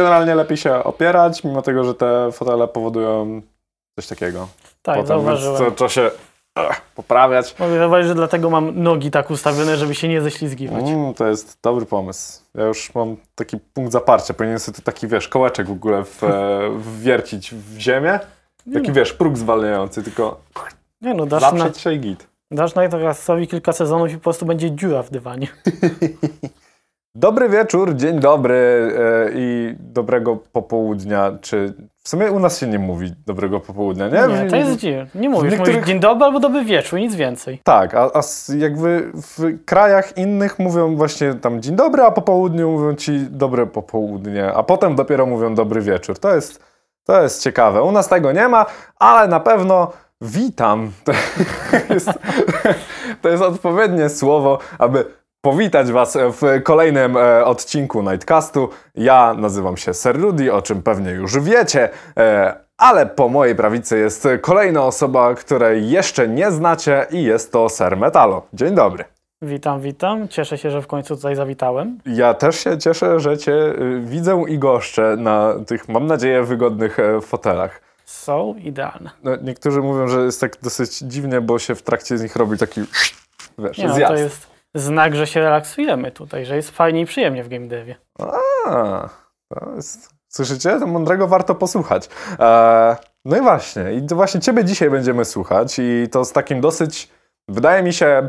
[0.00, 3.42] generalnie lepiej się opierać, mimo tego, że te fotele powodują
[3.96, 4.48] coś takiego.
[4.82, 5.56] Tak, Potem, zauważyłem.
[5.56, 6.10] to trzeba się
[6.94, 7.58] poprawiać.
[7.58, 10.84] Mogę zauważyć, że dlatego mam nogi tak ustawione, żeby się nie ześlizgiwać.
[10.84, 12.42] Mm, to jest dobry pomysł.
[12.54, 14.34] Ja już mam taki punkt zaparcia.
[14.34, 16.60] Powinienem sobie tu taki, wiesz, kołeczek w ogóle w, e,
[16.98, 18.20] wwiercić w ziemię.
[18.74, 20.40] Taki, wiesz, próg zwalniający, tylko
[21.00, 22.26] Nie no, dasz, na, zaprzeć się i git.
[22.50, 25.48] dasz Nightrasowi kilka sezonów i po prostu będzie dziura w dywanie.
[27.14, 31.32] Dobry wieczór, dzień dobry e, i dobrego popołudnia.
[31.40, 34.42] Czy w sumie u nas się nie mówi dobrego popołudnia, nie?
[34.44, 35.06] Nie, to jest dziwne.
[35.14, 37.60] Nie mówisz, niektórych- mówisz dzień dobry albo dobry wieczór, nic więcej.
[37.64, 38.20] Tak, a, a
[38.56, 43.66] jakby w krajach innych mówią właśnie tam dzień dobry, a po południu mówią ci dobre
[43.66, 46.18] popołudnie, a potem dopiero mówią dobry wieczór.
[46.18, 46.64] To jest,
[47.04, 47.82] to jest ciekawe.
[47.82, 48.66] U nas tego nie ma,
[48.98, 50.90] ale na pewno witam.
[51.88, 52.10] To jest,
[53.22, 55.04] to jest odpowiednie słowo, aby
[55.40, 58.68] powitać Was w kolejnym e, odcinku Nightcastu.
[58.94, 63.98] Ja nazywam się Ser Rudy, o czym pewnie już wiecie, e, ale po mojej prawicy
[63.98, 68.46] jest kolejna osoba, której jeszcze nie znacie i jest to Ser Metalo.
[68.52, 69.04] Dzień dobry.
[69.42, 70.28] Witam, witam.
[70.28, 71.98] Cieszę się, że w końcu tutaj zawitałem.
[72.06, 76.98] Ja też się cieszę, że Cię y, widzę i goszczę na tych, mam nadzieję, wygodnych
[76.98, 77.80] e, fotelach.
[78.04, 79.10] Są idealne.
[79.22, 82.58] No, niektórzy mówią, że jest tak dosyć dziwnie, bo się w trakcie z nich robi
[82.58, 82.80] taki
[83.58, 84.14] wiesz, Nie, no, zjazd.
[84.14, 87.96] to jest znak, że się relaksujemy tutaj, że jest fajnie i przyjemnie w game devie.
[88.18, 89.08] A,
[89.54, 90.10] to jest...
[90.28, 90.80] Słyszycie?
[90.80, 92.08] To mądrego warto posłuchać.
[92.40, 96.60] E, no i właśnie, i to właśnie Ciebie dzisiaj będziemy słuchać i to z takim
[96.60, 97.08] dosyć,
[97.48, 98.28] wydaje mi się,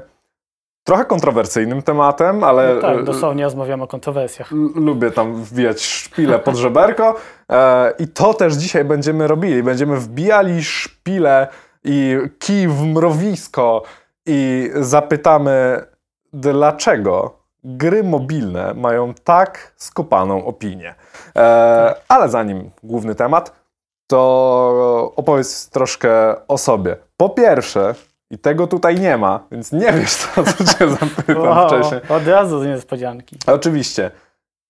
[0.83, 4.51] trochę kontrowersyjnym tematem, ale No tak, dosłownie rozmawiamy o kontrowersjach.
[4.75, 7.15] lubię tam wbijać szpilę pod żeberko
[7.51, 9.63] e, i to też dzisiaj będziemy robili.
[9.63, 11.47] Będziemy wbijali szpilę
[11.83, 13.83] i kij w mrowisko
[14.25, 15.85] i zapytamy,
[16.33, 20.95] dlaczego gry mobilne mają tak skopaną opinię.
[21.35, 23.61] E, ale zanim główny temat,
[24.07, 26.97] to opowiedz troszkę o sobie.
[27.17, 27.95] Po pierwsze,
[28.31, 32.01] i tego tutaj nie ma, więc nie wiesz, co, co cię zapytam Wow, wcześniej.
[32.09, 33.37] od razu z niespodzianki.
[33.47, 34.11] Oczywiście.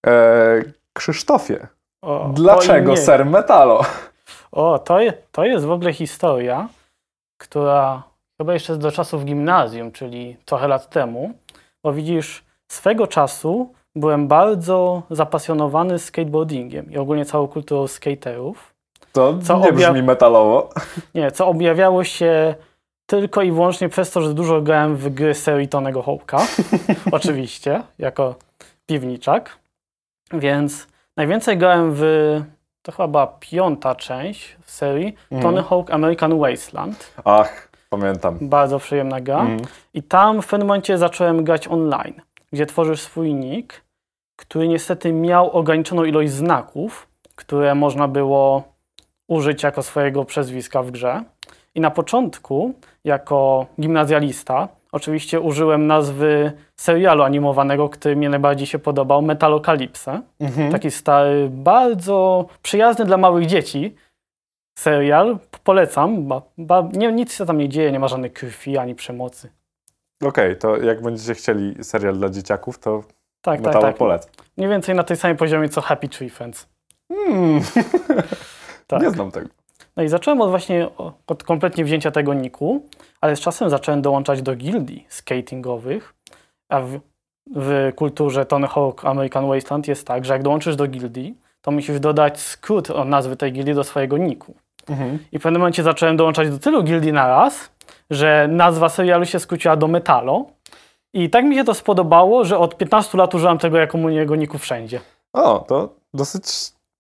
[0.06, 0.12] E,
[0.94, 1.68] Krzysztofie,
[2.03, 3.81] O, dlaczego ser metalo?
[4.52, 6.68] O, to, je, to jest w ogóle historia,
[7.38, 8.03] która
[8.41, 11.34] chyba jeszcze do czasów gimnazjum, czyli trochę lat temu,
[11.84, 18.74] bo widzisz, swego czasu byłem bardzo zapasjonowany skateboardingiem i ogólnie całą kulturą skaterów.
[19.12, 20.70] To Co nie obja- brzmi metalowo.
[21.16, 22.56] Nie, co objawiało się
[23.06, 26.38] tylko i wyłącznie przez to, że dużo grałem w gry serii Tonego Hołka.
[27.12, 28.36] Oczywiście, jako
[28.86, 29.58] piwniczak.
[30.34, 30.88] Więc
[31.18, 32.03] najwięcej grałem w,
[32.81, 37.14] to chyba była piąta część serii, Tony Hawk American Wasteland.
[37.25, 38.38] Ach, pamiętam.
[38.41, 39.40] Bardzo przyjemna gra.
[39.40, 39.59] Mhm.
[39.94, 42.22] I tam w pewnym momencie zacząłem grać online,
[42.53, 43.81] gdzie tworzysz swój nick,
[44.35, 48.63] który niestety miał ograniczoną ilość znaków, które można było
[49.28, 51.24] użyć jako swojego przezwiska w grze.
[51.75, 59.22] I na początku, jako gimnazjalista, oczywiście użyłem nazwy serialu animowanego, który mnie najbardziej się podobał,
[59.22, 60.22] Metalokalipsę.
[60.40, 60.72] Mhm.
[60.72, 63.96] Taki stary, bardzo przyjazny dla małych dzieci
[64.81, 65.38] serial.
[65.64, 66.28] Polecam.
[66.28, 69.50] Ba, ba, nie, nic się tam nie dzieje, nie ma żadnej krwi ani przemocy.
[70.24, 73.03] Okej, to jak będziecie chcieli serial dla dzieciaków, to
[73.41, 73.97] Tak, tak, tak.
[73.97, 74.31] polecam.
[74.58, 76.68] Mniej więcej na tej samej poziomie co Happy Tree Friends.
[77.12, 77.62] Hmm.
[78.88, 79.02] Tak.
[79.02, 79.47] Nie znam tego.
[79.97, 80.88] No i zacząłem od właśnie
[81.28, 82.86] od kompletnie wzięcia tego niku,
[83.22, 86.14] ale z czasem zacząłem dołączać do gildii skatingowych,
[86.70, 87.00] a w,
[87.56, 92.00] w kulturze Tony Hawk American Wasteland jest tak, że jak dołączysz do gildii, to musisz
[92.00, 94.56] dodać skrót od nazwy tej gildii do swojego niku.
[94.90, 95.19] Mhm.
[95.31, 97.72] I w pewnym momencie zacząłem dołączać do tylu gildii na raz,
[98.09, 100.46] że nazwa serialu się skróciła do Metalo.
[101.14, 104.58] I tak mi się to spodobało, że od 15 lat używam tego jako mojego niku
[104.58, 105.00] wszędzie.
[105.34, 106.44] O, to dosyć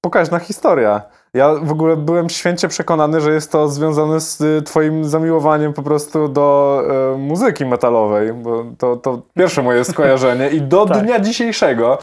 [0.01, 1.01] pokaźna historia.
[1.33, 5.83] Ja w ogóle byłem święcie przekonany, że jest to związane z y, twoim zamiłowaniem po
[5.83, 6.81] prostu do
[7.13, 11.03] e, muzyki metalowej, bo to, to pierwsze moje skojarzenie i do Tak.
[11.03, 11.97] dnia dzisiejszego,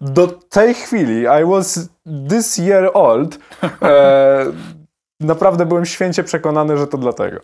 [0.00, 1.88] do tej chwili, I was
[2.28, 3.38] this year old,
[3.82, 4.44] e,
[5.20, 7.40] naprawdę byłem święcie przekonany, że to dlatego.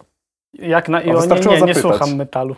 [0.54, 1.82] Jak na wystarczyło nie, nie zapytać.
[1.82, 2.56] słucham metalu.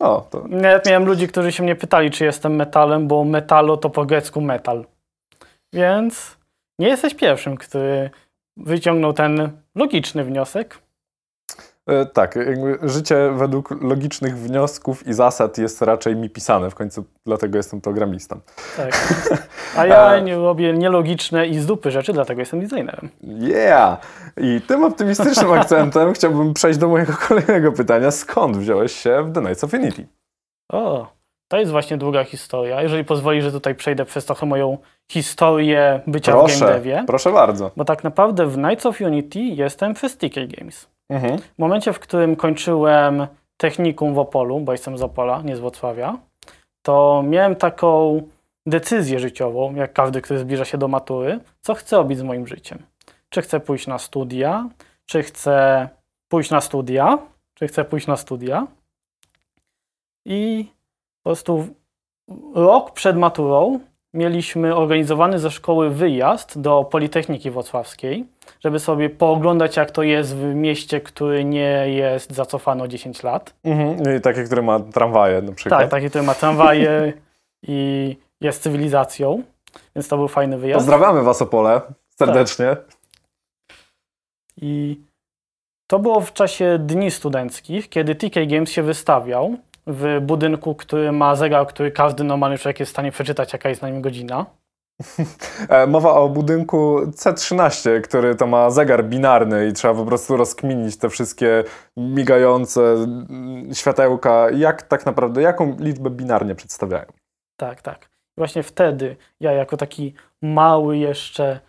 [0.00, 3.90] O, to Nawet miałem ludzi, którzy się mnie pytali, czy jestem metalem, bo metalo to
[3.90, 4.84] po grecku metal.
[5.72, 6.36] Więc
[6.78, 8.10] nie jesteś pierwszym, który
[8.56, 10.78] wyciągnął ten logiczny wniosek.
[11.88, 12.38] E, Tak,
[12.82, 18.40] życie według logicznych wniosków i zasad jest raczej mi pisane, w końcu dlatego jestem programistą.
[18.76, 18.92] Tak.
[19.76, 20.22] A ja E.
[20.22, 23.08] nie robię nielogiczne i z dupy rzeczy, dlatego jestem designerem.
[23.22, 23.98] Yeah!
[24.36, 28.10] I tym optymistycznym akcentem chciałbym przejść do mojego kolejnego pytania.
[28.10, 30.06] Skąd wziąłeś się w The Nights of Unity?
[30.72, 31.06] O,
[31.48, 32.82] to jest właśnie długa historia.
[32.82, 34.78] Jeżeli pozwoli, że tutaj przejdę przez trochę moją
[35.12, 37.04] historię bycia w Proszę, game devie.
[37.06, 37.70] proszę bardzo.
[37.76, 40.91] Bo tak naprawdę w Knights of Unity jestem przez TK Games.
[41.12, 41.38] Mhm.
[41.38, 43.26] W momencie, w którym kończyłem
[43.56, 46.18] technikum w Opolu, bo jestem z Opola, nie z Wrocławia,
[46.82, 48.22] to miałem taką
[48.66, 52.78] decyzję życiową, jak każdy, który zbliża się do matury, co chcę robić z moim życiem.
[53.28, 54.68] Czy chcę pójść na studia,
[55.06, 55.88] czy chcę
[56.28, 57.18] pójść na studia,
[57.54, 58.66] czy chcę pójść na studia.
[60.24, 60.66] I
[61.22, 61.66] po prostu
[62.54, 63.80] rok przed maturą
[64.14, 68.26] mieliśmy organizowany ze szkoły wyjazd do Politechniki Wrocławskiej,
[68.60, 73.54] żeby sobie pooglądać, jak to jest w mieście, który nie jest zacofany o 10 lat.
[73.64, 74.16] Mhm.
[74.16, 75.80] I takie, które ma tramwaje na przykład.
[75.80, 77.12] Tak, taki, który ma tramwaje
[77.68, 79.42] i jest cywilizacją,
[79.96, 80.78] więc to był fajny wyjazd.
[80.78, 81.80] Pozdrawiamy Was, Opole,
[82.18, 82.76] serdecznie.
[84.56, 85.00] I
[85.90, 89.56] to było w czasie dni studenckich, kiedy TK Games się wystawiał
[89.86, 93.82] w budynku, który ma zegar, który każdy normalny człowiek jest w stanie przeczytać, jaka jest
[93.82, 94.46] na nim godzina.
[95.68, 100.96] E, Mowa o budynku C13, który to ma zegar binarny i trzeba po prostu rozkminić
[100.96, 101.64] te wszystkie
[101.96, 102.96] migające
[103.72, 107.06] światełka, jak tak naprawdę, jaką liczbę binarnie przedstawiają.
[107.56, 108.10] Tak, tak.
[108.36, 111.60] Właśnie wtedy ja jako taki mały jeszcze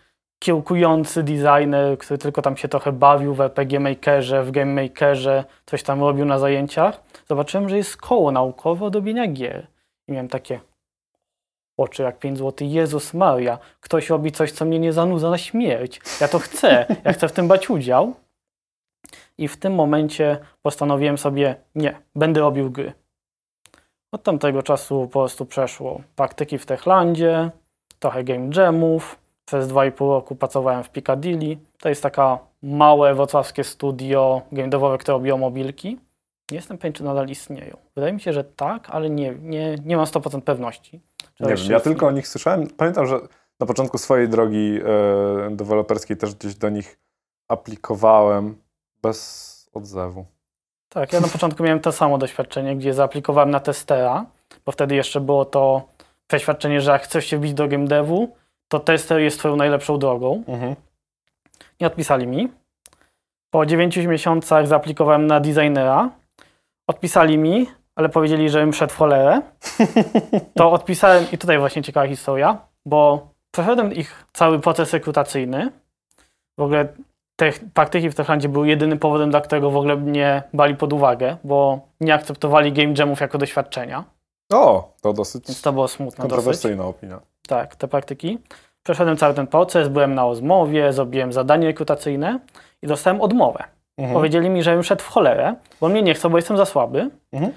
[0.43, 5.83] kiełkujący designer, który tylko tam się trochę bawił w RPG Makerze, w Game Makerze, coś
[5.83, 9.67] tam robił na zajęciach, zobaczyłem, że jest koło naukowe od robienia gier.
[10.07, 10.59] I miałem takie
[11.77, 12.67] oczy jak 5 zł.
[12.67, 16.01] Jezus Maria, ktoś robi coś, co mnie nie zanudza na śmierć.
[16.21, 18.13] Ja to chcę, ja chcę w tym brać udział.
[19.37, 22.93] I w tym momencie postanowiłem sobie, nie, będę robił gry.
[24.11, 27.51] Od tamtego czasu po prostu przeszło praktyki w Techlandzie,
[27.99, 29.22] trochę game jamów.
[29.53, 31.57] Przez 2,5 roku pracowałem w Piccadilly.
[31.79, 35.99] To jest taka małe wrocławskie studio game devowe, które robią mobilki.
[36.51, 37.77] Nie jestem pewien, czy nadal istnieją.
[37.95, 41.01] Wydaje mi się, że tak, ale nie, nie, nie mam 100% pewności.
[41.39, 42.67] Nie wiem, ja tylko o nich słyszałem.
[42.77, 43.19] Pamiętam, że
[43.59, 46.99] na początku swojej drogi e, deweloperskiej też gdzieś do nich
[47.47, 48.55] aplikowałem
[49.01, 50.25] bez odzewu.
[50.89, 54.25] Tak, ja na początku miałem to samo doświadczenie, gdzie zaaplikowałem na testera,
[54.65, 55.87] bo wtedy jeszcze było to
[56.27, 58.35] przeświadczenie, że jak chcesz się wbić do game devu,
[58.73, 60.43] to tester jest twoją najlepszą drogą.
[60.47, 60.75] Mhm.
[61.81, 62.51] Nie odpisali mi.
[63.53, 66.09] Po 9 miesiącach zaaplikowałem na designera.
[66.89, 69.41] Odpisali mi, ale powiedzieli, żebym szedł w cholerę.
[70.57, 75.71] To odpisałem, i tutaj właśnie ciekawa historia, bo przeszedłem ich cały proces rekrutacyjny.
[76.59, 76.87] W ogóle
[77.39, 81.37] te praktyki w Techlandzie były jedynym powodem, dla którego w ogóle mnie brali pod uwagę,
[81.43, 84.03] bo nie akceptowali game jamów jako doświadczenia.
[84.53, 86.21] O, to dosyć Więc to było smutne dosyć.
[86.21, 87.19] kontrowersyjna opinia.
[87.47, 88.37] Tak, te praktyki.
[88.83, 92.39] Przeszedłem cały ten proces, byłem na rozmowie, zrobiłem zadanie rekrutacyjne
[92.81, 93.63] i dostałem odmowę.
[93.97, 94.13] Mhm.
[94.13, 97.09] Powiedzieli mi, żebym szedł w cholerę, bo mnie nie chcą, bo jestem za słaby.
[97.33, 97.51] Mhm.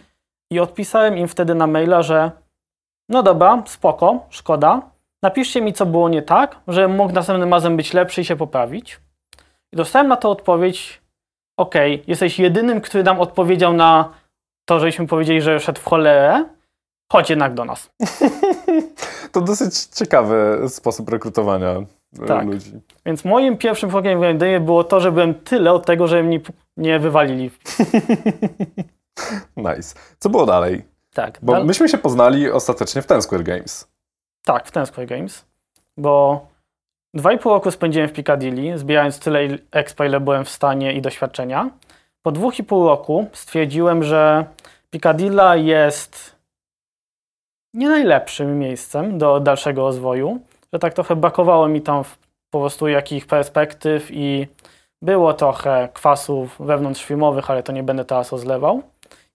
[0.53, 2.31] I odpisałem im wtedy na maila, że
[3.09, 4.83] no dobra, spoko, szkoda.
[5.23, 9.01] Napiszcie mi, co było nie tak, żebym mógł następnym razem być lepszy i się poprawić.
[9.73, 11.01] I dostałem na to odpowiedź,
[11.59, 14.11] okej, jesteś jedynym, który nam odpowiedział na
[14.69, 16.45] to, żeśmy powiedzieli, że szedł w cholerę,
[17.13, 17.91] chodź jednak do nas.
[19.33, 21.71] To dosyć ciekawy sposób rekrutowania
[22.23, 22.47] e, Tak.
[22.47, 22.73] ludzi.
[23.07, 26.41] Więc moim pierwszym krokiem w Game było to, że byłem tyle od tego, że mnie
[26.77, 27.51] nie wywalili.
[29.57, 29.95] Nice.
[30.19, 30.85] Co było dalej?
[31.15, 33.89] Tak, Bo dal- myśmy się poznali ostatecznie w Ten Square Games.
[34.45, 35.45] tak w ten Square Games,
[35.97, 36.47] bo
[37.15, 41.03] dwa i pół roku spędziłem w Piccadilly, zbierając tyle expa, ile byłem w stanie i
[41.03, 41.71] doświadczenia.
[42.23, 44.45] Po dwóch i pół roku stwierdziłem, że
[44.91, 46.36] Piccadilla jest
[47.77, 50.41] nie najlepszym miejscem do dalszego rozwoju,
[50.73, 52.05] że tak trochę brakowało mi tam
[52.51, 54.47] po prostu jakich perspektyw i
[55.03, 58.83] było trochę kwasów wewnątrzfilmowych, ale to nie będę teraz rozlewał.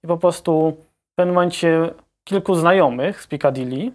[0.04, 0.78] I po prostu
[1.12, 1.90] w pewnym momencie
[2.24, 3.92] kilku znajomych z Piccadilly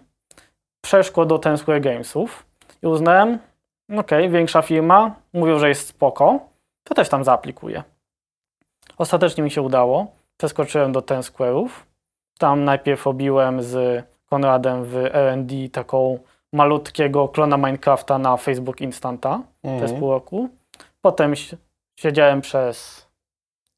[0.85, 2.47] przeszło do Ten Square Gamesów
[2.83, 3.39] i uznałem,
[3.99, 6.39] okej, większa firma, mówią, że jest spoko,
[6.85, 7.83] to też tam zaaplikuję.
[8.99, 10.07] Ostatecznie mi się udało.
[10.37, 11.69] Przeskoczyłem do Ten Square'ów.
[12.39, 16.19] Tam najpierw robiłem z Konradem w R&D taką
[16.53, 20.01] malutkiego klona Minecrafta na Facebook Instanta przez Mhm.
[20.01, 20.49] pół roku.
[21.01, 21.57] Potem si-
[22.01, 23.07] siedziałem przez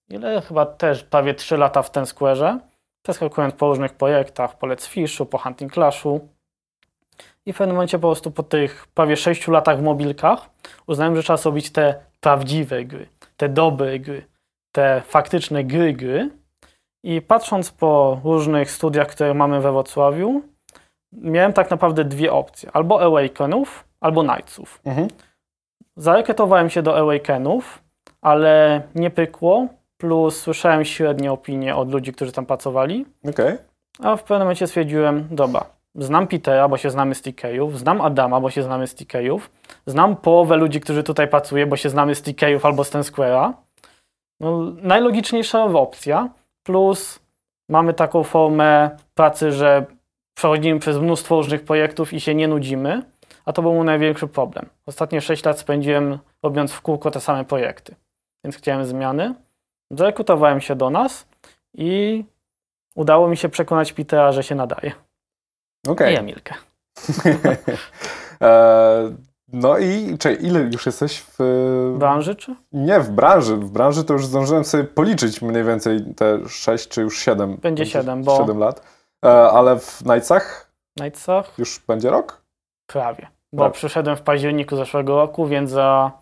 [0.08, 0.40] ile?
[0.40, 2.58] Chyba też prawie 3 lata w Ten Square'ze.
[3.02, 6.28] Przeskakując po różnych projektach, po Let's Fishu, po Hunting Clashu.
[7.46, 10.50] I w pewnym momencie po prostu po tych prawie 6 latach w mobilkach
[10.86, 14.24] uznałem, że trzeba zrobić te prawdziwe gry, te dobre gry,
[14.72, 16.30] te faktyczne gry, gry.
[17.04, 20.42] I patrząc po różnych studiach, które mamy we Wrocławiu,
[21.12, 22.70] miałem tak naprawdę dwie opcje.
[22.72, 24.80] Albo Awakenów, albo Knightsów.
[24.84, 25.08] Mhm.
[25.96, 27.82] Zarekretowałem się do Awakenów,
[28.20, 29.66] ale nie pykło.
[29.96, 33.06] Plus słyszałem średnie opinie od ludzi, którzy tam pracowali.
[33.30, 33.56] Okej.
[34.02, 35.64] A w pewnym momencie stwierdziłem, dobra,
[35.94, 39.50] znam Petera, bo się znamy z TK-ów, znam Adama, bo się znamy z TK-ów,
[39.86, 43.52] znam połowę ludzi, którzy tutaj pracują, bo się znamy z TK-ów albo z Ten Square'a.
[44.40, 46.28] No, najlogiczniejsza opcja,
[46.68, 47.20] plus
[47.68, 49.86] mamy taką formę pracy, że
[50.34, 53.02] przechodzimy przez mnóstwo różnych projektów i się nie nudzimy,
[53.44, 54.68] a to był mój największy problem.
[54.86, 57.94] Ostatnie 6 lat spędziłem robiąc w kółko te same projekty,
[58.44, 59.34] więc chciałem zmiany.
[59.90, 61.28] Zarekrutowałem się do nas
[61.74, 62.24] i
[62.94, 64.92] udało mi się przekonać Petera, że się nadaje.
[65.86, 66.14] Okej.
[66.14, 66.54] I Emilkę.
[69.52, 71.94] No i czy ile już jesteś w...
[71.98, 72.54] Branży czy?
[72.72, 73.56] Nie, w branży.
[73.56, 77.56] W branży to już zdążyłem sobie policzyć mniej więcej te 6 czy już 7.
[77.62, 78.82] Będzie siedem, bo- 7 lat.
[79.24, 81.58] E, ale w Nightsach Nightsach?
[81.58, 82.42] już będzie rok?
[82.86, 83.26] Prawie.
[83.52, 86.12] Bo przyszedłem w październiku zeszłego roku, więc za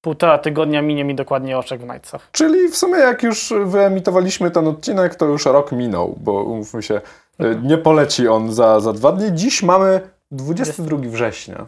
[0.00, 2.28] półtora tygodnia minie mi dokładnie oczek w Nightsach.
[2.32, 7.00] Czyli w sumie jak już wyemitowaliśmy ten odcinek, to już rok minął, bo umówmy się,
[7.38, 9.32] e, nie poleci on za, za dwa dni.
[9.32, 11.66] Dziś mamy 22 września.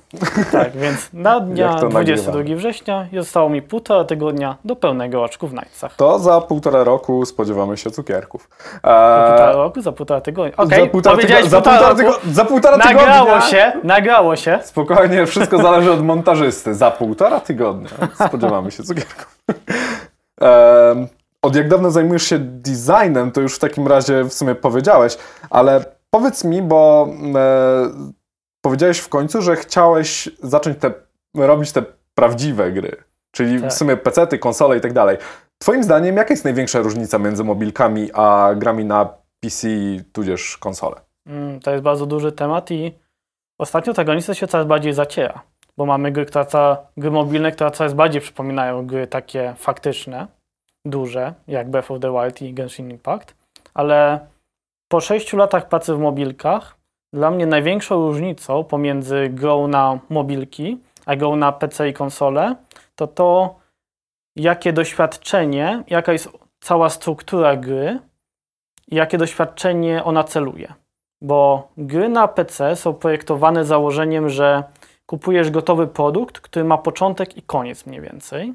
[0.52, 2.57] Tak, więc na dnia Jak to 22 nagrywamy?
[2.57, 5.97] września zostało mi półtora tygodnia do pełnego oczku w Nightsach.
[5.97, 8.49] To za półtora roku spodziewamy się cukierków.
[8.85, 10.57] Za półtora roku, za półtora tygodnia.
[10.57, 13.07] za Okej, półtora, tygo- za półtora tygo- za półtora tygodnia.
[13.07, 14.59] Nagrało się, nagrało się.
[14.64, 16.75] Spokojnie, wszystko zależy od montażysty.
[16.75, 17.88] Za półtora tygodnia
[18.26, 19.38] spodziewamy się cukierków.
[20.40, 21.07] Em,
[21.43, 25.19] od jak dawno zajmujesz się designem, to już w takim razie w sumie powiedziałeś,
[25.50, 28.20] ale powiedz mi, bo e,
[28.61, 30.93] powiedziałeś w końcu, że chciałeś zacząć te,
[31.35, 31.83] robić te
[32.14, 32.97] prawdziwe gry,
[33.33, 33.71] czyli Tak.
[33.71, 35.17] w sumie pecety, konsole i tak dalej.
[35.59, 39.09] Twoim zdaniem, jaka jest największa różnica między mobilkami a grami na
[39.40, 39.69] PC,
[40.12, 40.97] tudzież konsole?
[41.26, 42.93] Mm, To jest bardzo duży temat i
[43.59, 45.43] ostatnio ta granica się coraz bardziej zaciera,
[45.76, 50.26] bo mamy gry, która, ca- gry mobilne, które coraz bardziej przypominają gry takie faktyczne,
[50.85, 53.35] duże, jak Breath of the Wild i Genshin Impact,
[53.75, 54.26] ale
[54.88, 56.76] po 6 latach pracy w mobilkach
[57.12, 62.57] dla mnie największą różnicą pomiędzy grą na mobilki, a grą na PC i konsole,
[62.95, 63.59] to to,
[64.37, 66.29] jakie doświadczenie, jaka jest
[66.61, 67.99] cała struktura gry
[68.88, 70.75] jakie doświadczenie ona celuje
[71.23, 74.64] bo gry na PC są projektowane założeniem, że
[75.07, 78.55] kupujesz gotowy produkt, który ma początek i koniec mniej więcej.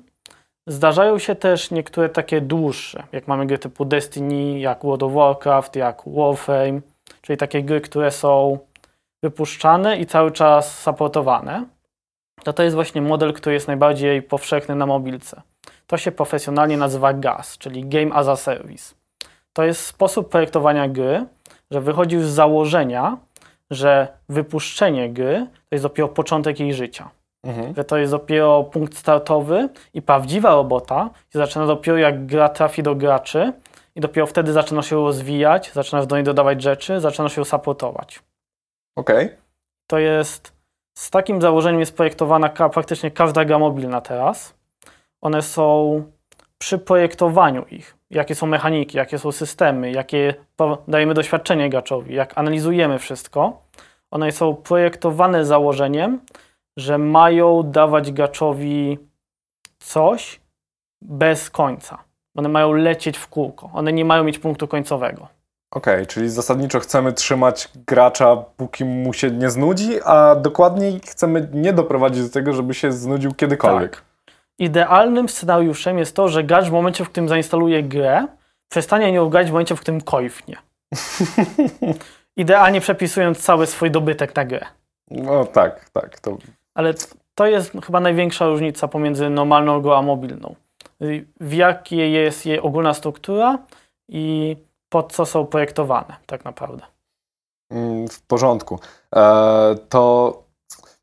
[0.67, 5.75] Zdarzają się też niektóre takie dłuższe, jak mamy gry typu Destiny, jak World of Warcraft,
[5.75, 6.81] jak Warframe,
[7.25, 8.57] czyli takie gry, które są
[9.23, 11.65] wypuszczane i cały czas supportowane.
[12.43, 15.41] To to jest właśnie model, który jest najbardziej powszechny na mobilce.
[15.87, 18.95] To się profesjonalnie nazywa GAS, czyli Game as a Service.
[19.53, 21.25] To jest sposób projektowania gry,
[21.71, 23.17] że wychodził z założenia,
[23.71, 27.09] że wypuszczenie gry to jest dopiero początek jej życia.
[27.43, 27.75] Mhm.
[27.75, 32.83] Że to jest dopiero punkt startowy i prawdziwa robota się zaczyna dopiero jak gra trafi
[32.83, 33.53] do graczy
[33.95, 38.19] i dopiero wtedy zaczyna się rozwijać, zaczynasz do niej dodawać rzeczy, zaczyna się supportować.
[38.97, 39.29] Okej.
[39.87, 40.53] To jest,
[40.97, 44.55] z takim założeniem jest projektowana ka- praktycznie każda gra mobilna teraz.
[45.21, 46.03] One są
[46.57, 50.33] przy projektowaniu ich, jakie są mechaniki, jakie są systemy, jakie
[50.87, 53.61] dajemy doświadczenie graczowi, jak analizujemy wszystko.
[54.11, 56.19] One są projektowane założeniem,
[56.77, 58.97] że mają dawać graczowi
[59.79, 60.41] coś
[61.01, 62.03] bez końca.
[62.35, 63.69] One mają lecieć w kółko.
[63.73, 65.27] One nie mają mieć punktu końcowego.
[65.71, 71.73] Okej, czyli zasadniczo chcemy trzymać gracza, póki mu się nie znudzi, a dokładniej chcemy nie
[71.73, 73.91] doprowadzić do tego, żeby się znudził kiedykolwiek.
[73.91, 74.03] Tak.
[74.59, 78.27] Idealnym scenariuszem jest to, że gracz w momencie, w którym zainstaluje grę,
[78.69, 80.57] przestanie nią grać w momencie, w którym kojfnie.
[82.37, 84.65] Idealnie przepisując cały swój dobytek na grę.
[85.11, 86.19] No tak, tak.
[86.19, 86.37] To
[86.73, 86.93] Ale
[87.35, 90.55] to jest chyba największa różnica pomiędzy normalną grą a mobilną.
[91.01, 93.57] Y, W jakiej jest jej ogólna struktura
[94.09, 94.55] i
[94.89, 96.83] pod co są projektowane tak naprawdę.
[97.71, 98.79] mm, w porządku.
[99.15, 100.33] E, to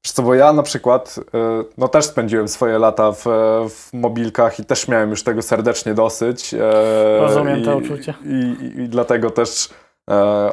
[0.05, 3.25] wiesz co, bo ja na przykład e, no też spędziłem swoje lata w,
[3.71, 6.55] w mobilkach i też miałem już tego serdecznie dosyć.
[6.55, 6.59] E,
[7.21, 8.15] Rozumiem i, to uczucie.
[8.25, 9.69] I, i, I dlatego też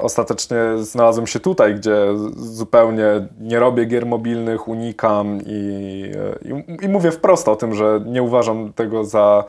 [0.01, 6.03] ostatecznie znalazłem się tutaj, gdzie zupełnie nie robię gier mobilnych, unikam i,
[6.43, 9.43] e, i, i mówię wprost o tym, że nie uważam tego za,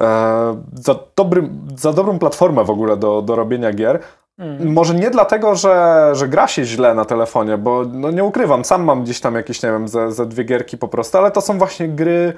[0.00, 0.06] e,
[0.74, 3.98] za, dobry, za dobrą platformę w ogóle do, do robienia gier.
[4.38, 4.72] Mm.
[4.72, 8.84] Może nie dlatego, że, że gra się źle na telefonie, bo no nie ukrywam, sam
[8.84, 11.58] mam gdzieś tam jakieś, nie wiem, ze, ze dwie gierki po prostu, ale to są
[11.58, 12.32] właśnie gry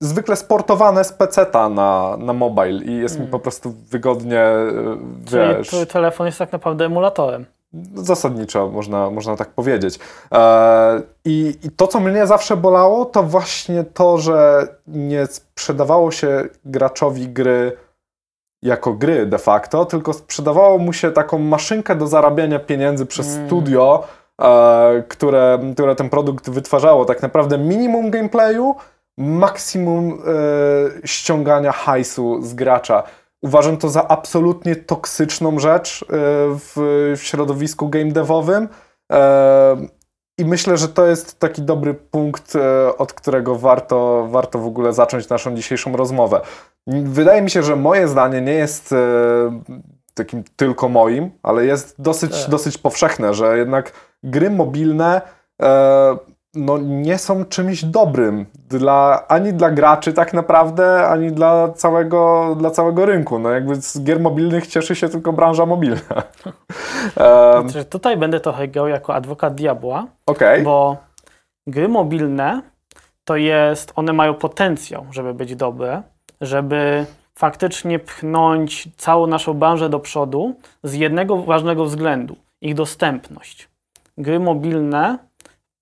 [0.00, 3.30] zwykle sportowane z peceta na, na mobile i jest mi Mm.
[3.30, 4.96] po prostu wygodnie, e,
[5.26, 7.46] Czyli wiesz, twój telefon jest tak naprawdę emulatorem.
[7.94, 9.98] zasadniczo można, można tak powiedzieć.
[10.32, 16.44] E, i, I to, co mnie zawsze bolało, to właśnie to, że nie sprzedawało się
[16.64, 17.72] graczowi gry
[18.62, 23.46] jako gry de facto, tylko sprzedawało mu się taką maszynkę do zarabiania pieniędzy przez Mm.
[23.46, 24.04] studio,
[24.42, 27.04] e, które, które ten produkt wytwarzało.
[27.04, 28.74] Tak naprawdę minimum gameplayu,
[29.18, 33.02] maksimum e, ściągania hajsu z gracza.
[33.42, 36.06] Uważam to za absolutnie toksyczną rzecz e,
[36.58, 36.72] w,
[37.16, 38.68] w środowisku game devowym.
[39.12, 39.76] E,
[40.38, 42.52] I myślę, że to jest taki dobry punkt,
[42.98, 46.40] od którego warto, warto w ogóle zacząć naszą dzisiejszą rozmowę.
[46.86, 48.94] Wydaje mi się, że moje zdanie nie jest
[50.14, 52.50] takim tylko moim, ale jest dosyć, Tak.
[52.50, 53.92] dosyć powszechne, że jednak
[54.22, 55.20] gry mobilne
[56.54, 62.70] no, nie są czymś dobrym dla, ani dla graczy tak naprawdę, ani dla całego, dla
[62.70, 63.38] całego rynku.
[63.38, 66.22] No jakby z gier mobilnych cieszy się tylko branża mobilna.
[67.62, 70.62] Znaczy, tutaj będę trochę grał jako adwokat diabła, Okej.
[70.62, 70.96] bo
[71.66, 72.62] gry mobilne
[73.24, 76.02] to jest, one mają potencjał, żeby być dobre,
[76.40, 83.68] żeby faktycznie pchnąć całą naszą branżę do przodu z jednego ważnego względu ich dostępność.
[84.18, 85.18] Gry mobilne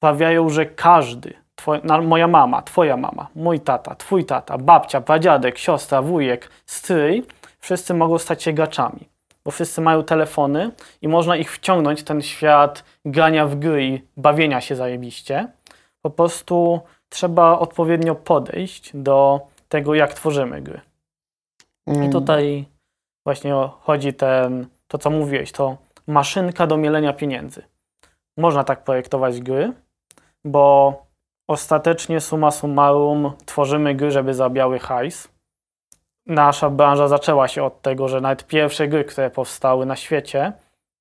[0.02, 5.58] sprawiają, że każdy, twoj, na, moja mama, twoja mama, mój tata, twój tata, babcia, pradziadek,
[5.58, 7.26] siostra, wujek, stryj,
[7.58, 9.08] wszyscy mogą stać się graczami,
[9.44, 10.70] bo wszyscy mają telefony
[11.02, 15.48] i można ich wciągnąć w ten świat grania w gry i bawienia się zajebiście.
[16.00, 20.80] Po prostu trzeba odpowiednio podejść do tego, jak tworzymy gry.
[21.86, 22.64] I Mm, tutaj
[23.26, 27.62] właśnie chodzi ten, to co mówiłeś, to maszynka do mielenia pieniędzy.
[28.36, 29.72] Można tak projektować gry,
[30.44, 30.94] bo
[31.48, 35.28] ostatecznie summa summarum tworzymy gry, żeby zarabiały hajs.
[36.26, 40.52] Nasza branża zaczęła się od tego, że nawet pierwsze gry, które powstały na świecie,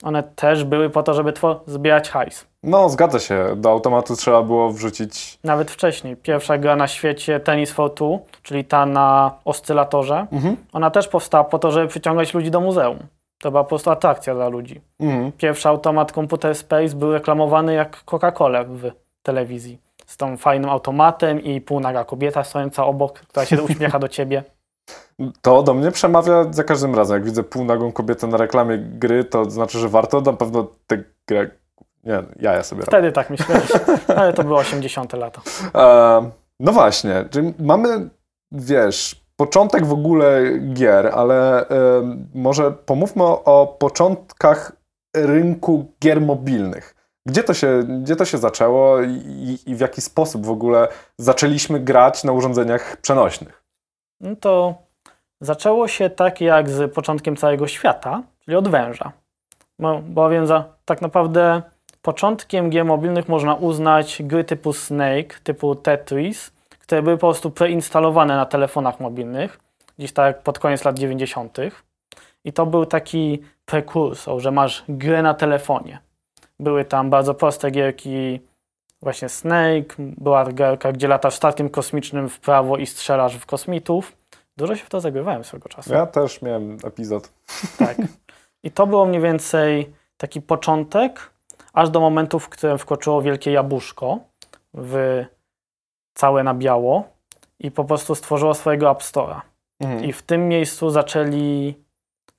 [0.04, 1.34] one też były po to, żeby
[1.66, 2.48] zbierać hajs.
[2.64, 3.46] No, zgadza się.
[3.56, 5.40] Do automatu trzeba było wrzucić.
[5.44, 6.16] Nawet wcześniej.
[6.16, 10.58] Pierwsza gra na świecie Tennis for Two, czyli ta na oscylatorze, Mhm.
[10.74, 13.00] ona też powstała po to, żeby przyciągać ludzi do muzeum.
[13.42, 14.82] To była po prostu atrakcja dla ludzi.
[15.00, 15.32] Mhm.
[15.32, 18.92] Pierwszy automat Computer Space był reklamowany jak Coca-Cola w
[19.24, 19.82] telewizji.
[20.06, 24.44] Z tą fajnym automatem i półnaga kobieta stojąca obok, która się uśmiecha do ciebie.
[25.42, 27.16] To do mnie przemawia za każdym razem.
[27.16, 31.50] Jak widzę półnagą kobietę na reklamie gry, to znaczy, że warto na pewno tę grę.
[32.04, 32.92] Nie, ja sobie robię.
[32.92, 33.72] Wtedy tak myślałeś,
[34.18, 35.42] ale to były 80 lata.
[35.76, 38.10] E, no właśnie, czyli mamy,
[38.52, 40.42] wiesz, początek w ogóle
[40.74, 41.76] gier, ale e,
[42.34, 44.72] może pomówmy o, o początkach
[45.16, 46.96] rynku gier mobilnych.
[47.26, 51.80] Gdzie to się, gdzie to się zaczęło i, i w jaki sposób w ogóle zaczęliśmy
[51.80, 53.64] grać na urządzeniach przenośnych?
[54.22, 54.76] No to
[55.42, 59.12] zaczęło się tak jak z początkiem całego świata, czyli od węża.
[59.80, 61.62] Bo, bowiem za, tak naprawdę
[62.02, 68.36] początkiem gier mobilnych można uznać gry typu Snake, typu Tetris, które były po prostu preinstalowane
[68.36, 69.60] na telefonach mobilnych,
[69.98, 71.58] gdzieś tak pod koniec lat 90.
[72.44, 76.00] I to był taki prekursor, że masz grę na telefonie.
[76.62, 78.40] Były tam bardzo proste gierki,
[79.02, 84.18] właśnie Snake, była gierka, gdzie latasz statkiem kosmicznym w prawo i strzelasz w kosmitów.
[84.58, 85.94] Dużo się w to zagrywałem swego czasu.
[85.94, 87.32] Ja też miałem epizod.
[87.78, 87.98] Tak.
[88.64, 91.32] I to było mniej więcej taki początek,
[91.74, 94.20] aż do momentu, w którym wkroczyło wielkie jabłuszko
[94.74, 95.26] w
[96.14, 97.04] całe na biało
[97.60, 99.42] i po prostu stworzyło swojego App Store'a.
[99.80, 100.04] Mhm.
[100.04, 101.76] I w tym miejscu zaczęli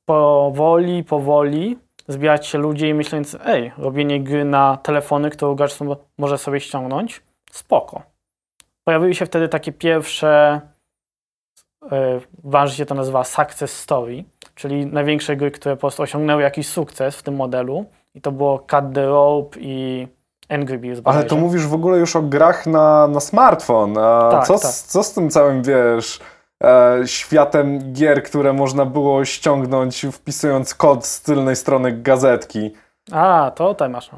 [0.04, 1.78] powoli, powoli
[2.08, 5.78] zbierać się ludzie i myśląc, ej, robienie gry na telefony, którą gracz
[6.18, 8.02] może sobie ściągnąć, spoko.
[8.84, 10.60] Pojawiły się wtedy takie pierwsze,
[12.44, 17.16] branży się to nazywa success story, czyli największe gry, które po prostu osiągnęły jakiś sukces
[17.16, 17.84] w tym modelu.
[18.14, 20.08] I to było Cut the Rope i
[20.48, 21.00] Angry Birds.
[21.04, 23.98] Ale to mówisz w ogóle już o grach na, na smartfon.
[23.98, 24.70] A Tak, co, tak.
[24.72, 26.20] Z, co z tym całym, wiesz,
[27.06, 32.70] światem gier, które można było ściągnąć wpisując kod z tylnej strony gazetki?
[33.12, 34.10] A, to tutaj masz.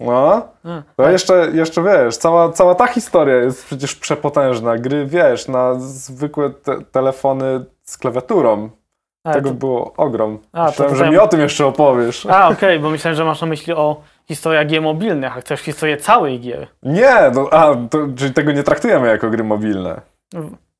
[0.00, 0.12] No,
[0.64, 1.12] A, to tak.
[1.12, 4.78] jeszcze, jeszcze wiesz, cała, cała ta historia jest przecież przepotężna.
[4.78, 8.70] Gry, wiesz, na zwykłe te, telefony z klawiaturą.
[9.24, 10.38] Ale Tego to- było ogrom.
[10.52, 12.26] A, Myślałem, że tutaj- mi o tym jeszcze opowiesz.
[12.26, 15.96] A, okej, bo myślałem, że masz na myśli o historiach gier mobilnych, a chcesz historię
[15.96, 16.66] całej gier.
[16.82, 20.00] Nie, no, a, to, czyli tego nie traktujemy jako gry mobilne.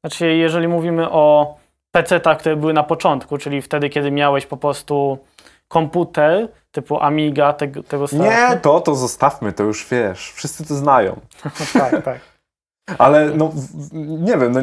[0.05, 1.57] Znaczy, jeżeli mówimy o
[1.93, 5.19] PC-tach, które były na początku, czyli wtedy, kiedy miałeś po prostu
[5.69, 11.21] komputer typu Amiga, tego, tego Nie, to, to zostawmy, to już wiesz, wszyscy to znają.
[11.73, 12.21] tak, tak.
[12.99, 13.53] Ale no,
[13.93, 14.61] nie wiem, no,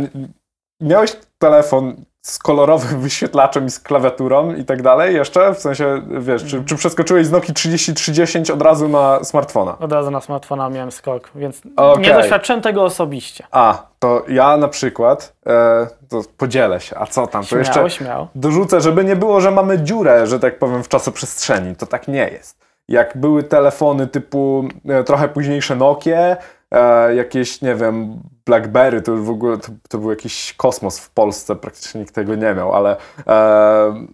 [0.82, 5.54] miałeś telefon z kolorowym wyświetlaczem i z klawiaturą i tak dalej jeszcze?
[5.54, 9.78] W sensie, wiesz, czy, czy przeskoczyłeś z Nokii 3030 od razu na smartfona?
[9.80, 12.04] Od razu na smartfona miałem skok, więc Okej.
[12.04, 13.44] nie doświadczyłem tego osobiście.
[13.52, 17.90] A, to ja na przykład, e, to podzielę się, a co tam, to Śmiało, jeszcze
[17.90, 18.28] śmiało.
[18.36, 21.76] dorzucę, żeby nie było, że mamy dziurę, że tak powiem, w czasoprzestrzeni.
[21.76, 22.58] To tak nie jest.
[22.88, 26.38] Jak były telefony typu e, trochę późniejsze Nokie,
[26.72, 31.10] e, jakieś, nie wiem, Blackberry, to już w ogóle to, to był jakiś kosmos w
[31.10, 34.06] Polsce, praktycznie nikt tego nie miał, ale e,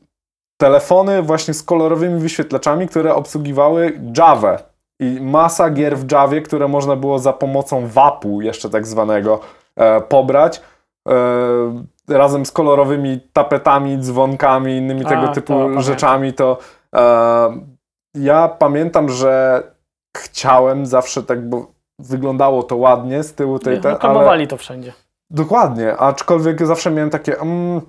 [0.61, 4.57] telefony właśnie z kolorowymi wyświetlaczami, które obsługiwały Java
[4.99, 9.39] i masa gier w Javie, które można było za pomocą WAP-u jeszcze tak zwanego
[9.75, 10.61] e, pobrać
[11.07, 11.13] e,
[12.09, 15.83] razem z kolorowymi tapetami, dzwonkami, innymi A, tego to typu pamiętam.
[15.83, 16.57] rzeczami, to
[16.95, 17.01] e,
[18.15, 19.63] ja pamiętam, że
[20.17, 21.72] chciałem zawsze tak, bo
[22.07, 24.93] wyglądało to ładnie z tyłu tej, te, ale Reklamowali to wszędzie.
[25.29, 27.81] Dokładnie, aczkolwiek zawsze miałem takie, mm,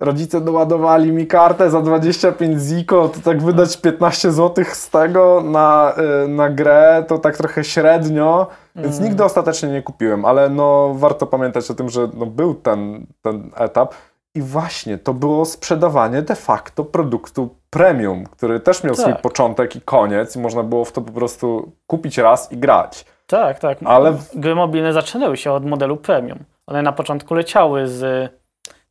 [0.00, 5.94] rodzice doładowali mi kartę za 25 ziko, to tak wydać 15 zł z tego na,
[6.24, 8.46] y, na grę, to tak trochę średnio,
[8.76, 9.08] więc Mm.
[9.08, 13.50] nigdy ostatecznie nie kupiłem, ale no warto pamiętać o tym, że no, był ten, ten
[13.56, 13.94] etap
[14.34, 19.22] i właśnie to było sprzedawanie de facto produktu premium, który też miał swój Tak.
[19.22, 23.04] początek i koniec i można było w to po prostu kupić raz i grać.
[23.30, 23.78] Tak, tak.
[23.84, 26.38] Ale Gry mobilne zaczynały się od modelu premium.
[26.66, 28.30] One na początku leciały z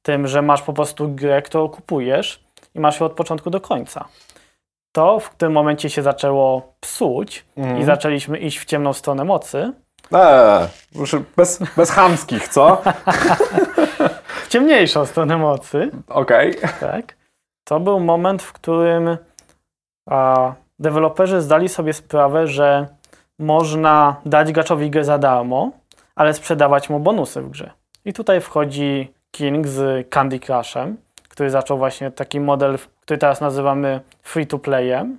[0.01, 2.43] tym, że masz po prostu grę, którą kupujesz
[2.75, 4.05] i masz ją od początku do końca.
[4.91, 7.77] To w tym momencie się zaczęło psuć Mhm.
[7.79, 9.73] i zaczęliśmy iść w ciemną stronę mocy.
[10.13, 10.67] Eee,
[11.37, 12.81] bez, bez chamskich, co?
[14.43, 16.55] W ciemniejszą stronę mocy, Okej.
[16.79, 17.15] tak?
[17.63, 19.17] To był moment, w którym
[20.09, 22.87] a, deweloperzy zdali sobie sprawę, że
[23.39, 25.71] można dać graczowi grę za darmo,
[26.15, 27.71] ale sprzedawać mu bonusy w grze.
[28.05, 30.97] I tutaj wchodzi King z Candy Crushem,
[31.29, 35.17] który zaczął właśnie taki model, który teraz nazywamy free to playem,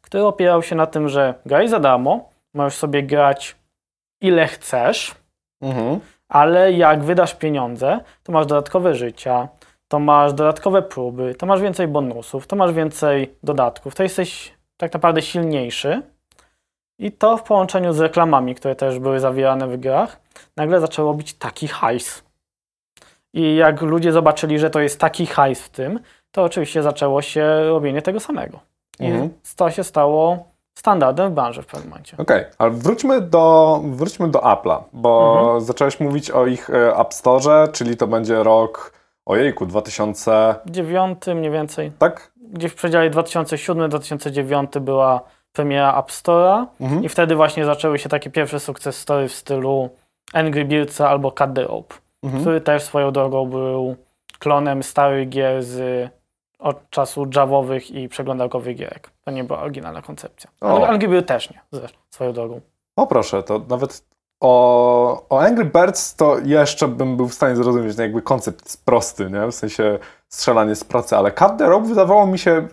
[0.00, 3.56] który opierał się na tym, że graj za darmo, możesz sobie grać
[4.20, 5.14] ile chcesz,
[5.62, 6.00] Mhm.
[6.28, 9.48] ale jak wydasz pieniądze, to masz dodatkowe życia,
[9.88, 14.92] to masz dodatkowe próby, to masz więcej bonusów, to masz więcej dodatków, to jesteś tak
[14.94, 16.02] naprawdę silniejszy.
[17.02, 20.20] I to w połączeniu z reklamami, które też były zawierane w grach,
[20.56, 22.22] nagle zaczęło robić taki hajs.
[23.34, 27.64] I jak ludzie zobaczyli, że to jest taki hajs w tym, to oczywiście zaczęło się
[27.68, 28.60] robienie tego samego.
[29.00, 29.30] I Mhm.
[29.56, 30.44] to się stało
[30.78, 32.16] standardem w branży w pewnym momencie.
[32.18, 35.60] Okej, ale wróćmy do, wróćmy do Apple'a, bo Mhm.
[35.60, 38.92] zacząłeś mówić o ich e, App Store, czyli to będzie rok,
[39.26, 42.32] ojejku, 2000, Dziewiąty mniej więcej, tak?
[42.52, 45.20] gdzieś w przedziale 2007-2009 była
[45.52, 47.04] premiera App Store'a Mhm.
[47.04, 49.90] i wtedy właśnie zaczęły się takie pierwsze sukces story w stylu
[50.32, 52.42] Angry Birds'a albo Cut the Rope, Mhm.
[52.42, 53.96] który też swoją drogą był
[54.38, 56.08] klonem starych gier z
[56.58, 59.10] od czasu javowych i przeglądarkowych gierek.
[59.24, 60.50] To nie była oryginalna koncepcja.
[60.60, 60.76] O.
[60.76, 62.60] Ale Angry Bird też nie, zresztą, swoją drogą.
[62.96, 64.04] O proszę, to nawet
[64.40, 68.84] o, o Angry Birds to jeszcze bym był w stanie zrozumieć, no jakby koncept jest
[68.84, 69.46] prosty, nie?
[69.46, 72.68] W sensie strzelanie z pracy, ale Cut the Rope wydawało mi się,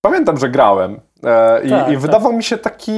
[0.00, 1.98] pamiętam, że grałem i, Tak, i tak.
[1.98, 2.92] wydawał mi się taki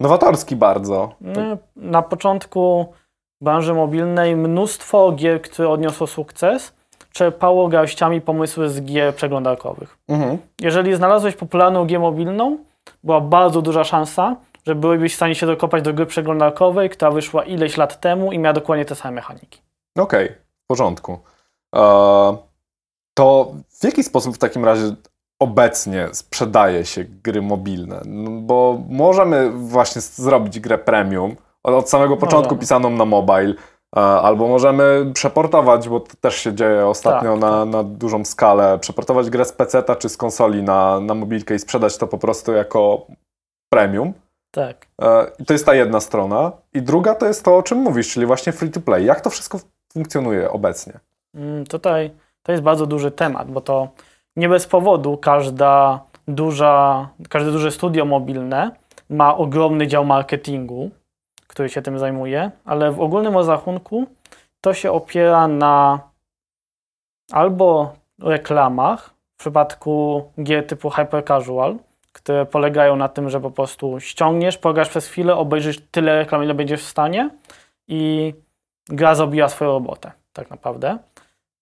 [0.00, 1.14] nowatorski bardzo.
[1.20, 1.40] No,
[1.76, 2.92] Na początku
[3.40, 6.72] branży mobilnej mnóstwo gier, które odniosło sukces,
[7.12, 9.98] czerpało garściami pomysły z gier przeglądarkowych.
[10.08, 10.38] Mhm.
[10.60, 12.58] Jeżeli znalazłeś popularną grę mobilną,
[13.04, 17.44] była bardzo duża szansa, że byłbyś w stanie się dokopać do gry przeglądarkowej, która wyszła
[17.44, 19.60] ileś lat temu i miała dokładnie te same mechaniki.
[19.98, 20.28] Okej,
[20.64, 21.18] w porządku.
[21.76, 22.36] E,
[23.14, 24.94] to w jaki sposób w takim razie
[25.38, 28.00] obecnie sprzedaje się gry mobilne?
[28.06, 33.54] No, bo możemy właśnie zrobić grę premium od, samego początku pisaną na mobile,
[33.96, 38.78] e, albo możemy przeportować, bo to też się dzieje ostatnio Tak, na, na dużą skalę,
[38.78, 42.52] przeportować grę z PC-ta czy z konsoli na, na mobilkę i sprzedać to po prostu
[42.52, 43.06] jako
[43.72, 44.12] premium.
[44.50, 44.86] Tak.
[45.02, 46.52] E, I to jest ta jedna strona.
[46.74, 49.04] I druga to jest to, o czym mówisz, czyli właśnie free to play.
[49.04, 49.58] Jak to wszystko
[49.92, 51.00] funkcjonuje obecnie?
[51.34, 52.10] Mm, Tutaj
[52.42, 53.88] to jest bardzo duży temat, bo to
[54.36, 58.70] nie bez powodu każda duża, każde duże studio mobilne
[59.10, 60.90] ma ogromny dział marketingu,
[61.46, 64.06] który się tym zajmuje, ale w ogólnym rozrachunku
[64.60, 66.00] to się opiera na
[67.32, 67.92] albo
[68.22, 71.76] reklamach, w przypadku gier typu hyper casual,
[72.12, 76.54] które polegają na tym, że po prostu ściągniesz, pograsz przez chwilę, obejrzysz tyle reklam, ile
[76.54, 77.30] będziesz w stanie
[77.88, 78.34] i
[78.86, 80.98] gra zrobiła swoją robotę, tak naprawdę.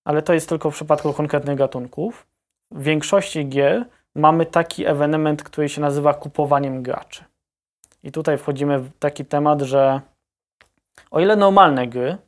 [0.05, 2.32] Ale to jest tylko w przypadku konkretnych gatunków.
[2.73, 7.25] W większości gier mamy taki ewenement, który się nazywa kupowaniem graczy.
[8.03, 10.01] I tutaj wchodzimy w taki temat, że
[11.11, 12.19] o ile normalne gry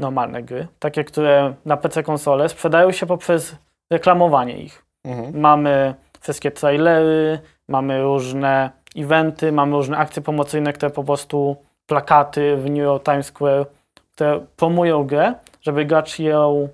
[0.00, 3.56] normalne gry, takie, które na PC konsole sprzedają się poprzez
[3.90, 4.84] reklamowanie ich.
[5.04, 5.40] Mhm.
[5.40, 12.70] Mamy wszystkie trailery, mamy różne eventy, mamy różne akcje promocyjne, które po prostu plakaty w
[12.70, 13.66] New York Times Square,
[14.12, 16.68] które promują grę, żeby gracz ją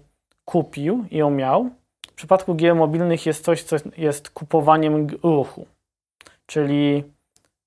[0.45, 1.71] kupił i ją miał.
[2.17, 5.67] W przypadku gier mobilnych jest coś, co jest kupowaniem ruchu.
[6.47, 7.05] Czyli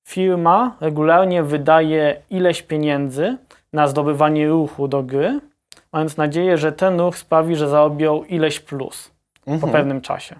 [0.08, 3.38] firma regularnie wydaje ileś pieniędzy
[3.74, 5.40] na zdobywanie ruchu do gry,
[5.94, 9.12] mając nadzieję, że ten ruch sprawi, że zarobią ileś plus
[9.46, 9.74] po Mhm.
[9.74, 10.36] pewnym czasie.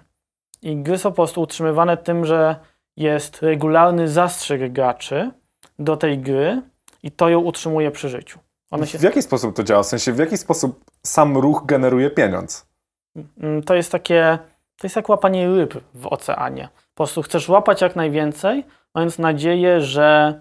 [0.62, 2.56] I gry są po prostu utrzymywane tym, że
[2.96, 5.30] jest regularny zastrzyk graczy
[5.78, 6.62] do tej gry
[7.02, 8.38] i to ją utrzymuje przy życiu.
[8.84, 9.82] Się, W jaki sposób to działa?
[9.82, 12.69] W sensie, w jaki sposób sam ruch generuje pieniądz?
[13.16, 14.38] Mm, to jest takie,
[14.76, 16.68] to jest jak łapanie ryb w oceanie.
[16.94, 20.40] Po prostu chcesz łapać jak najwięcej, mając nadzieję, że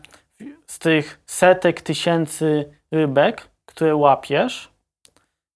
[0.67, 4.71] z tych setek tysięcy rybek, które łapiesz,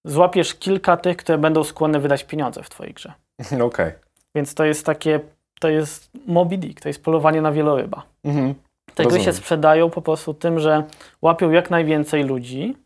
[0.05, 3.13] złapiesz kilka tych, które będą skłonne wydać pieniądze w twojej grze.
[3.61, 3.91] Okej.
[4.35, 5.19] Więc to jest takie,
[5.59, 8.03] to jest Moby Dick, to jest polowanie na wieloryba.
[8.23, 8.55] Mhm.
[8.95, 10.83] Te gry się sprzedają po prostu tym, że
[11.21, 12.77] łapią jak najwięcej ludzi,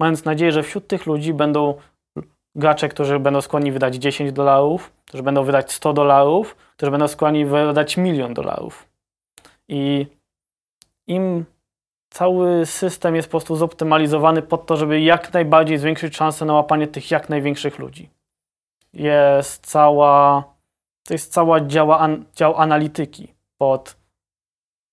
[0.00, 1.74] mając nadzieję, że wśród tych ludzi będą
[2.56, 7.44] gracze, którzy będą skłonni wydać 10 dolarów, którzy będą wydać 100 dolarów, którzy będą skłonni
[7.44, 8.88] wydać milion dolarów.
[9.68, 10.06] I
[11.06, 11.44] im
[12.10, 16.86] cały system jest po prostu zoptymalizowany pod to, żeby jak najbardziej zwiększyć szanse na łapanie
[16.86, 18.10] tych jak największych ludzi.
[18.92, 20.44] Jest cała,
[21.04, 23.96] to jest cała działa, dział analityki pod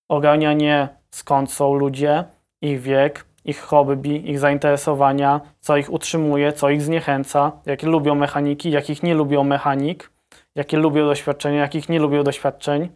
[0.09, 2.23] ogarnianie skąd są ludzie,
[2.61, 8.71] ich wiek, ich hobby, ich zainteresowania, co ich utrzymuje, co ich zniechęca, jakie lubią mechaniki,
[8.71, 10.11] jakich nie lubią mechanik,
[10.55, 12.89] jakie lubią doświadczenia, jakich nie lubią doświadczeń,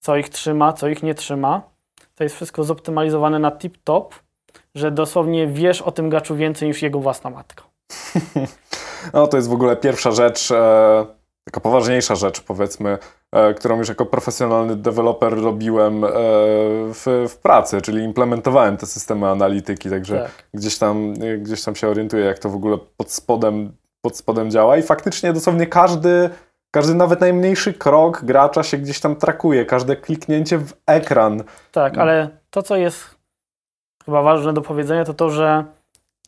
[0.00, 1.62] co ich trzyma, co ich nie trzyma.
[2.14, 4.04] To jest wszystko zoptymalizowane na tip-top,
[4.74, 7.64] że dosłownie wiesz o tym graczu więcej niż jego własna matka.
[9.14, 11.06] No to jest w ogóle pierwsza rzecz, e,
[11.48, 12.98] taka poważniejsza rzecz powiedzmy,
[13.32, 16.08] e, którą już jako profesjonalny deweloper robiłem e,
[16.94, 20.30] w, w pracy, czyli implementowałem te systemy analityki, także Tak.
[20.54, 24.50] gdzieś, tam, e, gdzieś tam się orientuję, jak to w ogóle pod spodem, pod spodem
[24.50, 26.30] działa i faktycznie dosłownie każdy,
[26.70, 31.42] każdy nawet najmniejszy krok gracza się gdzieś tam trakuje, każde kliknięcie w ekran.
[31.72, 33.18] Tak, ale to, co jest
[34.04, 35.64] chyba ważne do powiedzenia, to to, że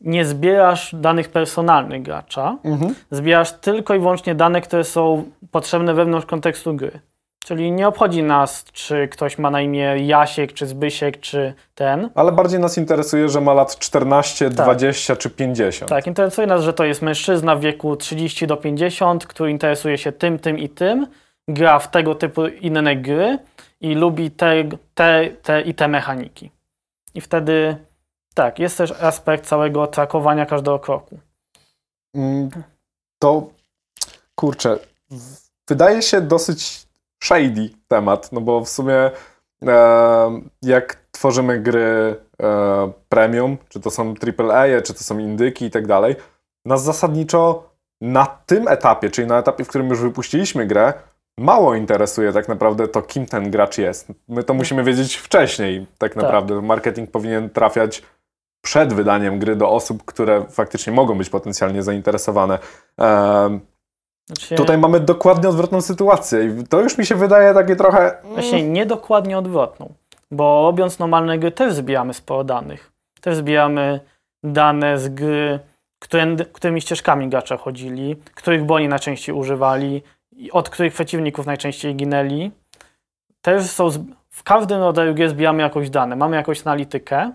[0.00, 2.94] nie zbierasz danych personalnych gracza, Mhm.
[3.10, 7.00] zbierasz tylko i wyłącznie dane, które są potrzebne wewnątrz kontekstu gry.
[7.44, 12.10] Czyli nie obchodzi nas, czy ktoś ma na imię Jasiek, czy Zbysiek, czy ten.
[12.14, 15.90] Ale bardziej nas interesuje, że ma lat 14, 20 czy 50.
[15.90, 20.12] Tak, interesuje nas, że to jest mężczyzna w wieku 30 do 50, który interesuje się
[20.12, 21.06] tym, tym i tym,
[21.48, 23.38] gra w tego typu inne gry
[23.80, 26.50] i lubi te, te, te i te mechaniki.
[27.14, 27.76] I wtedy,
[28.40, 31.18] tak, jest też aspekt całego trakowania każdego kroku.
[32.14, 32.50] Mm,
[33.18, 33.48] To
[34.34, 34.78] kurczę,
[35.68, 36.86] wydaje się dosyć
[37.24, 39.10] shady temat, no bo w sumie
[39.66, 45.70] e, jak tworzymy gry e, premium, czy to są AAA, czy to są indyki i
[45.70, 46.16] tak dalej,
[46.64, 50.92] nas zasadniczo na tym etapie, czyli na etapie, w którym już wypuściliśmy grę,
[51.38, 54.08] mało interesuje tak naprawdę to, kim ten gracz jest.
[54.28, 56.62] My to musimy wiedzieć wcześniej, tak naprawdę.
[56.62, 58.02] Marketing powinien trafiać
[58.62, 62.58] przed wydaniem gry do osób, które faktycznie mogą być potencjalnie zainteresowane.
[64.26, 68.20] Znaczy, Tutaj mamy dokładnie odwrotną sytuację i to już mi się wydaje takie trochę...
[68.20, 69.92] mm, Właśnie nie dokładnie odwrotną,
[70.30, 72.92] bo robiąc normalne gry też zbieramy sporo danych.
[73.20, 74.00] Też zbieramy
[74.44, 75.58] dane z gry,
[75.98, 80.02] którędy, którymi ścieżkami gracze chodzili, których broni najczęściej używali,
[80.52, 82.50] od których przeciwników najczęściej ginęli.
[83.42, 83.88] Też są,
[84.30, 87.32] w każdym rodzaju gry zbieramy jakąś dane, mamy jakąś analitykę.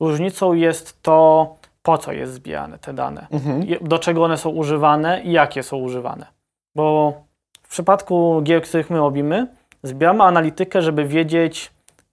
[0.00, 3.66] Różnicą jest to, po co jest zbierane te dane Mhm.
[3.80, 6.26] do czego one są używane i jakie są używane.
[6.74, 7.14] Bo
[7.62, 9.46] w przypadku gier, których my robimy,
[9.82, 11.70] zbieramy analitykę, żeby wiedzieć,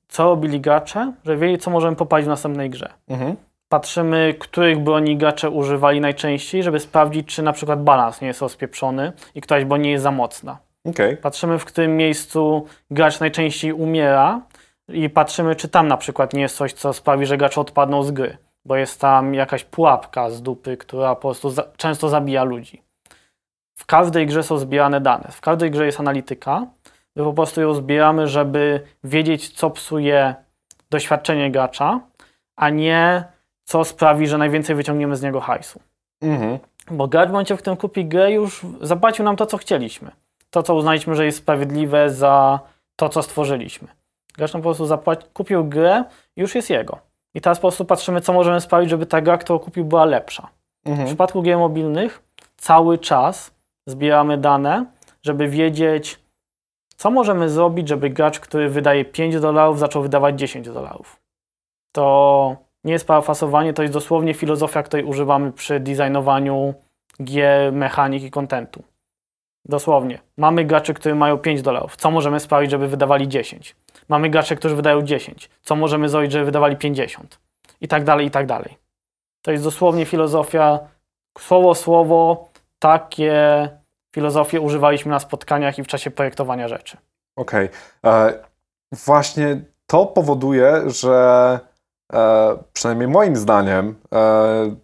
[0.08, 2.90] co robili gracze, żeby wiedzieć, co możemy popaść w następnej grze.
[3.08, 3.36] Mhm.
[3.70, 9.12] Patrzymy, których broni gracze używali najczęściej, żeby sprawdzić, czy na przykład balans nie jest rozpieprzony
[9.36, 10.58] i któraś broń nie jest za mocna.
[10.86, 11.18] Okej.
[11.18, 14.42] Patrzymy, w którym miejscu gracz najczęściej umiera
[14.90, 18.12] i patrzymy, czy tam na przykład nie jest coś, co sprawi, że gracze odpadną z
[18.12, 22.82] gry, bo jest tam jakaś pułapka z dupy, która po prostu za często zabija ludzi.
[23.78, 26.68] W każdej grze są zbierane dane, w każdej grze jest analityka,
[27.16, 30.36] my po prostu ją zbieramy, żeby wiedzieć, co psuje
[30.90, 32.00] doświadczenie gracza,
[32.56, 33.24] a nie
[33.64, 35.80] co sprawi, że najwięcej wyciągniemy z niego hajsu.
[36.22, 36.60] Mhm.
[36.92, 40.12] Bo gracz w momencie, w którym kupi grę, już zapłacił nam to, co chcieliśmy.
[40.50, 42.60] To, co uznaliśmy, że jest sprawiedliwe za
[42.96, 43.88] to, co stworzyliśmy.
[44.38, 46.04] Gracz nam po prostu zapłaci, kupił grę
[46.38, 47.00] już jest jego.
[47.36, 50.48] I teraz po prostu patrzymy, co możemy sprawić, żeby ta gra, którą kupił, była lepsza.
[50.86, 51.08] W Mhm.
[51.08, 52.24] przypadku gier mobilnych
[52.58, 53.52] cały czas
[53.88, 54.86] zbieramy dane,
[55.24, 56.20] żeby wiedzieć,
[56.96, 61.20] co możemy zrobić, żeby gracz, który wydaje 5 dolarów, zaczął wydawać 10 dolarów.
[61.92, 66.74] To nie jest parafasowanie, to jest dosłownie filozofia, której używamy przy designowaniu
[67.24, 68.84] gier, mechanik i kontentu.
[69.66, 70.20] Dosłownie.
[70.38, 71.96] Mamy graczy, którzy mają 5 dolarów.
[71.96, 73.76] Co możemy sprawić, żeby wydawali 10?
[74.10, 75.50] Mamy graczy, którzy wydają 10.
[75.62, 77.40] Co możemy zrobić, żeby wydawali 50?
[77.82, 78.78] I tak dalej, i tak dalej.
[79.42, 80.80] To jest dosłownie filozofia,
[81.40, 83.70] słowo słowo, takie
[84.16, 86.98] filozofie używaliśmy na spotkaniach i w czasie projektowania rzeczy.
[87.38, 87.70] Okej.
[88.06, 88.34] E,
[88.92, 91.60] Właśnie to powoduje, że
[92.14, 94.76] e, przynajmniej moim zdaniem e,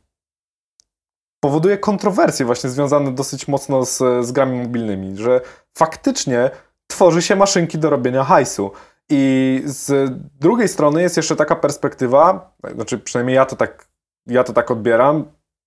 [1.43, 5.41] powoduje kontrowersje właśnie związane dosyć mocno z, z grami mobilnymi, że
[5.77, 6.49] faktycznie
[6.88, 8.71] tworzy się maszynki do robienia hajsu.
[9.12, 13.88] I z drugiej strony jest jeszcze taka perspektywa, znaczy przynajmniej ja to tak,
[14.28, 15.26] ja to tak odbieram.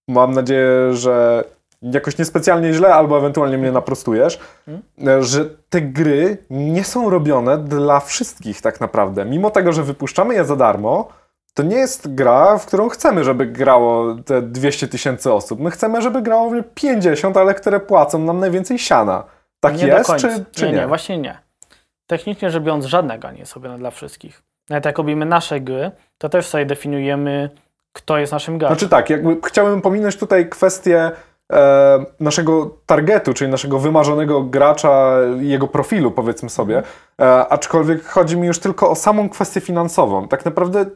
[0.09, 1.45] Mam nadzieję, że
[1.83, 4.41] jakoś niespecjalnie źle, albo ewentualnie mnie naprostujesz,
[5.07, 9.25] e, że te gry nie są robione dla wszystkich tak naprawdę.
[9.25, 11.09] Mimo tego, że wypuszczamy je za darmo,
[11.55, 15.61] to nie jest gra, w którą chcemy, żeby grało te 200 tysięcy osób.
[15.61, 19.25] My chcemy, żeby grało w nie 50, ale które płacą nam najwięcej siana.
[19.61, 20.79] Tak nie jest, czy, czy nie, nie?
[20.79, 21.44] nie, właśnie nie.
[22.07, 24.43] Technicznie rzecz biorąc, żadna gra nie jest robiona dla wszystkich.
[24.71, 27.51] Nawet jak robimy nasze gry, to też sobie definiujemy,
[27.93, 28.79] kto jest naszym graczem.
[28.79, 31.11] Znaczy tak, jakby chciałbym pominąć tutaj kwestię
[31.53, 36.83] e, naszego targetu, czyli naszego wymarzonego gracza jego profilu, powiedzmy sobie.
[37.21, 40.29] E, aczkolwiek chodzi mi już tylko o samą kwestię finansową.
[40.29, 40.87] Tak naprawdę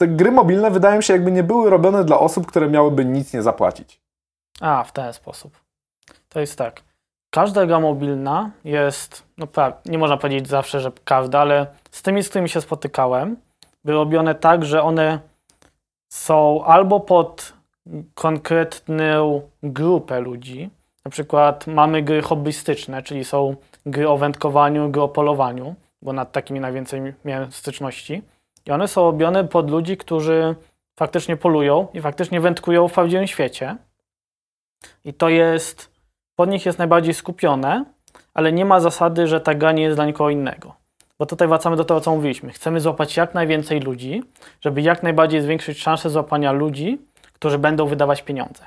[0.00, 3.42] te gry mobilne wydają się jakby nie były robione dla osób, które miałyby nic nie
[3.42, 4.00] zapłacić.
[4.60, 5.60] A, w ten sposób.
[6.28, 6.85] To jest tak.
[7.36, 12.28] Każda mobilna jest, no pra- nie można powiedzieć zawsze, że każda, ale z tymi, z
[12.28, 13.36] którymi się spotykałem,
[13.84, 15.18] były robione tak, że one
[16.08, 17.52] są albo pod
[18.14, 20.70] konkretną grupę ludzi.
[21.04, 26.32] Na przykład mamy gry hobbystyczne, czyli są gry o wędkowaniu, gry o polowaniu, bo nad
[26.32, 28.22] takimi najwięcej miałem styczności.
[28.66, 30.54] I one są robione pod ludzi, którzy
[30.98, 33.76] faktycznie polują i faktycznie wędkują w prawdziwym świecie.
[35.04, 35.95] I to jest,
[36.36, 37.84] pod nich jest najbardziej skupione,
[38.34, 40.74] ale nie ma zasady, że ta nie jest dla nikogo innego.
[41.18, 42.52] Bo tutaj wracamy do tego, co mówiliśmy.
[42.52, 44.22] Chcemy złapać jak najwięcej ludzi,
[44.60, 46.98] żeby jak najbardziej zwiększyć szanse złapania ludzi,
[47.32, 48.66] którzy będą wydawać pieniądze.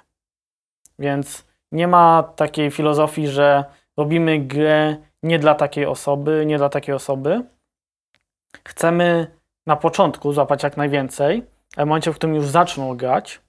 [1.00, 3.66] Więc nie ma takiej filozofii, że
[3.98, 7.44] robimy grę nie dla takiej osoby, nie dla takiej osoby.
[8.68, 9.28] Chcemy
[9.68, 11.44] na początku złapać jak najwięcej,
[11.76, 13.42] ale w momencie, w którym już zaczną grać,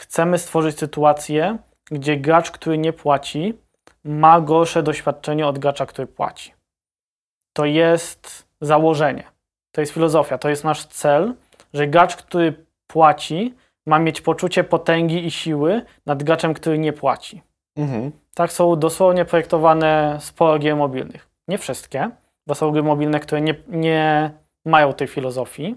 [0.00, 1.58] chcemy stworzyć sytuację,
[1.90, 3.58] gdzie gracz, który nie płaci,
[4.04, 6.52] ma gorsze doświadczenie od gracza, który płaci.
[7.52, 9.24] To jest założenie,
[9.72, 11.34] to jest filozofia, to jest nasz cel,
[11.74, 13.54] że gracz, który płaci,
[13.86, 17.42] ma mieć poczucie potęgi i siły nad graczem, który nie płaci.
[17.76, 18.12] Mhm.
[18.34, 21.28] Tak są dosłownie projektowane sporo gier mobilnych.
[21.48, 22.10] Nie wszystkie,
[22.46, 24.30] bo są gry mobilne, które nie, nie
[24.64, 25.76] mają tej filozofii,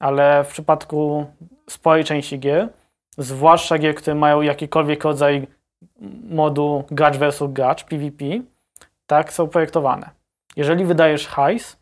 [0.00, 1.26] ale w przypadku
[1.70, 2.68] sporej części gier,
[3.18, 5.46] zwłaszcza gier, które mają jakikolwiek rodzaj
[6.30, 8.24] modu gracz versus gracz, PvP,
[9.06, 10.10] tak są projektowane.
[10.56, 11.76] Jeżeli wydajesz hajs,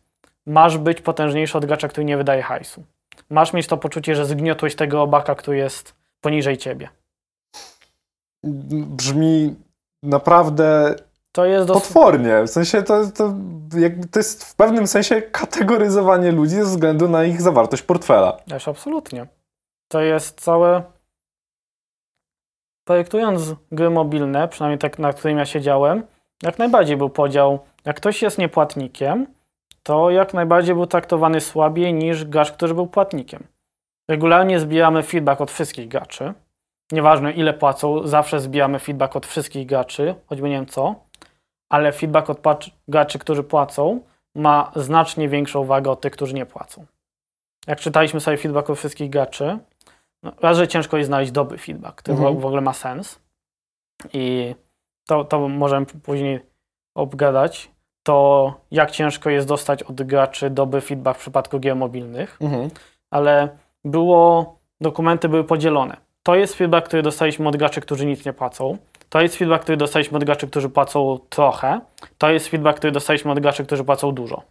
[0.45, 2.83] masz być potężniejszy od gracza, który nie wydaje hajsu.
[3.29, 6.89] Masz mieć to poczucie, że zgniotłeś tego obaka, który jest poniżej ciebie.
[8.87, 9.55] Brzmi
[10.03, 10.95] naprawdę
[11.31, 12.43] To jest dos- potwornie.
[12.43, 13.33] W sensie to, to,
[14.11, 18.31] to jest w pewnym sensie kategoryzowanie ludzi ze względu na ich zawartość portfela.
[18.31, 19.27] Też absolutnie.
[19.87, 20.83] To jest całe.
[22.83, 26.03] Projektując gry mobilne, przynajmniej tak, na którym ja siedziałem,
[26.43, 27.59] jak najbardziej był podział.
[27.85, 29.27] Jak ktoś jest niepłatnikiem,
[29.83, 33.43] to jak najbardziej był traktowany słabiej niż gracz, który był płatnikiem.
[34.09, 36.33] Regularnie zbieramy feedback od wszystkich graczy.
[36.91, 40.95] Nieważne ile płacą, zawsze zbieramy feedback od wszystkich graczy, choćby nie wiem co,
[41.69, 42.39] ale feedback od
[42.87, 43.99] graczy, którzy płacą,
[44.35, 46.85] ma znacznie większą wagę od tych, którzy nie płacą
[47.67, 49.57] jak czytaliśmy sobie feedback od wszystkich graczy,
[50.23, 52.39] no, raz, że ciężko jest znaleźć dobry feedback, który Mhm.
[52.39, 53.19] w, ogóle ma sens
[54.13, 54.55] i
[55.07, 56.39] to, to możemy później
[56.95, 57.71] obgadać,
[58.03, 62.69] to jak ciężko jest dostać od graczy dobry feedback w przypadku gier mobilnych, Mhm.
[63.11, 65.97] ale było, dokumenty były podzielone.
[66.23, 68.77] To jest feedback, który dostaliśmy od graczy, którzy nic nie płacą.
[69.09, 71.81] To jest feedback, który dostaliśmy od graczy, którzy płacą trochę.
[72.17, 74.41] To jest feedback, który dostaliśmy od graczy, którzy płacą dużo.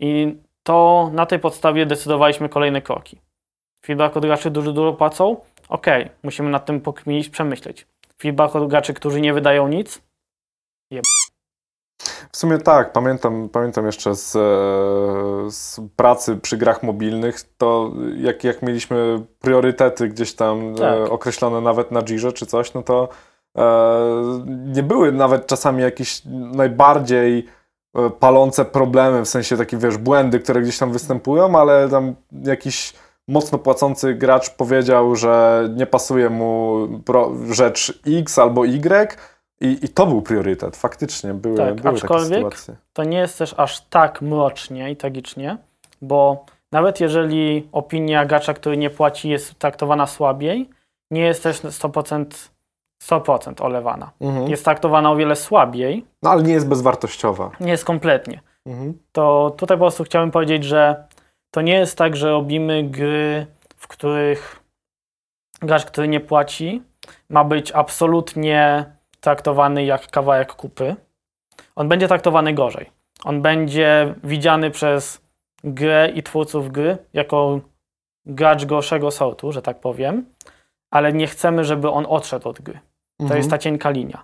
[0.00, 3.18] I to na tej podstawie decydowaliśmy kolejne kroki.
[3.86, 5.36] Feedback od graczy, którzy dużo płacą?
[5.68, 5.86] Ok,
[6.22, 7.86] musimy nad tym pokminić, przemyśleć.
[8.22, 10.02] Feedback od graczy, którzy nie wydają nic?
[12.32, 14.40] W sumie tak, pamiętam, pamiętam jeszcze z, e,
[15.50, 21.12] z pracy przy grach mobilnych, to jak, jak mieliśmy priorytety gdzieś tam e, Tak.
[21.12, 23.08] określone nawet na Girze czy coś, no to
[23.58, 23.64] e,
[24.46, 26.22] nie były nawet czasami jakieś
[26.54, 27.46] najbardziej
[28.20, 32.14] palące problemy, w sensie takie, wiesz, błędy, które gdzieś tam występują, ale tam
[32.44, 32.92] jakiś
[33.28, 36.78] mocno płacący gracz powiedział, że nie pasuje mu
[37.50, 39.16] rzecz X albo Y
[39.60, 42.76] i, i to był priorytet, faktycznie były, Tak, były takie aczkolwiek- sytuacje.
[42.92, 45.56] to nie jest też aż tak mrocznie i tragicznie,
[46.02, 50.70] bo nawet jeżeli opinia gracza, który nie płaci, jest traktowana słabiej,
[51.10, 52.24] nie jest też 100%,
[53.02, 54.10] 100% olewana.
[54.20, 54.48] Mhm.
[54.48, 57.50] Jest traktowana o wiele słabiej, No ale nie jest bezwartościowa.
[57.60, 58.40] nie jest kompletnie.
[58.66, 58.98] Mhm.
[59.12, 61.07] To tutaj po prostu chciałbym powiedzieć, że
[61.50, 63.46] to nie jest tak, że robimy gry,
[63.76, 64.60] w których
[65.62, 66.82] gracz, który nie płaci,
[67.30, 68.84] ma być absolutnie
[69.20, 70.96] traktowany jak kawałek kupy.
[71.76, 72.90] On będzie traktowany gorzej.
[73.24, 75.20] On będzie widziany przez
[75.64, 77.60] grę i twórców gry jako
[78.26, 80.26] gracz gorszego sortu, że tak powiem,
[80.90, 82.78] ale nie chcemy, żeby on odszedł od gry.
[83.18, 83.38] To Mhm.
[83.38, 84.22] jest ta cienka linia.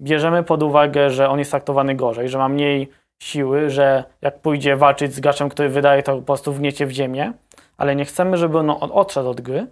[0.00, 2.88] Bierzemy pod uwagę, że on jest traktowany gorzej, że ma mniej
[3.30, 7.32] siły, że jak pójdzie walczyć z graczem, który wydaje to po prostu wgniecie w ziemię,
[7.76, 9.66] ale nie chcemy, żeby on od- odszedł od gry,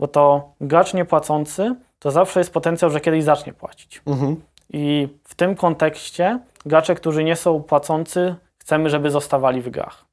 [0.00, 4.02] bo to gracz niepłacący to zawsze jest potencjał, że kiedyś zacznie płacić.
[4.06, 4.36] Mhm.
[4.72, 10.04] I w tym kontekście gracze, którzy nie są płacący, chcemy, żeby zostawali w grach,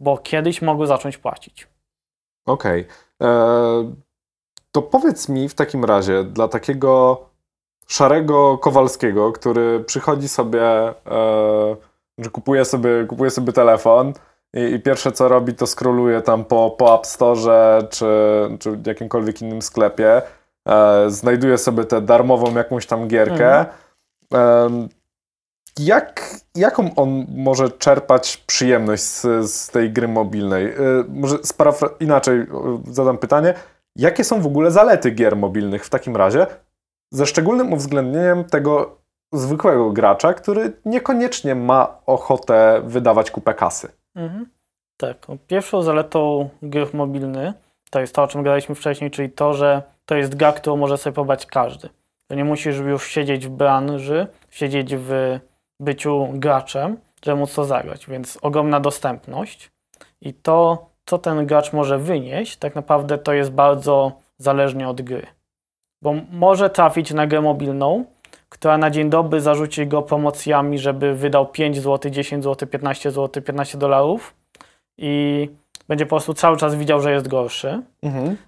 [0.00, 1.66] bo kiedyś mogą zacząć płacić.
[2.46, 2.86] Okej.
[3.22, 3.92] E,
[4.72, 7.20] To powiedz mi w takim razie, dla takiego
[7.88, 10.94] szarego Kowalskiego, który przychodzi sobie, e,
[12.18, 14.12] że kupuje sobie, kupuje sobie telefon
[14.54, 18.06] i, i pierwsze co robi, to scrolluje tam po, po App Store czy,
[18.58, 20.22] czy jakimkolwiek innym sklepie,
[20.68, 23.66] e, znajduje sobie tę darmową jakąś tam gierkę.
[24.34, 24.88] Em,
[25.78, 30.66] jak, jaką on może czerpać przyjemność z, z tej gry mobilnej?
[30.66, 32.46] Y, może sparafra- inaczej y,
[32.86, 33.54] zadam pytanie.
[33.96, 36.46] Jakie są w ogóle zalety gier mobilnych w takim razie?
[37.12, 39.01] Ze szczególnym uwzględnieniem tego
[39.32, 43.88] zwykłego gracza, który niekoniecznie ma ochotę wydawać kupę kasy.
[44.14, 44.46] Mhm.
[44.96, 45.28] Tak.
[45.28, 47.54] no, Pierwszą zaletą gier mobilnych
[47.90, 50.98] to jest to, o czym gadaliśmy wcześniej, czyli to, że to jest gra, którą może
[50.98, 51.88] sobie pobrać każdy.
[52.28, 55.38] To nie musisz już siedzieć w branży, siedzieć w
[55.80, 59.70] byciu graczem, żeby móc to zagrać, więc ogromna dostępność.
[60.20, 65.26] I to, co ten gracz może wynieść, tak naprawdę to jest bardzo zależnie od gry.
[66.02, 68.04] Bo może trafić na grę mobilną,
[68.52, 73.42] która na dzień dobry zarzuci go promocjami, żeby wydał 5 zł, 10 zł, 15 zł,
[73.42, 74.34] 15 dolarów
[74.98, 75.48] i
[75.88, 77.82] będzie po prostu cały czas widział, że jest gorszy,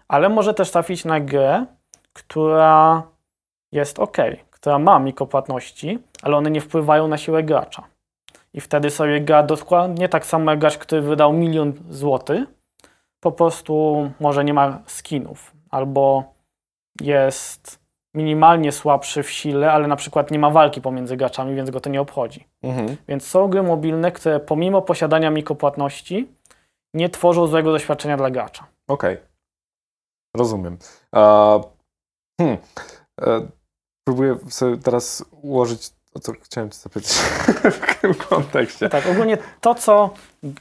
[0.09, 1.67] ale może też trafić na grę,
[2.13, 3.03] która
[3.73, 4.17] jest ok,
[4.51, 7.83] która ma mikropłatności, ale one nie wpływają na siłę gracza.
[8.55, 12.45] I wtedy sobie gra dokładnie tak samo jak gracz, który wydał milion złotych,
[13.21, 16.25] po prostu może nie ma skinów, albo
[17.01, 17.84] jest
[18.15, 21.91] minimalnie słabszy w sile, ale na przykład nie ma walki pomiędzy graczami, więc go to
[21.91, 22.47] nie obchodzi.
[22.62, 22.97] Mhm.
[23.09, 26.29] Więc są gry mobilne, które pomimo posiadania mikropłatności
[26.95, 28.67] nie tworzą złego doświadczenia dla gracza.
[28.89, 29.17] Okej.
[30.37, 30.79] Rozumiem.
[31.12, 31.59] A,
[32.41, 32.59] hmm.
[33.21, 33.49] e,
[34.07, 37.12] próbuję sobie teraz ułożyć, o co chciałem cię zapytać
[37.81, 38.89] w tym kontekście.
[38.89, 40.11] Tak, ogólnie to, co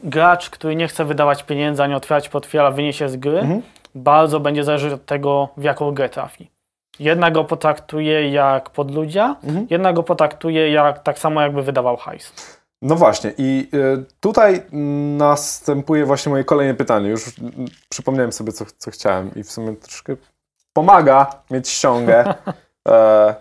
[0.04, 3.62] gracz, który nie chce wydawać pieniędzy, ani otwierać portfela, wyniesie z gry, Mhm.
[3.96, 6.53] bardzo będzie zależeć od tego, w jaką grę trafi.
[7.00, 9.68] Jedna go potraktuje jak podludzia, Mhm.
[9.70, 12.34] jedna go potraktuje jak, tak samo jakby wydawał hajs.
[12.82, 14.64] No właśnie, i y, tutaj
[15.18, 17.10] następuje właśnie moje kolejne pytanie.
[17.10, 17.32] Już y,
[17.90, 20.16] przypomniałem sobie, co, co chciałem, i w sumie troszkę
[20.74, 22.24] pomaga mieć ściągę.
[22.88, 23.36] E,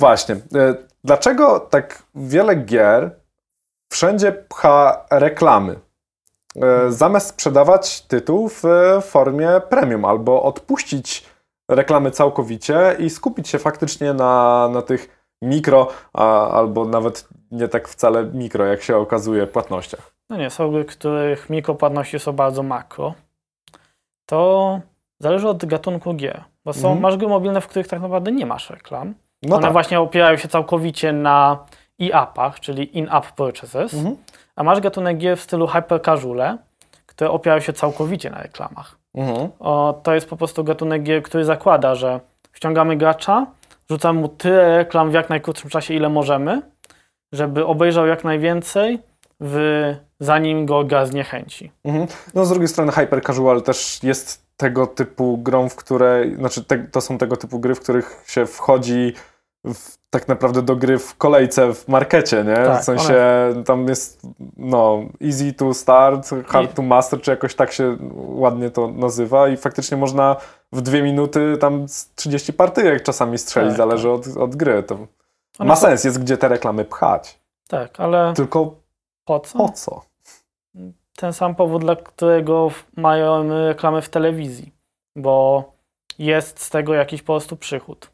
[0.00, 0.74] właśnie, e,
[1.04, 3.10] dlaczego tak wiele gier
[3.92, 5.76] wszędzie pcha reklamy?
[6.56, 8.62] E, zamiast sprzedawać tytuł w
[9.02, 11.24] formie premium albo odpuścić
[11.68, 17.88] reklamy całkowicie i skupić się faktycznie na, na tych mikro, a, albo nawet nie tak
[17.88, 20.14] wcale mikro, jak się okazuje, płatnościach.
[20.30, 23.14] No nie, są gry, których mikropłatności są bardzo makro.
[24.26, 24.80] To
[25.20, 26.44] zależy od gatunku gier.
[26.64, 27.00] Bo są, Mhm.
[27.00, 29.14] masz gry mobilne, w których tak naprawdę nie masz reklam.
[29.42, 29.72] No One tak.
[29.72, 31.58] właśnie opierają się całkowicie na
[32.02, 33.94] e-appach, czyli in-app purchases.
[33.94, 34.16] Mhm.
[34.56, 36.58] A masz gatunek gier w stylu hyper casuale,
[37.06, 38.97] które opierają się całkowicie na reklamach.
[39.14, 39.48] Mhm.
[39.58, 42.20] O, to jest po prostu gatunek gier, który zakłada, że
[42.52, 43.46] wciągamy gracza,
[43.90, 46.62] rzucamy mu tyle reklam w jak najkrótszym czasie, ile możemy,
[47.32, 48.98] żeby obejrzał jak najwięcej,
[49.40, 51.72] w, zanim go gra zniechęci.
[51.84, 52.06] Mhm.
[52.34, 56.78] No z drugiej strony Hyper Casual też jest tego typu grą, w której, znaczy te,
[56.78, 59.12] to są tego typu gry, w których się wchodzi
[59.64, 62.54] w, tak naprawdę do gry w kolejce w markecie, nie?
[62.54, 63.14] Tak, w sensie
[63.66, 64.20] tam jest
[64.56, 69.56] no easy to start, hard to master, czy jakoś tak się ładnie to nazywa i
[69.56, 70.36] faktycznie można
[70.72, 74.82] w dwie minuty tam z 30 partyjek czasami strzelić, Tak, zależy od, od gry.
[74.82, 74.94] To
[75.58, 77.40] One ma są- sens, jest gdzie te reklamy pchać.
[77.68, 78.74] Tak, ale Tylko
[79.24, 79.58] po co?
[79.58, 80.02] po co?
[81.16, 84.72] ten sam powód, dla którego mają reklamy w telewizji,
[85.16, 85.64] bo
[86.18, 88.10] jest z tego jakiś po prostu przychód.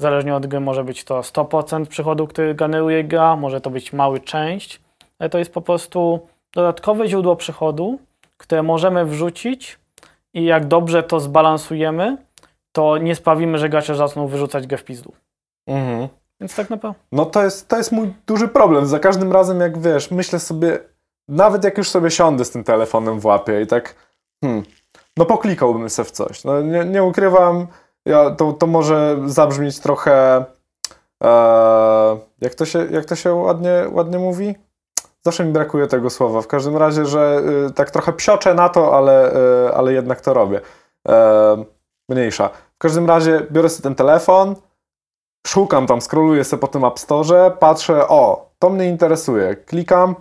[0.00, 4.20] Zależnie od gry może być to 100% przychodu, który generuje gra, może to być mały
[4.20, 4.80] część,
[5.18, 6.20] ale to jest po prostu
[6.54, 7.98] dodatkowe źródło przychodu,
[8.36, 9.78] które możemy wrzucić
[10.34, 12.16] i jak dobrze to zbalansujemy,
[12.72, 15.12] to nie sprawimy, że gracze zaczną wyrzucać grę w pizdu.
[15.66, 16.08] Mhm.
[16.40, 18.86] Więc tak naprawdę No to jest, to jest mój duży problem.
[18.86, 20.78] Za każdym razem, jak wiesz, myślę sobie,
[21.28, 23.94] nawet jak już sobie siądę z tym telefonem w łapie i tak,
[24.44, 24.64] hmm,
[25.16, 26.44] no poklikałbym se w coś.
[26.44, 27.66] No nie, nie ukrywam,
[28.08, 30.44] ja, to, to może zabrzmieć trochę,
[31.24, 31.30] e,
[32.40, 34.54] jak, to się, jak to się ładnie, ładnie mówi?
[35.24, 36.42] Zawsze mi brakuje tego słowa.
[36.42, 39.34] W każdym razie, że y, tak trochę psioczę na to, ale,
[39.68, 40.60] y, ale jednak to robię.
[41.08, 41.64] E,
[42.08, 42.48] mniejsza.
[42.74, 44.54] W każdym razie biorę sobie ten telefon,
[45.46, 50.14] szukam tam, scrolluję sobie po tym App Store, patrzę, o, to mnie interesuje, klikam,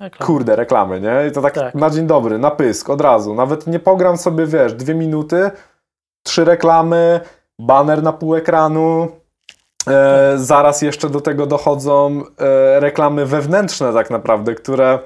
[0.00, 0.26] reklamy.
[0.26, 1.26] kurde, reklamy, nie?
[1.28, 1.74] I to tak, Tak.
[1.74, 3.34] na dzień dobry, na pysk, od razu.
[3.34, 5.50] Nawet nie pogram sobie, wiesz, dwie minuty,
[6.26, 7.20] trzy reklamy,
[7.58, 9.08] baner na pół ekranu,
[9.88, 14.98] e, zaraz jeszcze do tego dochodzą e, reklamy wewnętrzne tak naprawdę, które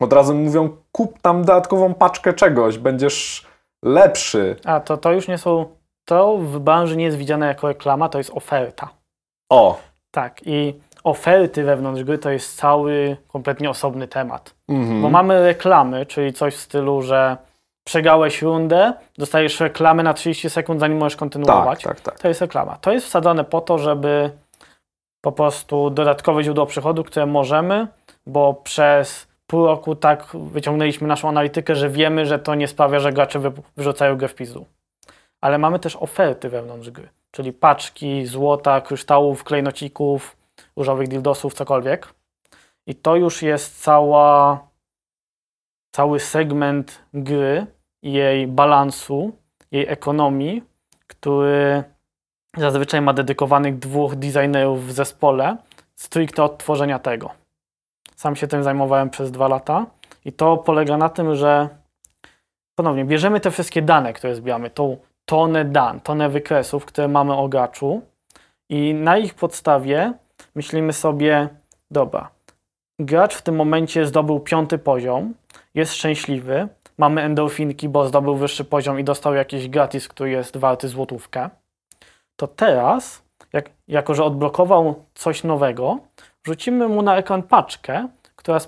[0.00, 3.46] od razu mówią, kup tam dodatkową paczkę czegoś, będziesz
[3.84, 4.56] lepszy.
[4.64, 5.66] A to, to już nie są,
[6.04, 8.88] to w branży nie jest widziane jako reklama, to jest oferta.
[9.50, 9.78] O,
[10.10, 14.54] Tak, i oferty wewnątrz gry to jest cały kompletnie osobny temat.
[14.68, 15.02] mhm.
[15.02, 17.36] Bo mamy reklamy, czyli coś w stylu, że
[17.84, 21.82] przegrałeś rundę, dostajesz reklamy na 30 sekund, zanim możesz tak, kontynuować.
[21.82, 22.18] tak, tak.
[22.20, 22.76] To jest reklama.
[22.76, 24.30] To jest wsadzane po to, żeby
[25.20, 27.86] po prostu dodatkowe źródło przychodu, które możemy,
[28.26, 33.12] bo przez pół roku tak wyciągnęliśmy naszą analitykę, że wiemy, że to nie sprawia, że
[33.12, 34.66] gracze wy- wyrzucają grę w pizdu.
[35.40, 40.36] Ale mamy też oferty wewnątrz gry, czyli paczki, złota, kryształów, klejnocików,
[40.76, 42.08] różowych dildosów, cokolwiek.
[42.86, 44.58] I to już jest cała,
[45.90, 47.66] cały segment gry,
[48.02, 49.32] jej balansu,
[49.70, 50.62] jej ekonomii,
[51.06, 51.84] który
[52.56, 55.56] zazwyczaj ma dedykowanych dwóch designerów w zespole,
[55.94, 57.30] stricte od tworzenia tego.
[58.16, 59.86] Sam się tym zajmowałem przez dwa lata
[60.24, 61.68] i to polega na tym, że
[62.74, 67.48] ponownie bierzemy te wszystkie dane, które zbieramy, tą tonę dan, tonę wykresów, które mamy o
[67.48, 68.02] graczu
[68.68, 70.12] i na ich podstawie
[70.54, 71.48] myślimy sobie,
[71.90, 72.30] dobra,
[73.00, 75.34] gracz w tym momencie zdobył piąty poziom,
[75.74, 80.88] jest szczęśliwy, mamy endorfinki, bo zdobył wyższy poziom i dostał jakiś gratis, który jest warty
[80.88, 81.50] złotówkę,
[82.36, 83.22] to teraz,
[83.52, 85.98] jak, jako że odblokował coś nowego,
[86.44, 88.58] wrzucimy mu na ekran paczkę, która,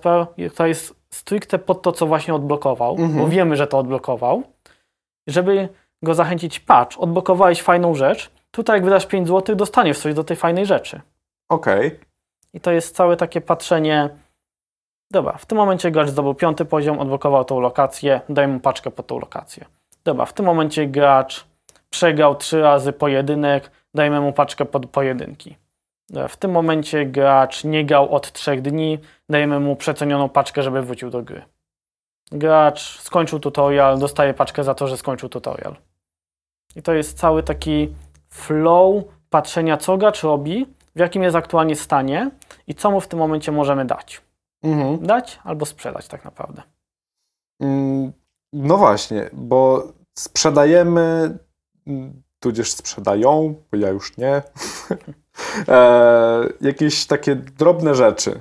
[0.50, 3.18] która jest stricte pod to, co właśnie odblokował, Mhm.
[3.18, 4.42] bo wiemy, że to odblokował,
[5.28, 5.68] żeby
[6.02, 10.36] go zachęcić, patrz, odblokowałeś fajną rzecz, tutaj jak wydasz 5 zł, dostaniesz coś do tej
[10.36, 11.00] fajnej rzeczy.
[11.48, 12.00] Okej.
[12.54, 14.08] I to jest całe takie patrzenie.
[15.12, 19.06] Dobra, w tym momencie gracz zdobył piąty poziom, odblokował tą lokację, daj mu paczkę pod
[19.06, 19.64] tą lokację.
[20.04, 21.44] Dobra, w tym momencie gracz
[21.90, 25.56] przegrał trzy razy pojedynek, dajmy mu paczkę pod pojedynki.
[26.10, 28.98] Dobra, w tym momencie gracz nie grał od trzech dni,
[29.28, 31.42] dajemy mu przecenioną paczkę, żeby wrócił do gry.
[32.30, 35.76] Gracz skończył tutorial, dostaje paczkę za to, że skończył tutorial.
[36.76, 37.94] I to jest cały taki
[38.28, 42.30] flow patrzenia, co gracz robi, w jakim jest aktualnie stanie
[42.66, 44.22] i co mu w tym momencie możemy dać.
[44.62, 45.06] Mhm.
[45.06, 46.62] Dać albo sprzedać tak naprawdę.
[47.60, 48.12] Mm,
[48.52, 49.82] No właśnie, bo
[50.18, 51.38] sprzedajemy,
[51.86, 54.42] mm, tudzież sprzedają, bo ja już nie,
[55.68, 58.40] e, jakieś takie drobne rzeczy.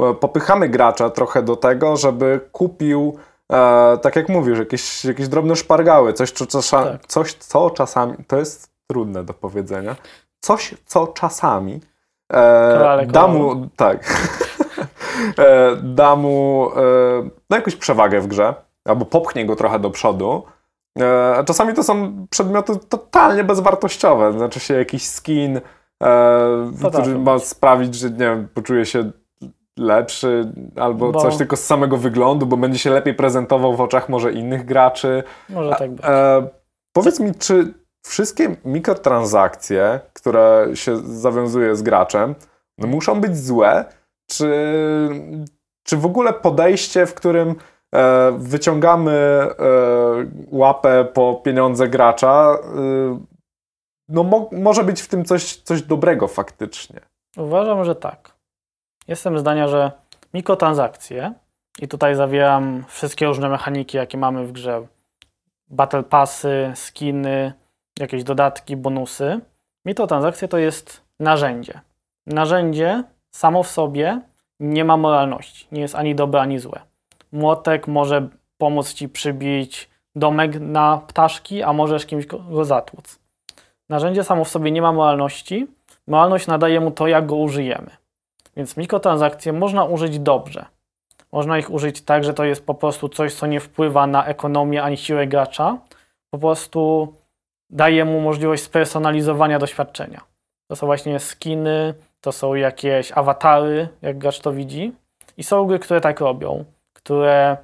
[0.00, 3.18] E, Popychamy gracza trochę do tego, żeby kupił,
[3.52, 7.06] e, tak jak mówisz, jakieś, jakieś drobne szpargały, coś co, czasa, Tak.
[7.06, 9.96] coś, co czasami, to jest trudne do powiedzenia,
[10.40, 11.80] coś, co czasami
[12.32, 14.04] e, da mu, tak,
[15.82, 18.54] da mu e, no, jakąś przewagę w grze,
[18.84, 20.42] albo popchnie go trochę do przodu.
[21.00, 25.60] E, a czasami to są przedmioty totalnie bezwartościowe, znaczy się jakiś skin,
[26.02, 29.10] e, który ma sprawić, że nie wiem, poczuje się
[29.78, 34.08] lepszy, albo Bo- coś tylko z samego wyglądu, bo będzie się lepiej prezentował w oczach
[34.08, 35.22] może innych graczy.
[35.48, 36.04] Może tak być.
[36.04, 36.48] E,
[36.92, 37.74] powiedz mi, czy
[38.06, 42.34] wszystkie mikrotransakcje, które się zawiązuje z graczem,
[42.78, 43.84] no muszą być złe,
[44.30, 44.50] czy,
[45.82, 47.54] czy w ogóle podejście, w którym
[47.94, 49.54] e, wyciągamy e,
[50.50, 53.20] łapę po pieniądze gracza, e,
[54.08, 57.00] no mo może być w tym coś, coś dobrego faktycznie.
[57.36, 58.34] Uważam, że tak.
[59.08, 59.92] Jestem zdania, że
[60.34, 61.34] mikrotransakcje
[61.78, 64.86] i tutaj zawieram wszystkie różne mechaniki, jakie mamy w grze.
[65.68, 67.52] Battle passy, skiny,
[67.98, 69.40] jakieś dodatki, bonusy.
[69.84, 71.80] Mikrotransakcje to jest narzędzie.
[72.26, 74.20] Narzędzie samo w sobie
[74.60, 75.66] nie ma moralności.
[75.72, 76.80] Nie jest ani dobre, ani złe.
[77.32, 78.28] Młotek może
[78.58, 83.18] pomóc ci przybić domek na ptaszki, a możesz kimś go zatłuc.
[83.88, 85.66] Narzędzie samo w sobie nie ma moralności.
[86.06, 87.90] Moralność nadaje mu to, jak go użyjemy.
[88.56, 90.64] Więc mikrotransakcje można użyć dobrze.
[91.32, 94.82] Można ich użyć tak, że to jest po prostu coś, co nie wpływa na ekonomię
[94.82, 95.78] ani siłę gracza.
[96.30, 97.14] Po prostu
[97.70, 100.20] daje mu możliwość spersonalizowania doświadczenia.
[100.68, 104.92] To są właśnie skiny, to są jakieś awatary, jak gracz to widzi.
[105.36, 107.56] I są gry, które tak robią, które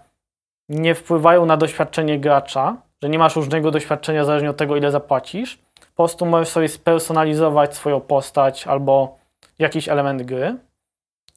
[0.69, 5.59] nie wpływają na doświadczenie gracza, że nie masz różnego doświadczenia zależnie od tego, ile zapłacisz.
[5.81, 9.19] Po prostu możesz sobie spersonalizować swoją postać albo
[9.59, 10.57] jakiś element gry.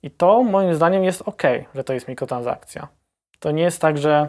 [0.04, 1.44] I to moim zdaniem jest ok,
[1.76, 2.88] że to jest mikrotransakcja.
[3.40, 4.28] To nie jest tak, że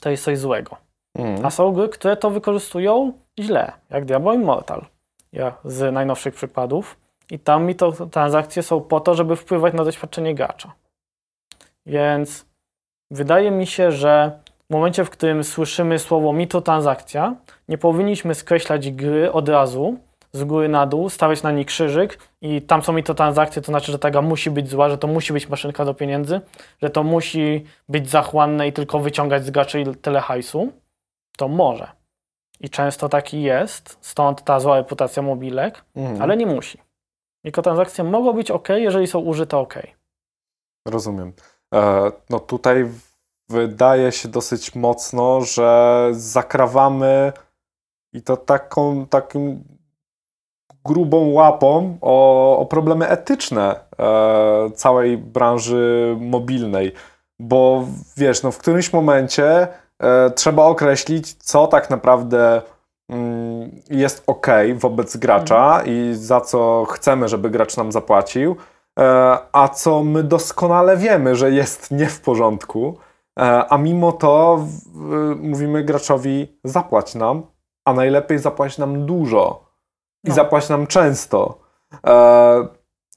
[0.00, 0.76] to jest coś złego.
[1.14, 1.46] Mm.
[1.46, 4.86] A są gry, które to wykorzystują źle, jak Diablo Immortal,
[5.32, 6.96] ja z najnowszych przykładów.
[7.30, 10.72] I tam mikrotransakcje są po to, żeby wpływać na doświadczenie gracza.
[11.86, 12.46] Więc
[13.10, 14.38] wydaje mi się, że
[14.70, 17.34] w momencie, w którym słyszymy słowo mikrotransakcja,
[17.68, 19.98] nie powinniśmy skreślać gry od razu,
[20.32, 23.98] z góry na dół, stawiać na niej krzyżyk i tam są mikrotransakcje, to znaczy, że
[23.98, 26.40] ta gra musi być zła, że to musi być maszynka do pieniędzy,
[26.82, 30.72] że to musi być zachłanne i tylko wyciągać z graczy tyle hajsu.
[31.36, 31.88] To może.
[32.60, 36.22] I często taki jest, stąd ta zła reputacja mobilek, Mhm.
[36.22, 36.78] ale nie musi.
[37.44, 39.74] Mikrotransakcje mogą być ok, jeżeli są użyte ok.
[40.88, 41.32] Rozumiem.
[41.74, 42.88] E, no tutaj
[43.48, 47.32] wydaje się dosyć mocno, że zakrawamy
[48.12, 49.64] i to taką, takim
[50.84, 56.92] grubą łapą o, o problemy etyczne e, całej branży mobilnej.
[57.40, 57.84] Bo
[58.16, 59.68] wiesz, no w którymś momencie
[59.98, 62.62] e, trzeba określić, co tak naprawdę
[63.90, 68.56] jest ok wobec gracza i za co chcemy, żeby gracz nam zapłacił,
[68.98, 72.98] e, a co my doskonale wiemy, że jest nie w porządku,
[73.38, 74.64] e, a mimo to
[75.36, 77.42] mówimy graczowi zapłać nam,
[77.84, 79.64] a najlepiej zapłać nam dużo
[80.24, 80.34] i No.
[80.34, 81.58] zapłać nam często.
[82.06, 82.68] E,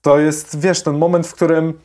[0.01, 1.79] to jest, wiesz, ten moment, w którym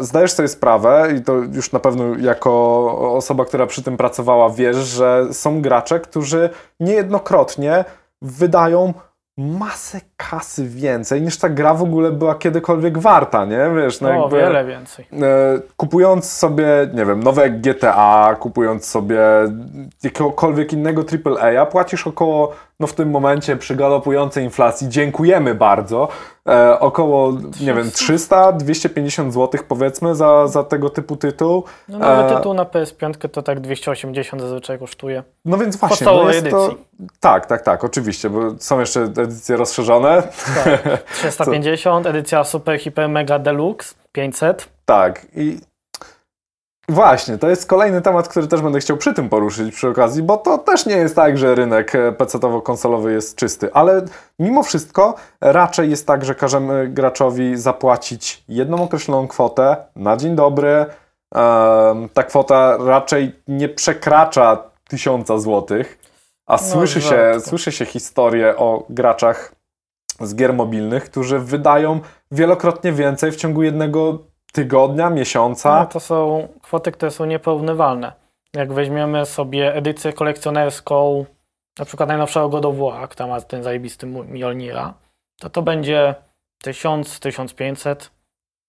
[0.00, 4.76] zdajesz sobie sprawę i to już na pewno jako osoba, która przy tym pracowała, wiesz,
[4.76, 6.50] że są gracze, którzy
[6.80, 7.84] niejednokrotnie
[8.22, 8.94] wydają
[9.38, 10.00] masę
[10.30, 13.70] kasy więcej niż ta gra w ogóle była kiedykolwiek warta, nie?
[13.76, 15.06] Wiesz, no o, jakby, wiele więcej.
[15.12, 19.20] e, kupując sobie, nie wiem, nowe GTA, kupując sobie
[20.02, 26.08] jakiegokolwiek innego AAA, płacisz około, no w tym momencie przy galopującej inflacji, dziękujemy bardzo,
[26.48, 31.64] e, około, nie wiem, 300-250 zł powiedzmy za, za tego typu tytuł.
[31.88, 35.22] No, nowy e, tytuł na PS5 to tak 280 zazwyczaj kosztuje.
[35.44, 36.66] No więc właśnie, no jest to...
[36.66, 36.84] edycji.
[37.20, 40.11] Tak, tak, tak, oczywiście, bo są jeszcze edycje rozszerzone.
[40.64, 41.02] Tak.
[41.12, 44.68] 350, edycja Super Hiper Mega Deluxe 500.
[44.84, 45.26] Tak.
[45.36, 45.58] I
[46.88, 50.36] właśnie, to jest kolejny temat, który też będę chciał przy tym poruszyć przy okazji, bo
[50.36, 54.04] to też nie jest tak, że rynek PC-towo-konsolowy jest czysty, ale
[54.38, 60.86] mimo wszystko raczej jest tak, że każemy graczowi zapłacić jedną określoną kwotę na dzień dobry.
[62.14, 64.58] Ta kwota raczej nie przekracza
[64.88, 65.98] tysiąca złotych,
[66.46, 69.52] a słyszy, się, słyszy się historie o graczach
[70.26, 72.00] z gier mobilnych, którzy wydają
[72.30, 74.18] wielokrotnie więcej w ciągu jednego
[74.52, 75.80] tygodnia, miesiąca.
[75.80, 78.12] No, to są kwoty, które są nieporównywalne.
[78.54, 81.24] Jak weźmiemy sobie edycję kolekcjonerską,
[81.78, 84.94] na przykład najnowszego God of War, która ma ten zajebisty Mjolnira,
[85.40, 86.14] to to będzie
[86.62, 88.10] 1000, 1500.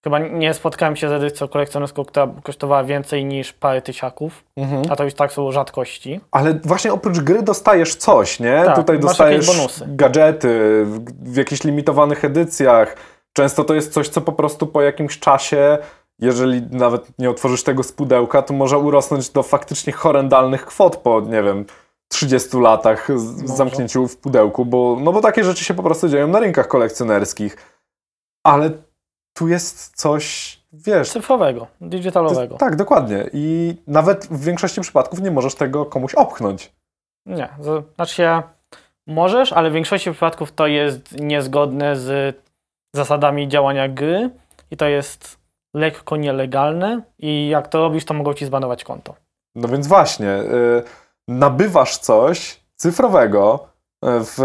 [0.04, 4.84] Chyba nie spotkałem się z edycją kolekcjonerską, która kosztowała więcej niż parę tysiaków, Mhm.
[4.90, 6.20] a to już tak są rzadkości.
[6.32, 8.62] Ale właśnie oprócz gry dostajesz coś, nie?
[8.66, 9.48] Tak, Tutaj dostajesz
[9.88, 10.48] gadżety
[10.86, 11.00] w,
[11.34, 12.96] w jakichś limitowanych edycjach.
[13.34, 15.78] Często to jest coś, co po prostu po jakimś czasie,
[16.20, 21.22] jeżeli nawet nie otworzysz tego z pudełka, to może urosnąć do faktycznie horrendalnych kwot po,
[21.22, 21.66] nie wiem,
[22.08, 26.28] 30 latach z, zamknięciu w pudełku, bo, no bo takie rzeczy się po prostu dzieją
[26.28, 27.58] na rynkach kolekcjonerskich.
[28.46, 28.70] Ale
[29.34, 32.58] tu jest coś, wiesz, Cyfrowego, digitalowego.
[32.58, 33.30] tak, dokładnie.
[33.34, 36.72] I nawet w większości przypadków nie możesz tego komuś opchnąć.
[37.26, 37.50] Nie,
[37.96, 38.42] znaczy się
[39.08, 42.38] możesz, ale w większości przypadków to jest niezgodne z
[42.96, 44.30] zasadami działania gry
[44.72, 45.38] i to jest
[45.74, 49.16] lekko nielegalne i jak to robisz, to mogą ci zbanować konto.
[49.56, 50.84] No więc właśnie, y,
[51.28, 53.68] nabywasz coś cyfrowego
[54.06, 54.40] y, w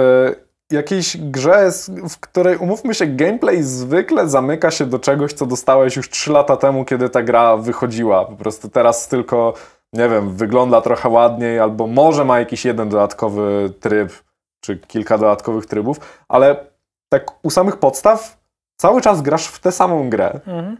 [0.72, 1.70] jakiejś grze,
[2.08, 6.56] w której umówmy się, gameplay zwykle zamyka się do czegoś, co dostałeś już 3 lata
[6.56, 8.24] temu, kiedy ta gra wychodziła.
[8.24, 9.54] Po prostu teraz tylko,
[9.92, 14.12] nie wiem, wygląda trochę ładniej, albo może ma jakiś jeden dodatkowy tryb,
[14.60, 16.66] czy kilka dodatkowych trybów, ale
[17.12, 18.38] tak u samych podstaw
[18.80, 20.30] cały czas grasz w tę samą grę.
[20.32, 20.76] Mhm.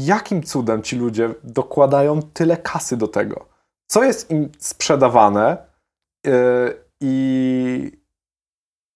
[0.00, 3.46] Jakim cudem ci ludzie dokładają tyle kasy do tego?
[3.86, 5.56] Co jest im sprzedawane
[6.26, 6.32] yy,
[7.00, 8.03] i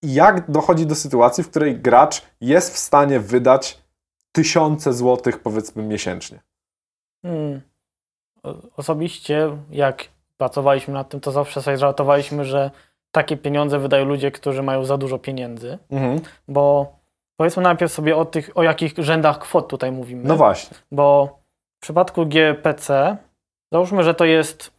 [0.03, 3.79] jak dochodzi do sytuacji, w której gracz jest w stanie wydać
[4.33, 6.41] tysiące złotych, powiedzmy, miesięcznie?
[7.23, 7.61] Hmm.
[8.77, 10.05] Osobiście, jak
[10.37, 12.71] pracowaliśmy nad tym, to zawsze sobie żartowaliśmy, że
[13.11, 16.21] takie pieniądze wydają ludzie, którzy mają za dużo pieniędzy, mhm.
[16.49, 16.93] bo
[17.37, 20.25] powiedzmy najpierw sobie o tych, o jakich rzędach kwot tutaj mówimy.
[20.25, 20.77] No właśnie.
[20.93, 21.39] Bo
[21.79, 23.17] w przypadku GPC,
[23.73, 24.78] załóżmy, że to jest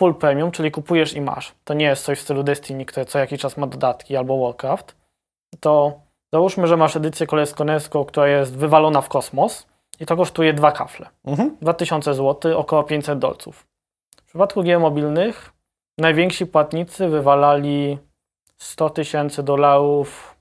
[0.00, 1.54] full premium, czyli kupujesz i masz.
[1.64, 4.96] To nie jest coś w stylu Destiny, które co jakiś czas ma dodatki, albo Warcraft.
[5.60, 6.00] To
[6.32, 9.66] załóżmy, że masz edycję Kolesko-Nesko, która jest wywalona w kosmos
[10.00, 11.08] i to kosztuje dwa kafle.
[11.24, 11.56] Mhm.
[11.62, 13.66] 2000 zł, około 500 dolców.
[14.22, 15.52] W przypadku gier mobilnych
[15.98, 17.98] najwięksi płatnicy wywalali
[18.58, 20.36] 100 tysięcy dolarów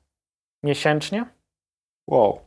[0.64, 1.26] miesięcznie.
[2.08, 2.40] Wow.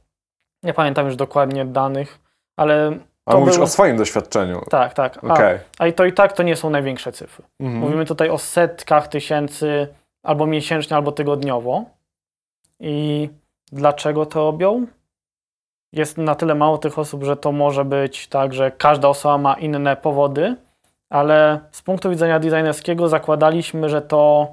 [0.63, 2.21] Nie pamiętam już dokładnie danych,
[2.57, 3.65] ale a mówisz był...
[3.65, 4.63] o swoim doświadczeniu.
[4.71, 5.25] Tak, tak.
[5.25, 5.61] Okay.
[5.79, 7.45] A, a to i tak to nie są największe cyfry.
[7.61, 7.81] Mhm.
[7.81, 9.89] Mówimy tutaj o setkach tysięcy
[10.23, 11.85] albo miesięcznie, albo tygodniowo.
[12.81, 13.29] I
[13.73, 14.87] dlaczego to robią?
[15.93, 19.55] Jest na tyle mało tych osób, że to może być tak, że każda osoba ma
[19.55, 20.57] inne powody,
[21.11, 24.49] ale z punktu widzenia designerskiego zakładaliśmy, że to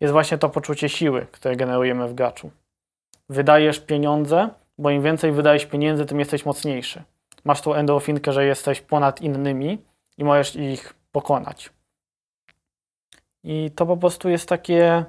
[0.00, 2.50] jest właśnie to poczucie siły, które generujemy w graczu.
[3.28, 4.48] Wydajesz pieniądze,
[4.78, 7.02] bo im więcej wydajesz pieniędzy, tym jesteś mocniejszy
[7.44, 9.78] masz tą endorfinkę, że jesteś ponad innymi
[10.18, 11.70] i możesz ich pokonać.
[13.44, 15.04] I to po prostu jest takie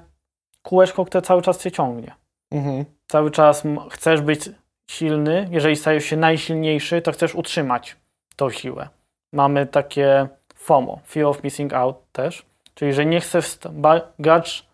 [0.62, 2.14] kółeczko, które cały czas cię ciągnie.
[2.50, 2.84] Mhm.
[3.06, 4.50] Cały czas chcesz być
[4.90, 5.48] silny.
[5.50, 7.96] Jeżeli stajesz się najsilniejszy, to chcesz utrzymać
[8.36, 8.88] tą siłę.
[9.32, 13.58] Mamy takie FOMO, Fear of Missing Out też, czyli że nie chcesz,
[14.18, 14.66] gracz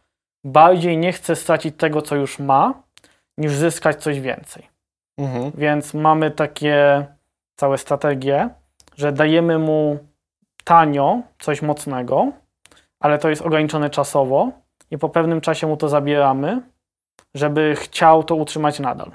[0.44, 2.82] bardziej nie chce stracić tego, co już ma,
[3.38, 4.68] niż zyskać coś więcej.
[5.18, 5.52] Mhm.
[5.54, 7.06] Więc mamy takie
[7.60, 8.48] całe strategie,
[8.96, 9.98] że dajemy mu
[10.64, 12.32] tanio coś mocnego,
[13.00, 14.50] ale to jest ograniczone czasowo
[14.90, 16.62] i po pewnym czasie mu to zabieramy,
[17.34, 19.10] żeby chciał to utrzymać nadal.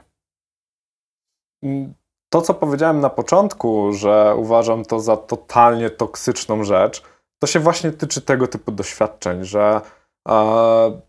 [2.29, 7.03] To, co powiedziałem na początku, że uważam to za totalnie toksyczną rzecz,
[7.39, 9.81] to się właśnie tyczy tego typu doświadczeń, że
[10.27, 11.01] e,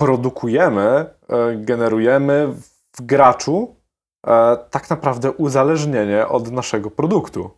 [0.00, 1.06] produkujemy, e,
[1.56, 2.48] generujemy
[2.96, 3.79] w graczu
[4.70, 7.50] tak naprawdę uzależnienie od naszego produktu.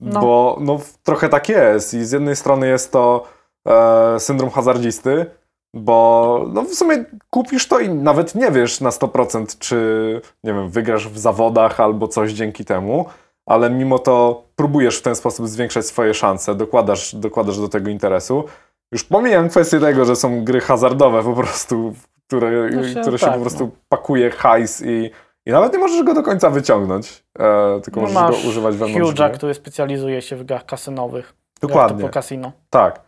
[0.00, 0.20] No.
[0.20, 1.94] Bo no, trochę tak jest.
[1.94, 3.24] I z jednej strony jest to
[3.68, 5.26] e, syndrom hazardzisty,
[5.74, 10.70] bo no, w sumie kupisz to i nawet nie wiesz na 100% czy nie wiem,
[10.70, 13.06] wygrasz w zawodach albo coś dzięki temu,
[13.46, 18.44] ale mimo to próbujesz w ten sposób zwiększać swoje szanse, dokładasz, dokładasz do tego interesu.
[18.92, 21.94] Już pomijam kwestię tego, że są gry hazardowe po prostu,
[22.26, 23.70] które, no się, które tak, się po prostu no.
[23.88, 25.10] pakuje hajs i
[25.48, 29.14] i nawet nie możesz go do końca wyciągnąć, e, tylko no możesz go używać wewnątrz.
[29.14, 31.34] Huge'a, który specjalizuje się w grach kasynowych.
[31.60, 31.96] Dokładnie.
[31.96, 32.52] Typu kasino.
[32.70, 33.00] Tak.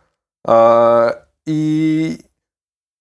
[0.47, 1.13] E,
[1.45, 2.17] I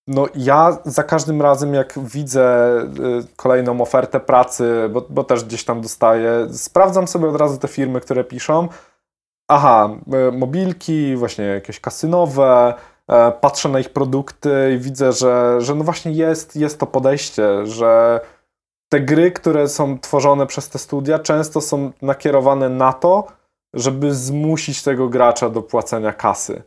[0.07, 5.65] no ja za każdym razem, jak widzę y, kolejną ofertę pracy, bo, bo też gdzieś
[5.65, 8.69] tam dostaję, sprawdzam sobie od razu te firmy, które piszą.
[9.49, 9.91] Aha,
[10.29, 12.75] y, mobilki, właśnie jakieś kasynowe,
[13.09, 17.67] e, patrzę na ich produkty i widzę, że, że no właśnie jest, jest to podejście,
[17.67, 18.21] że
[18.93, 23.27] te gry, które są tworzone przez te studia, często są nakierowane na to,
[23.75, 26.63] żeby zmusić tego gracza do płacenia kasy.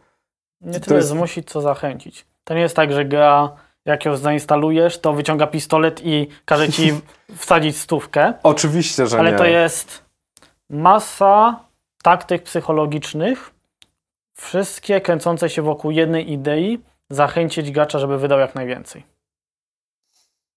[0.61, 1.09] Nie tyle jest...
[1.09, 2.26] zmusić, co zachęcić.
[2.43, 3.55] To nie jest tak, że gra,
[3.86, 6.91] jak ją zainstalujesz, to wyciąga pistolet i każe ci
[7.36, 8.34] wsadzić stówkę.
[8.43, 9.38] Oczywiście, że ale nie.
[9.38, 10.03] Ale to jest
[10.69, 11.59] masa
[12.03, 13.51] taktyk psychologicznych,
[14.38, 19.03] wszystkie kręcące się wokół jednej idei, zachęcić gracza, żeby wydał jak najwięcej.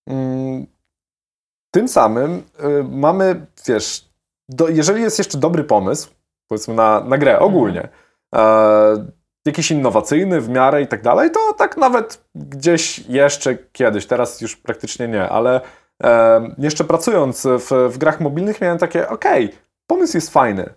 [0.09, 0.67] Mm,
[1.77, 4.09] tym samym y, mamy, wiesz,
[4.49, 6.11] do, jeżeli jest jeszcze dobry pomysł,
[6.49, 7.89] powiedzmy na, na grę ogólnie,
[8.33, 8.99] mhm.
[8.99, 9.07] e,
[9.47, 14.57] jakiś innowacyjny w miarę i tak dalej, to tak nawet gdzieś jeszcze kiedyś, teraz już
[14.57, 15.61] praktycznie nie, ale
[16.03, 20.75] e, jeszcze pracując w, w grach mobilnych miałem takie, okej, okay, pomysł jest fajny.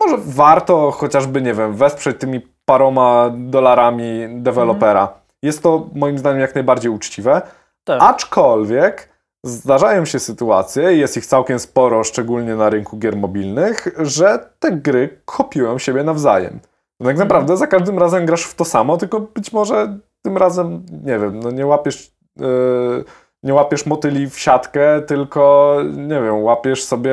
[0.00, 5.02] Może warto chociażby, nie wiem, wesprzeć tymi paroma dolarami dewelopera.
[5.02, 5.20] Mhm.
[5.42, 7.42] Jest to moim zdaniem jak najbardziej uczciwe.
[7.84, 8.02] Tak.
[8.02, 9.10] Aczkolwiek
[9.44, 15.20] Zdarzają się sytuacje, jest ich całkiem sporo, szczególnie na rynku gier mobilnych, że te gry
[15.24, 16.60] kopiują siebie nawzajem.
[17.00, 17.28] No tak mhm.
[17.28, 21.40] naprawdę za każdym razem grasz w to samo, tylko być może tym razem, nie wiem,
[21.40, 23.04] no nie łapiesz yy,
[23.42, 27.12] nie łapiesz motyli w siatkę, tylko nie wiem, łapiesz sobie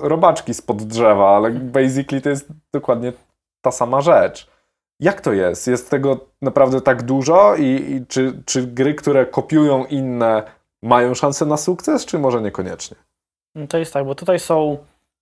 [0.00, 3.12] robaczki spod drzewa, ale basically to jest dokładnie
[3.62, 4.50] ta sama rzecz.
[5.00, 5.66] Jak to jest?
[5.66, 10.42] Jest tego naprawdę tak dużo i, i czy, czy gry, które kopiują inne,
[10.82, 12.96] mają szansę na sukces, czy może niekoniecznie?
[13.54, 14.78] No to jest tak, bo tutaj są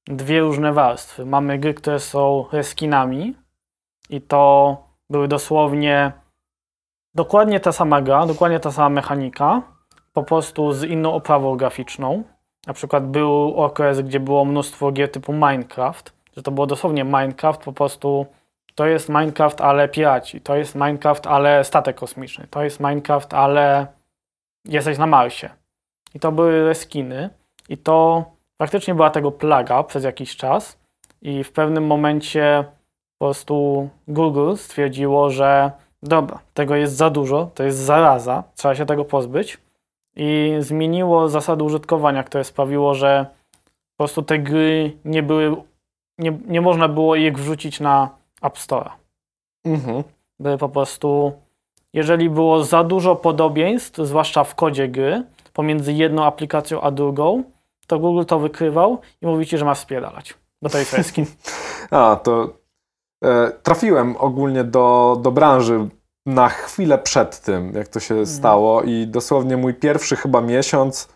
[0.06, 1.26] dwie różne warstwy.
[1.26, 3.34] Mamy gry, które są reskinami
[4.11, 4.76] i to
[5.11, 6.12] były dosłownie
[7.14, 9.62] dokładnie ta sama gra, dokładnie ta sama mechanika,
[10.12, 12.22] po prostu z inną oprawą graficzną.
[12.66, 17.61] Na przykład był okres, gdzie było mnóstwo gier typu Minecraft, że to było dosłownie Minecraft,
[17.61, 18.26] po prostu
[18.74, 23.86] to jest Minecraft, ale piraci, to jest Minecraft, ale statek kosmiczny, to jest Minecraft, ale
[24.64, 25.50] jesteś na Marsie.
[26.14, 27.30] I to były reskiny
[27.68, 28.24] i to
[28.58, 30.78] faktycznie była tego plaga przez jakiś czas
[31.22, 32.64] i w pewnym momencie
[33.18, 35.70] po prostu Google stwierdziło, że
[36.02, 39.58] dobra, tego jest za dużo, to jest zaraza, trzeba się tego pozbyć
[40.16, 43.26] i zmieniło zasady użytkowania, które sprawiło, że
[43.96, 45.56] po prostu te gry nie były,
[46.18, 48.08] nie, nie można było ich wrzucić na
[48.42, 48.90] App Store.
[49.64, 50.02] Mhm.
[50.40, 51.32] By po prostu,
[51.95, 55.22] jeżeli było za dużo podobieństw, zwłaszcza w kodzie gry,
[55.53, 57.43] pomiędzy jedną aplikacją a drugą,
[57.86, 60.34] to Google to wykrywał i mówi ci, że masz spierdalać.
[60.62, 61.26] Bo to jest reskin.
[61.91, 62.53] A, to
[63.24, 65.88] e, trafiłem ogólnie do, do branży
[66.26, 71.09] na chwilę przed tym, jak to się stało i dosłownie mój pierwszy chyba miesiąc,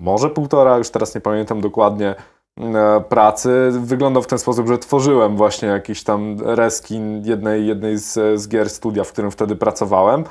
[0.00, 2.14] może półtora, już teraz nie pamiętam dokładnie,
[3.08, 8.48] pracy wyglądał w ten sposób, że tworzyłem właśnie jakiś tam reskin jednej, jednej z, z
[8.48, 10.24] gier studia, w którym wtedy pracowałem.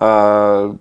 [0.00, 0.76] E,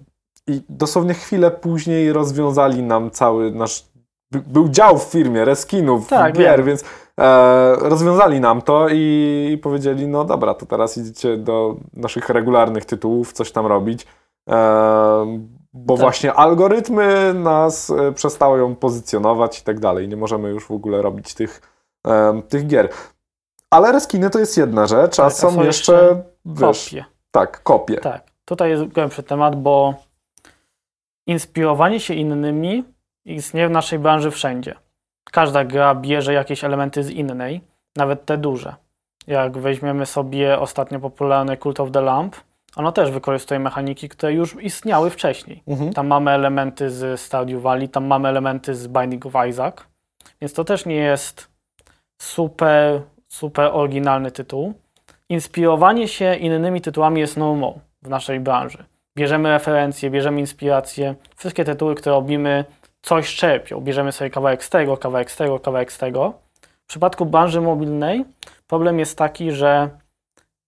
[0.47, 3.85] I dosłownie chwilę później rozwiązali nam cały nasz.
[4.31, 6.65] by- Był dział w firmie reskinów Tak, gier, wiem.
[6.65, 6.83] więc
[7.19, 12.85] e, rozwiązali nam to i, i powiedzieli: No dobra, to teraz idziecie do naszych regularnych
[12.85, 14.05] tytułów, coś tam robić.
[14.49, 14.55] E,
[15.78, 16.01] bo Tak.
[16.01, 20.07] właśnie algorytmy nas e, przestały ją pozycjonować i tak dalej.
[20.07, 21.61] Nie możemy już w ogóle robić tych,
[22.07, 22.89] em, tych gier.
[23.69, 27.05] Ale reskiny to jest jedna rzecz, a Tak, a są są jeszcze, jeszcze wiesz, Kopie.
[27.32, 27.97] tak, kopie.
[27.97, 29.93] Tak, tutaj jest głębszy temat, bo
[31.28, 32.84] inspirowanie się innymi
[33.26, 34.76] istnieje w naszej branży wszędzie.
[35.32, 37.61] Każda gra bierze jakieś elementy z innej,
[37.95, 38.76] nawet te duże.
[39.28, 42.36] Jak weźmiemy sobie ostatnio popularny Cult of the Lamp,
[42.76, 45.63] ono też wykorzystuje mechaniki, które już istniały wcześniej.
[45.67, 45.93] Mhm.
[45.93, 49.76] Tam mamy elementy z Stardew Valley, tam mamy elementy z Binding of Isaac,
[50.41, 51.47] więc to też nie jest
[52.21, 54.73] super, super oryginalny tytuł.
[55.30, 58.86] Inspirowanie się innymi tytułami jest normą w naszej branży.
[59.17, 62.65] Bierzemy referencje, bierzemy inspiracje, wszystkie tytuły, które robimy,
[63.01, 63.82] coś czerpią.
[63.82, 66.34] Bierzemy sobie kawałek z tego, kawałek z tego, kawałek z tego.
[66.61, 68.26] W przypadku branży mobilnej
[68.67, 69.89] problem jest taki, że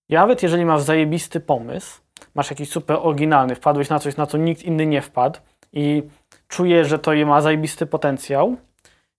[0.10, 2.01] nawet jeżeli masz zajebisty pomysł,
[2.36, 5.39] masz jakiś super oryginalny, wpadłeś na coś, na co nikt inny nie wpadł
[5.74, 6.03] i
[6.47, 8.58] czujesz, że to ma zajebisty potencjał,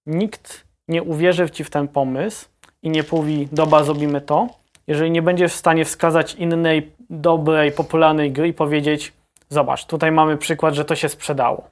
[0.06, 2.48] nikt nie uwierzy w ci w ten pomysł
[2.82, 4.48] i nie powie, dobra, zrobimy to,
[4.86, 9.12] jeżeli nie będziesz w stanie wskazać innej dobrej, popularnej gry i powiedzieć,
[9.48, 11.70] zobacz, tutaj mamy przykład, że to się sprzedało.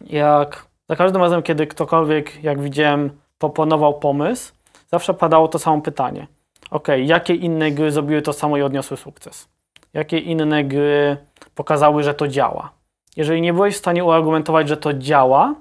[0.00, 4.52] Jak za każdym razem, kiedy ktokolwiek, jak widziałem, proponował pomysł,
[4.90, 6.26] zawsze padało to samo pytanie.
[6.70, 9.48] Ok, jakie inne gry zrobiły to samo i odniosły sukces?
[9.94, 11.16] Jakie inne gry
[11.54, 12.72] pokazały, że to działa?
[13.16, 15.54] Jeżeli nie byłeś w stanie uargumentować, że to działa,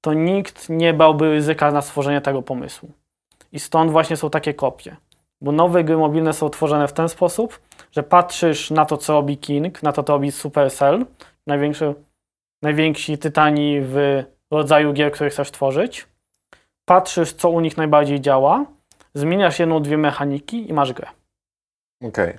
[0.00, 2.90] to nikt nie bałby ryzyka na stworzenie tego pomysłu.
[3.52, 4.96] I stąd właśnie są takie kopie.
[5.40, 7.60] Bo nowe gry mobilne są tworzone w ten sposób,
[7.92, 11.06] że patrzysz na to, co robi King, na to, co robi Supercell,
[11.46, 11.94] największy,
[12.62, 16.06] najwięksi tytani w rodzaju gier, które chcesz tworzyć.
[16.84, 18.64] Patrzysz, co u nich najbardziej działa,
[19.14, 21.06] zmieniasz jedną, dwie mechaniki i masz grę.
[22.04, 22.38] Okej.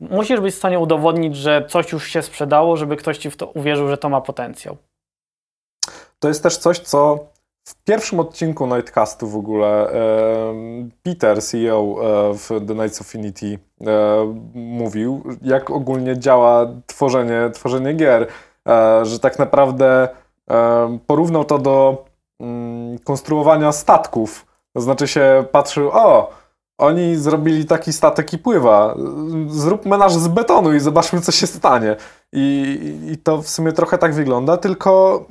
[0.00, 3.46] Musisz być w stanie udowodnić, że coś już się sprzedało, żeby ktoś ci w to
[3.46, 4.76] uwierzył, że to ma potencjał.
[6.18, 7.26] To jest też coś, co
[7.68, 9.90] w pierwszym odcinku Nightcastu w ogóle
[11.02, 17.92] Peter, CEO e, w The Knights of Infinity e, mówił, jak ogólnie działa tworzenie, tworzenie
[17.92, 18.26] gier,
[18.68, 20.08] e, że tak naprawdę
[21.06, 22.04] porównał to do
[22.40, 24.45] mm, konstruowania statków.
[24.76, 26.30] To znaczy się patrzył, o,
[26.78, 28.94] oni zrobili taki statek i pływa.
[29.48, 31.96] Zróbmy nasz z betonu i zobaczmy, co się stanie.
[32.32, 32.78] I,
[33.12, 35.24] I to w sumie trochę tak wygląda, tylko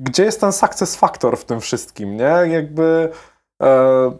[0.00, 2.54] gdzie jest ten success factor w tym wszystkim, nie?
[2.54, 3.10] Jakby
[3.62, 4.12] e,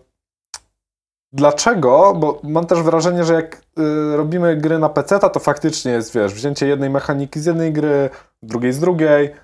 [1.33, 2.15] dlaczego?
[2.15, 6.35] Bo mam też wrażenie, że jak e, robimy gry na PC, to faktycznie jest, wiesz,
[6.35, 8.11] wzięcie jednej mechaniki z jednej gry,
[8.43, 9.35] drugiej z drugiej,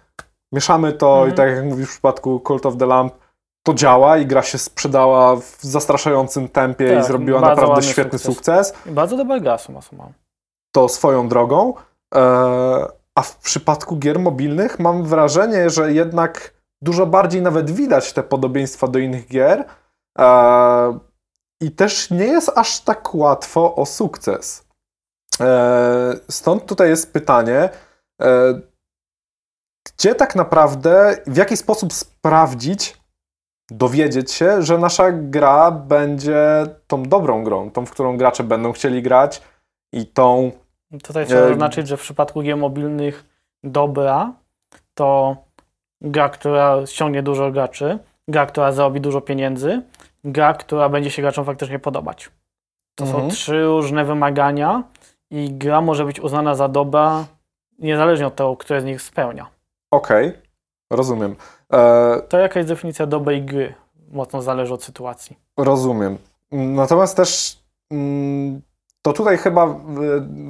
[0.53, 1.33] mieszamy to Mhm.
[1.33, 3.15] i tak jak mówisz w przypadku Cult of the Lamp,
[3.69, 8.19] to działa i gra się sprzedała w zastraszającym tempie i Tak, zrobiła bardzo naprawdę świetny
[8.19, 8.67] sukces.
[8.67, 10.13] sukces I bardzo dobra gra suma summarum.
[10.75, 11.75] to swoją drogą.
[12.15, 12.21] E,
[13.15, 18.89] a w przypadku gier mobilnych mam wrażenie, że jednak dużo bardziej nawet widać te podobieństwa
[18.89, 19.65] do innych gier.
[20.19, 20.99] E,
[21.63, 24.65] I też nie jest aż tak łatwo o sukces.
[25.41, 27.69] E, stąd tutaj jest pytanie,
[29.89, 32.99] gdzie tak naprawdę, w jaki sposób sprawdzić,
[33.71, 39.03] dowiedzieć się, że nasza gra będzie tą dobrą grą, tą, w którą gracze będą chcieli
[39.03, 39.43] grać
[39.93, 40.51] i tą.
[41.03, 43.25] Tutaj trzeba zaznaczyć, że w przypadku gier mobilnych
[43.65, 44.33] dobra
[44.95, 45.37] to
[46.01, 47.99] gra, która ściągnie dużo graczy,
[48.29, 49.83] gra, która zarobi dużo pieniędzy,
[50.25, 52.31] gra, która będzie się graczom faktycznie podobać.
[52.95, 53.25] To Mhm.
[53.31, 54.83] są trzy różne wymagania
[55.31, 57.25] i gra może być uznana za dobra
[57.79, 59.47] niezależnie od tego, które z nich spełnia.
[59.91, 60.33] Okej,
[60.93, 61.37] rozumiem.
[61.73, 63.75] E, To jaka jest definicja dobrej gry?
[64.13, 65.37] Mocno zależy od sytuacji.
[65.57, 66.19] Rozumiem.
[66.53, 67.59] Natomiast też
[67.91, 68.61] mm,
[69.03, 69.67] to tutaj chyba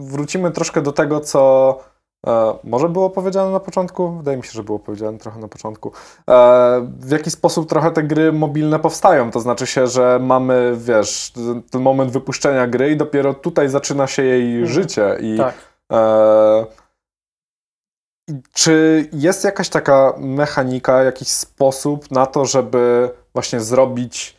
[0.00, 1.78] wrócimy troszkę do tego, co
[2.26, 4.10] e, może było powiedziane na początku.
[4.12, 5.92] Wydaje mi się, że było powiedziane trochę na początku.
[6.30, 9.30] E, w jaki sposób trochę te gry mobilne powstają?
[9.30, 11.32] To znaczy się, że mamy, wiesz,
[11.70, 14.66] ten- moment wypuszczenia gry i dopiero tutaj zaczyna się jej Mhm.
[14.72, 15.18] życie.
[15.20, 15.54] I Tak.
[15.92, 16.66] E,
[18.52, 24.38] Czy jest jakaś taka mechanika, jakiś sposób na to, żeby właśnie zrobić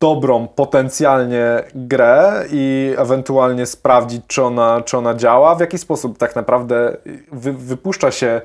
[0.00, 5.54] dobrą potencjalnie grę i ewentualnie sprawdzić, czy ona, czy ona działa?
[5.54, 6.96] W jaki sposób tak naprawdę
[7.32, 8.40] wy, wypuszcza się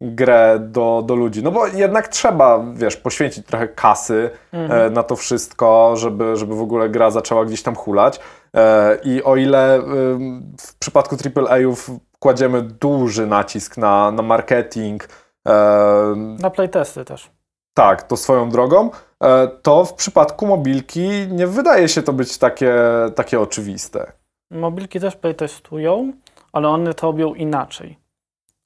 [0.00, 1.42] grę do, do ludzi?
[1.42, 4.82] No bo jednak trzeba, wiesz, poświęcić trochę kasy, Mhm.
[4.82, 8.20] e, na to wszystko, żeby, żeby w ogóle gra zaczęła gdzieś tam hulać.
[8.56, 15.08] E, I o ile ym, w przypadku AAA-ów kładziemy duży nacisk na, na marketing,
[15.48, 15.52] e,
[16.40, 17.30] Na playtesty też.
[17.74, 18.90] tak, to swoją drogą,
[19.22, 22.74] e, to w przypadku mobilki nie wydaje się to być takie,
[23.14, 24.12] takie oczywiste.
[24.50, 26.12] Mobilki też playtestują,
[26.52, 27.98] ale one to robią inaczej.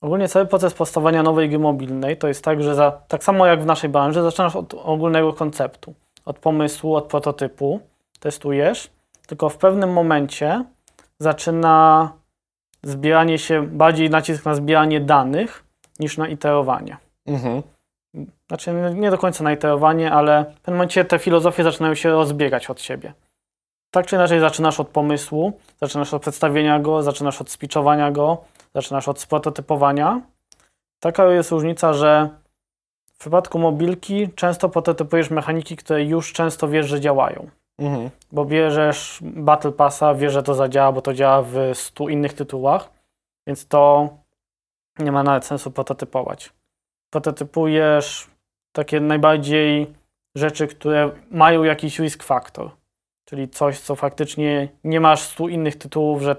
[0.01, 3.63] Ogólnie cały proces powstawania nowej gry mobilnej to jest tak, że za, tak samo jak
[3.63, 7.81] w naszej branży, zaczynasz od ogólnego konceptu, od pomysłu, od prototypu,
[8.21, 8.91] testujesz,
[9.27, 10.65] tylko w pewnym momencie
[11.19, 12.13] zaczyna
[12.83, 15.65] zbieranie się, bardziej nacisk na zbieranie danych
[16.01, 16.97] niż na iterowanie.
[17.27, 17.63] Mhm.
[18.49, 22.11] Znaczy nie- nie do końca na iterowanie, ale w pewnym momencie te filozofie zaczynają się
[22.11, 23.13] rozbiegać od siebie.
[23.91, 28.45] Tak czy inaczej zaczynasz od pomysłu, zaczynasz od przedstawienia go, zaczynasz od spiczowania go,
[28.75, 30.21] zaczynasz od prototypowania.
[31.01, 32.29] Taka jest różnica, że
[33.15, 37.49] w przypadku mobilki często prototypujesz mechaniki, które już często wiesz, że działają.
[37.79, 38.11] Mhm.
[38.33, 42.91] Bo bierzesz Battle Passa, wiesz, że to zadziała, bo to działa w 100 innych tytułach,
[43.47, 44.09] więc to
[44.99, 46.53] nie ma nawet sensu prototypować.
[47.11, 48.31] Prototypujesz
[48.73, 49.95] takie najbardziej
[50.35, 52.71] rzeczy, które mają jakiś risk factor,
[53.25, 56.37] czyli coś, co faktycznie nie masz 100 innych tytułów, że,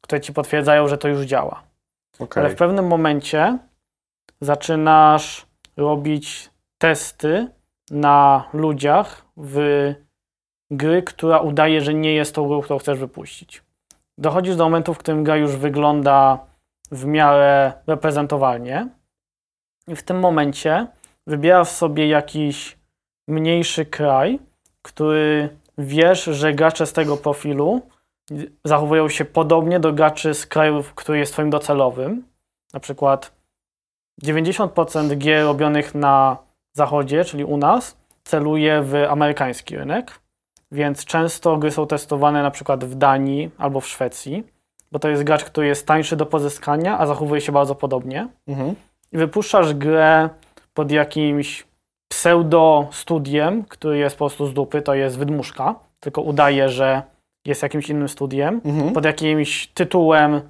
[0.00, 1.62] które ci potwierdzają, że to już działa.
[2.18, 2.42] Okej.
[2.42, 3.58] Ale w pewnym momencie
[4.40, 5.46] zaczynasz
[5.76, 7.48] robić testy
[7.90, 9.94] na ludziach w
[10.70, 13.62] gry, która udaje, że nie jest tą grą, którą chcesz wypuścić.
[14.18, 16.38] Dochodzisz do momentu, w którym gra już wygląda
[16.90, 18.88] w miarę reprezentowalnie
[19.88, 20.86] i w tym momencie
[21.26, 22.78] wybierasz sobie jakiś
[23.28, 24.38] mniejszy kraj,
[24.82, 25.48] który
[25.78, 27.82] wiesz, że gracze z tego profilu
[28.64, 32.26] zachowują się podobnie do graczy z krajów, który jest twoim docelowym.
[32.72, 33.32] Na przykład
[34.22, 36.36] 90% gier robionych na
[36.76, 40.20] zachodzie, czyli u nas, celuje w amerykański rynek,
[40.72, 44.44] więc często gry są testowane na przykład w Danii albo w Szwecji,
[44.92, 48.28] bo to jest gracz, który jest tańszy do pozyskania, a zachowuje się bardzo podobnie.
[48.48, 48.74] Mhm.
[49.12, 50.28] I wypuszczasz grę
[50.74, 51.66] pod jakimś
[52.08, 57.02] pseudo-studiem, który jest po prostu z dupy, to jest wydmuszka, tylko udaje, że
[57.44, 58.92] jest jakimś innym studiem, Mhm.
[58.92, 60.40] pod jakimś tytułem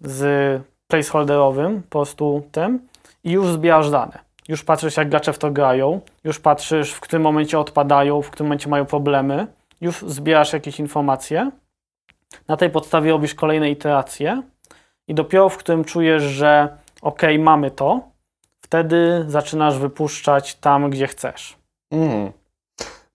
[0.00, 2.80] z placeholderowym, po prostu tym
[3.24, 4.18] i już zbierasz dane.
[4.50, 8.46] Już patrzysz, jak gracze w to grają, już patrzysz, w którym momencie odpadają, w którym
[8.46, 9.46] momencie mają problemy,
[9.80, 11.50] już zbierasz jakieś informacje.
[12.48, 14.42] Na tej podstawie robisz kolejne iteracje
[15.08, 16.68] i dopiero w którym czujesz, że
[17.02, 18.00] ok, mamy to,
[18.60, 21.56] wtedy zaczynasz wypuszczać tam, gdzie chcesz.
[21.90, 22.32] Mhm.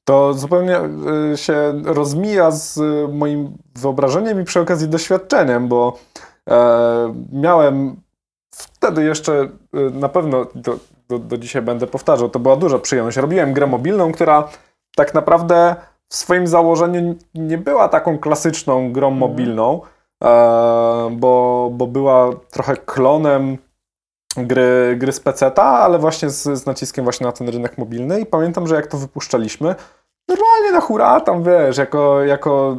[0.03, 0.79] To zupełnie
[1.33, 5.97] y, się rozmija z y, moim wyobrażeniem i przy okazji doświadczeniem, bo
[6.49, 7.95] e, miałem
[8.51, 9.49] wtedy jeszcze y,
[9.91, 10.79] na pewno do,
[11.09, 13.17] do, do dzisiaj będę powtarzał, to była duża przyjemność.
[13.17, 14.49] Robiłem grę mobilną, która
[14.95, 15.75] tak naprawdę
[16.09, 19.19] w swoim założeniu nie była taką klasyczną grą Mhm.
[19.19, 19.81] mobilną,
[20.23, 20.27] e,
[21.11, 23.57] bo, bo była trochę klonem
[24.37, 28.25] gry, gry z PC-ta, ale właśnie z, z naciskiem właśnie na ten rynek mobilny i
[28.25, 29.75] pamiętam, że jak to wypuszczaliśmy,
[30.27, 32.77] normalnie na hura, tam wiesz, jako, jako,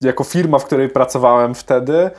[0.00, 2.10] jako firma, w której pracowałem wtedy,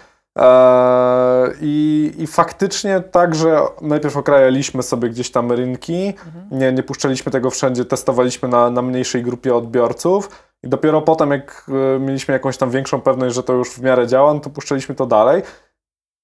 [1.62, 6.14] I, I faktycznie tak, że najpierw okrajaliśmy sobie gdzieś tam rynki,
[6.52, 10.30] nie, nie puszczaliśmy tego wszędzie, testowaliśmy na, na mniejszej grupie odbiorców
[10.64, 11.66] i dopiero potem, jak
[11.96, 14.96] e, mieliśmy jakąś tam większą pewność, że to już w miarę działa, no to puszczaliśmy
[14.96, 15.42] to dalej.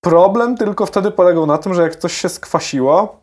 [0.04, 3.20] Problem tylko wtedy polegał na tym, że jak coś się skwasiło,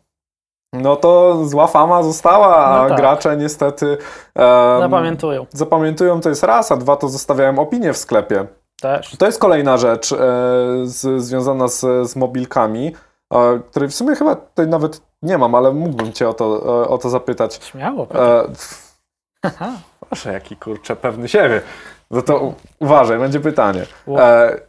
[0.72, 2.99] no to zła fama została, a No tak.
[2.99, 3.87] gracze niestety
[4.34, 5.47] em, Zapamiętują.
[5.53, 8.47] zapamiętują, to jest raz, a dwa to zostawiają opinię w sklepie.
[8.81, 9.16] Też.
[9.16, 10.16] To jest kolejna rzecz e,
[10.85, 12.95] z, związana z, z mobilkami,
[13.33, 16.45] e, której w sumie chyba tutaj nawet nie mam, ale mógłbym Cię o to,
[16.85, 17.55] e, o to zapytać.
[17.64, 18.07] Śmiało.
[18.14, 18.99] E, pff,
[20.01, 21.62] proszę, jaki kurczę pewny siebie.
[22.11, 23.87] No to u- uważaj, będzie pytanie.
[24.07, 24.20] Wow.
[24.20, 24.61] E,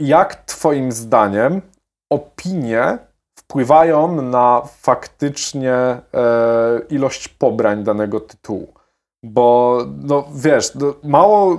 [0.00, 1.62] jak Twoim zdaniem
[2.12, 2.98] opinie
[3.38, 6.00] wpływają na faktycznie e,
[6.90, 8.74] ilość pobrań danego tytułu?
[9.22, 11.58] Bo no wiesz, no, mało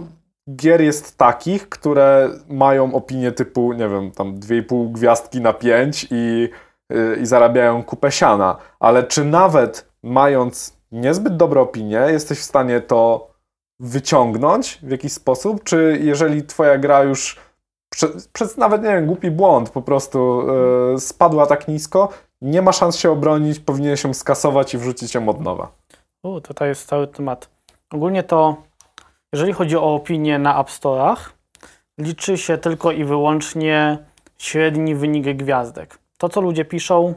[0.49, 6.49] gier jest takich, które mają opinię typu, nie wiem, tam 2,5 gwiazdki na 5 i,
[6.93, 8.57] y, i zarabiają kupę siana.
[8.79, 13.27] Ale czy nawet mając niezbyt dobre opinie, jesteś w stanie to
[13.79, 15.63] wyciągnąć w jakiś sposób?
[15.63, 17.39] Czy jeżeli twoja gra już
[17.89, 20.41] prze, przez nawet, nie wiem, głupi błąd po prostu
[20.95, 22.09] y, spadła tak nisko,
[22.41, 25.71] nie ma szans się obronić, powinien się skasować i wrzucić ją od nowa?
[26.23, 27.49] U, tutaj jest cały temat.
[27.93, 28.55] Ogólnie to,
[29.35, 31.17] jeżeli chodzi o opinie na App Store'ach,
[31.97, 33.97] liczy się tylko i wyłącznie
[34.37, 35.99] średni wynik gwiazdek.
[36.17, 37.13] To, co ludzie piszą,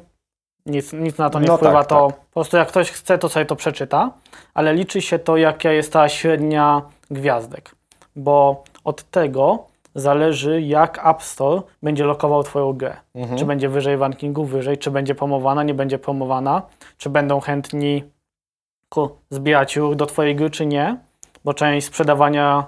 [0.67, 1.79] nic, nic na to nie No wpływa.
[1.79, 2.21] tak, to tak.
[2.21, 4.11] po prostu jak ktoś chce, to sobie to przeczyta,
[4.55, 7.75] ale liczy się to, jaka jest ta średnia gwiazdek.
[8.17, 12.97] Bo od tego zależy, jak App Store będzie lokował Twoją grę.
[13.15, 13.39] Mhm.
[13.39, 16.63] Czy będzie wyżej w rankingu, wyżej, czy będzie promowana, nie będzie promowana,
[16.97, 18.05] czy będą chętni
[19.31, 20.97] zbierać ruch do Twojej gry, czy nie,
[21.45, 22.65] bo część sprzedawania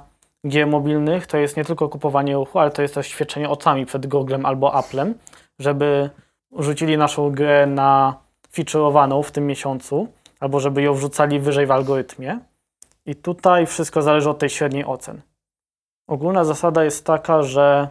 [0.48, 4.06] gier mobilnych to jest nie tylko kupowanie ruchu, ale to jest też świadczenie ocami przed
[4.06, 5.14] Googlem albo Applem,
[5.58, 6.10] żeby
[6.58, 8.14] rzucili naszą grę na
[8.52, 10.08] featureowaną w tym miesiącu,
[10.40, 12.38] albo żeby ją wrzucali wyżej w algorytmie.
[13.06, 15.20] I tutaj wszystko zależy od tej średniej ocen.
[16.08, 17.88] Ogólna zasada jest taka, że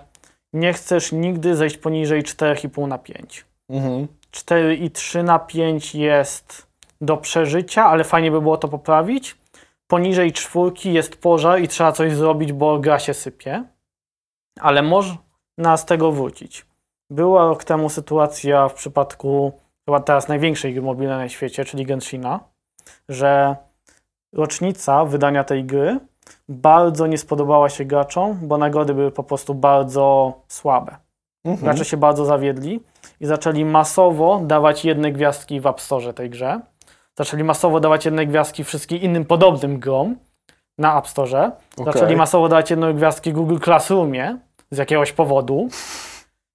[0.54, 3.46] nie chcesz nigdy zejść poniżej 4,5 na 5.
[3.70, 4.08] Mhm.
[4.32, 6.68] 4,3 na 5 jest
[7.02, 9.38] do przeżycia, ale fajnie by było to poprawić.
[9.90, 13.64] Poniżej czwórki jest pożar i trzeba coś zrobić, bo gra się sypie.
[14.60, 16.66] Ale można z tego wrócić.
[17.10, 19.52] Była rok temu sytuacja w przypadku
[19.86, 22.40] chyba teraz największej gry mobilnej na świecie, czyli Genshina,
[23.10, 23.56] że
[24.34, 26.00] rocznica wydania tej gry
[26.50, 30.98] bardzo nie spodobała się graczom, bo nagrody były po prostu bardzo słabe.
[31.46, 31.64] Mhm.
[31.64, 32.80] Gracze się bardzo zawiedli
[33.20, 36.62] i zaczęli masowo dawać jedne gwiazdki w App Store tej grze.
[37.20, 40.16] Zaczęli masowo dawać jedne gwiazdki wszystkim innym podobnym grom
[40.78, 41.52] na App Store.
[41.78, 41.94] Okej.
[41.94, 44.38] Zaczęli masowo dawać jedną gwiazdki Google Classroomie
[44.72, 45.68] z jakiegoś powodu.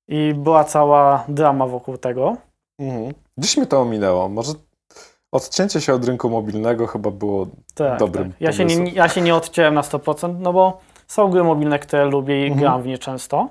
[0.08, 2.36] I była cała drama wokół tego.
[2.78, 3.12] Mhm.
[3.38, 4.28] Gdzieś mi to ominęło.
[4.28, 4.52] Może
[5.32, 7.46] odcięcie się od rynku mobilnego chyba było.
[7.74, 8.40] Tak, Dobrym tak.
[8.40, 12.04] Ja, się nie, ja się nie odciąłem na 100%, no bo są gry mobilne, które
[12.04, 12.60] lubię i Mhm.
[12.60, 13.48] gram w nie często,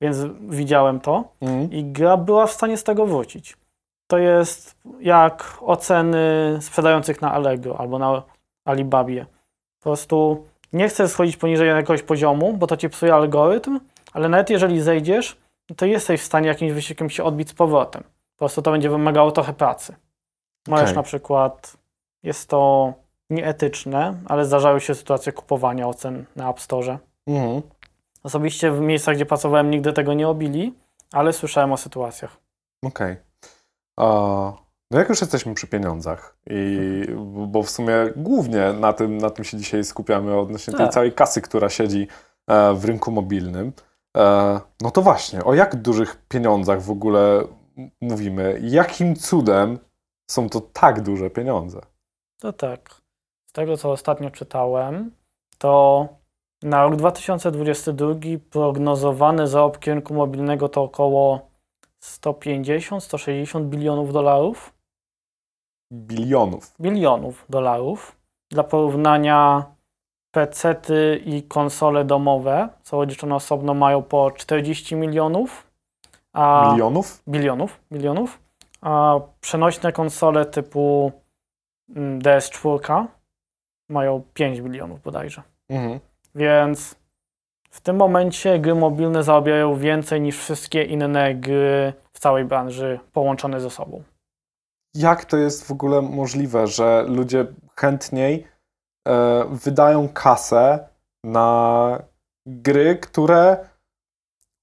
[0.00, 1.24] więc widziałem to.
[1.40, 1.72] Mhm.
[1.72, 3.56] i gra była w stanie z tego wrócić.
[4.06, 6.18] To jest jak oceny
[6.60, 8.22] sprzedających na Allegro albo na
[8.64, 9.26] Alibabie.
[9.78, 13.80] Po prostu nie chcesz schodzić poniżej jakiegoś poziomu, bo to ci psuje algorytm,
[14.12, 15.36] ale nawet jeżeli zejdziesz,
[15.76, 18.02] to jesteś w stanie jakimś wysiłkiem się odbić z powrotem.
[18.02, 19.94] Po prostu to będzie wymagało trochę pracy.
[20.68, 20.96] Możesz Okej.
[20.96, 21.76] na przykład,
[22.22, 22.92] jest to
[23.30, 26.98] nieetyczne, ale zdarzały się sytuacje kupowania ocen na App Store.
[27.26, 27.62] Mhm.
[28.22, 30.74] Osobiście w miejscach, gdzie pracowałem, nigdy tego nie obili,
[31.12, 32.36] ale słyszałem o sytuacjach.
[32.84, 33.12] Okej.
[33.12, 33.25] A,
[34.90, 37.06] No jak już jesteśmy przy pieniądzach, i,
[37.48, 40.94] bo w sumie głównie na tym, na tym się dzisiaj skupiamy odnośnie tej Tak.
[40.94, 42.08] całej kasy, która siedzi
[42.46, 43.72] e, w rynku mobilnym,
[44.16, 47.44] e, no to właśnie, o jak dużych pieniądzach w ogóle
[48.00, 48.60] mówimy?
[48.62, 49.78] Jakim cudem
[50.30, 51.80] są to tak duże pieniądze?
[52.40, 52.90] To tak.
[53.46, 55.10] Z tego, co ostatnio czytałem,
[55.58, 56.08] to
[56.62, 58.14] na rok 2022
[58.50, 61.55] prognozowane zarobki rynku mobilnego to około
[62.02, 64.72] 150-160 bilionów dolarów.
[65.92, 66.74] Bilionów.
[66.80, 68.16] Bilionów dolarów.
[68.50, 69.64] Dla porównania
[70.30, 75.66] PC-ty i konsole domowe, co liczone osobno, mają po 40 milionów.
[76.32, 77.22] A Milionów?
[77.28, 78.38] bilionów, bilionów,
[78.80, 81.12] a przenośne konsole typu
[81.96, 83.04] mm, DS4
[83.88, 85.42] mają 5 bilionów bodajże.
[85.68, 86.00] Mhm.
[86.34, 86.96] Więc
[87.76, 93.60] w tym momencie gry mobilne zarabiają więcej niż wszystkie inne gry w całej branży połączone
[93.60, 94.02] ze sobą.
[94.94, 97.46] Jak to jest w ogóle możliwe, że ludzie
[97.76, 98.46] chętniej
[99.08, 100.88] e, wydają kasę
[101.24, 102.02] na
[102.46, 103.68] gry, które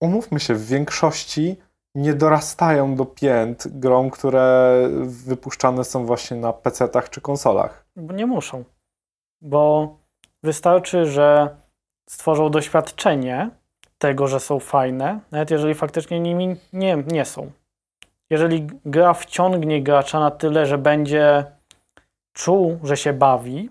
[0.01, 1.57] umówmy się, w większości
[1.95, 4.73] nie dorastają do pięt grom, które
[5.03, 7.85] wypuszczane są właśnie na PC-tach czy konsolach.
[7.95, 8.63] Bo nie muszą.
[9.41, 9.89] Bo
[10.43, 11.55] wystarczy, że
[12.13, 13.49] stworzą doświadczenie
[13.97, 17.51] tego, że są fajne, nawet jeżeli faktycznie nimi nie, nie są.
[18.29, 21.45] Jeżeli gra wciągnie gracza na tyle, że będzie
[22.33, 23.69] czuł, że się bawi,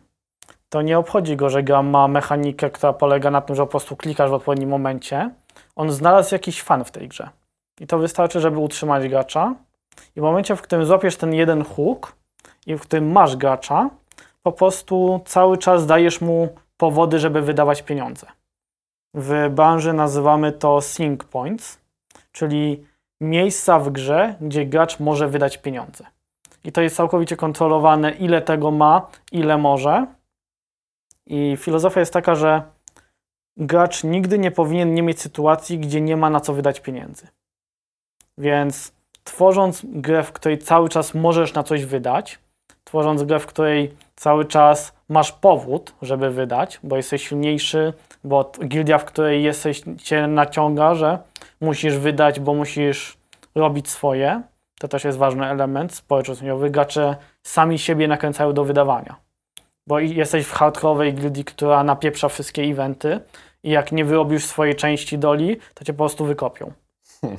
[0.68, 3.96] to nie obchodzi go, że gra ma mechanikę, która polega na tym, że po prostu
[3.96, 5.30] klikasz w odpowiednim momencie.
[5.76, 7.28] On znalazł jakiś fan w tej grze.
[7.80, 9.54] I to wystarczy, żeby utrzymać gracza.
[10.16, 12.16] I w momencie, w którym złapiesz ten jeden hook
[12.66, 13.90] i w którym masz gracza,
[14.42, 16.48] po prostu cały czas dajesz mu
[16.82, 18.26] powody, żeby wydawać pieniądze.
[19.14, 21.80] W branży nazywamy to sync points,
[22.32, 22.84] czyli
[23.20, 26.06] miejsca w grze, gdzie gracz może wydać pieniądze.
[26.64, 30.06] I to jest całkowicie kontrolowane, ile tego ma, ile może.
[31.26, 32.62] I filozofia jest taka, że
[33.56, 37.26] gracz nigdy nie powinien nie mieć sytuacji, gdzie nie ma na co wydać pieniędzy.
[38.38, 38.92] Więc
[39.24, 42.38] tworząc grę, w której cały czas możesz na coś wydać,
[42.84, 47.92] tworząc grę, w której cały czas masz powód, żeby wydać, bo jesteś silniejszy,
[48.24, 51.18] bo gildia, w której jesteś, cię naciąga, że
[51.60, 53.16] musisz wydać, bo musisz
[53.54, 54.42] robić swoje.
[54.78, 56.70] To też jest ważny element społecznościowy.
[56.70, 59.16] Gracze sami siebie nakręcają do wydawania.
[59.86, 63.20] Bo jesteś w hardkorowej gildii, która napieprza wszystkie eventy
[63.62, 66.72] i jak nie wyrobisz swojej części doli, to cię po prostu wykopią.
[67.20, 67.38] Hmm.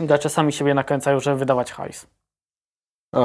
[0.00, 2.06] Gracze sami siebie nakręcają, żeby wydawać hajs.
[3.16, 3.20] E,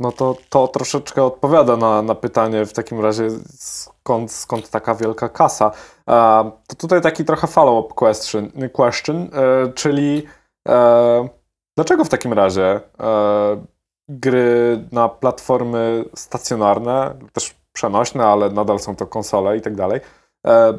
[0.00, 3.28] no to, to troszeczkę odpowiada na, na pytanie w takim razie,
[3.58, 5.72] skąd, skąd taka wielka kasa.
[6.08, 10.26] E, to tutaj taki trochę follow-up question, question e, czyli
[10.68, 11.28] e,
[11.76, 13.66] dlaczego w takim razie e,
[14.08, 20.00] gry na platformy stacjonarne, też przenośne, ale nadal są to konsole i tak dalej,
[20.46, 20.78] e,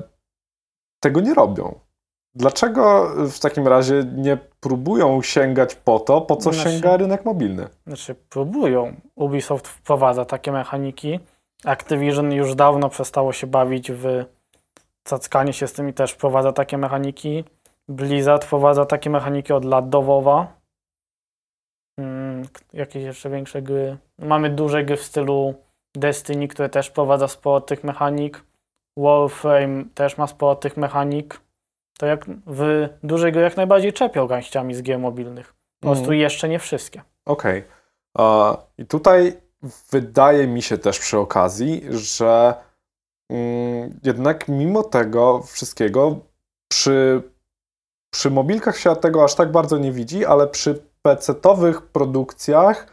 [0.99, 1.86] tego nie robią?
[2.37, 7.67] Dlaczego w takim razie nie próbują sięgać po to, po co znaczy, sięga rynek mobilny?
[7.87, 8.93] Znaczy, próbują.
[9.15, 11.19] Ubisoft wprowadza takie mechaniki.
[11.65, 14.25] Activision już dawno przestało się bawić w
[15.03, 17.43] cackanie się z tym i też wprowadza takie mechaniki.
[17.89, 20.47] Blizzard wprowadza takie mechaniki od lat do WoWa.
[21.99, 23.97] Hmm, jakieś jeszcze większe gry.
[24.19, 25.53] Mamy duże gry w stylu
[25.95, 28.43] Destiny, które też wprowadza sporo tych mechanik.
[28.97, 31.46] Warframe też ma sporo tych mechanik
[31.97, 35.53] to jak w dużej gry jak najbardziej czepią garściami z gier mobilnych.
[35.79, 36.19] Po prostu mm.
[36.19, 37.01] jeszcze nie wszystkie.
[37.25, 37.63] Okej.
[38.13, 38.57] Okay.
[38.77, 39.37] I tutaj
[39.91, 42.53] wydaje mi się też przy okazji, że
[43.29, 46.19] mm, jednak mimo tego wszystkiego
[46.71, 47.21] przy,
[48.13, 52.87] przy mobilkach się tego aż tak bardzo nie widzi, ale przy PC-owych produkcjach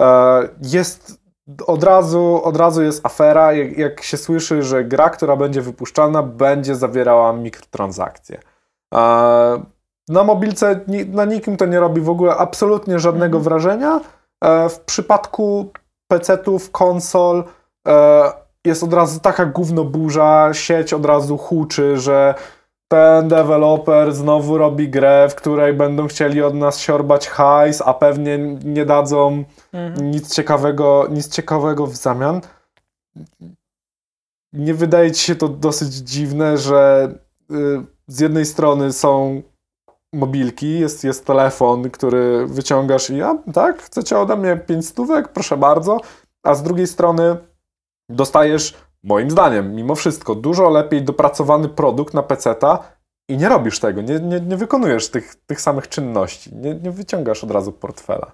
[0.00, 1.27] e, jest
[1.66, 6.22] od razu, od razu jest afera, jak, jak, się słyszy, że gra, która będzie wypuszczalna,
[6.22, 8.40] będzie zawierała mikrotransakcje.
[10.08, 13.44] Na mobilce na nikim to nie robi w ogóle absolutnie żadnego mhm.
[13.44, 14.00] wrażenia.
[14.44, 15.72] E, w przypadku
[16.08, 17.44] PC-ów, konsol
[17.88, 18.32] e,
[18.64, 22.34] jest od razu taka gównoburza, sieć od razu huczy, że
[22.88, 28.38] ten deweloper znowu robi grę, w której będą chcieli od nas siorbać hajs, a pewnie
[28.64, 30.10] nie dadzą mhm.
[30.10, 32.40] nic, ciekawego, nic ciekawego w zamian.
[34.52, 37.12] Nie wydaje ci się to dosyć dziwne, że
[37.50, 37.54] y,
[38.06, 39.42] z jednej strony są
[40.12, 45.28] mobilki, jest, jest telefon, który wyciągasz i ja, tak, chcecie ode mnie pięć stówek?
[45.28, 46.00] Proszę bardzo.
[46.42, 47.36] A z drugiej strony
[48.08, 48.74] dostajesz,
[49.04, 52.92] moim zdaniem, mimo wszystko, dużo lepiej dopracowany produkt na PC-ta
[53.28, 57.44] i nie robisz tego, nie, nie, nie wykonujesz tych, tych samych czynności, nie, nie wyciągasz
[57.44, 58.32] od razu portfela.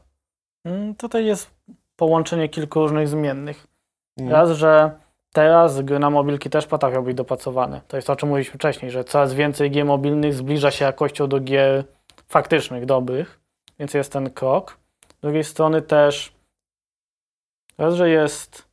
[0.65, 1.51] Mm, tutaj jest
[1.97, 3.67] połączenie kilku różnych zmiennych.
[4.19, 4.33] Mm.
[4.33, 5.05] Raz, że
[5.35, 7.81] Teraz gry na mobilki też potrafią być dopasowane.
[7.89, 11.29] To jest to, o czym mówiliśmy wcześniej, że coraz więcej gier mobilnych zbliża się jakością
[11.29, 11.85] do gier
[12.29, 13.41] faktycznych, dobrych,
[13.79, 14.79] więc jest ten krok.
[15.19, 16.33] Z drugiej strony też
[17.79, 18.69] raz, że jest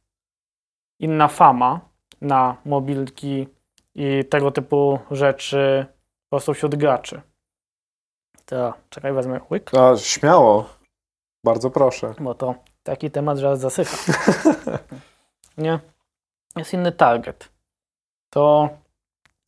[1.01, 1.79] inna fama
[2.21, 3.47] na mobilki
[3.95, 5.85] i tego typu rzeczy
[6.29, 7.21] po prostu wśród graczy.
[8.45, 9.71] To czekaj, wezmę łyk.
[9.73, 10.69] A, śmiało.
[11.45, 12.13] Bardzo proszę.
[12.19, 13.97] Bo to taki temat, że zasycha.
[15.57, 15.79] Nie?
[16.55, 17.49] jest inny target.
[18.29, 18.69] To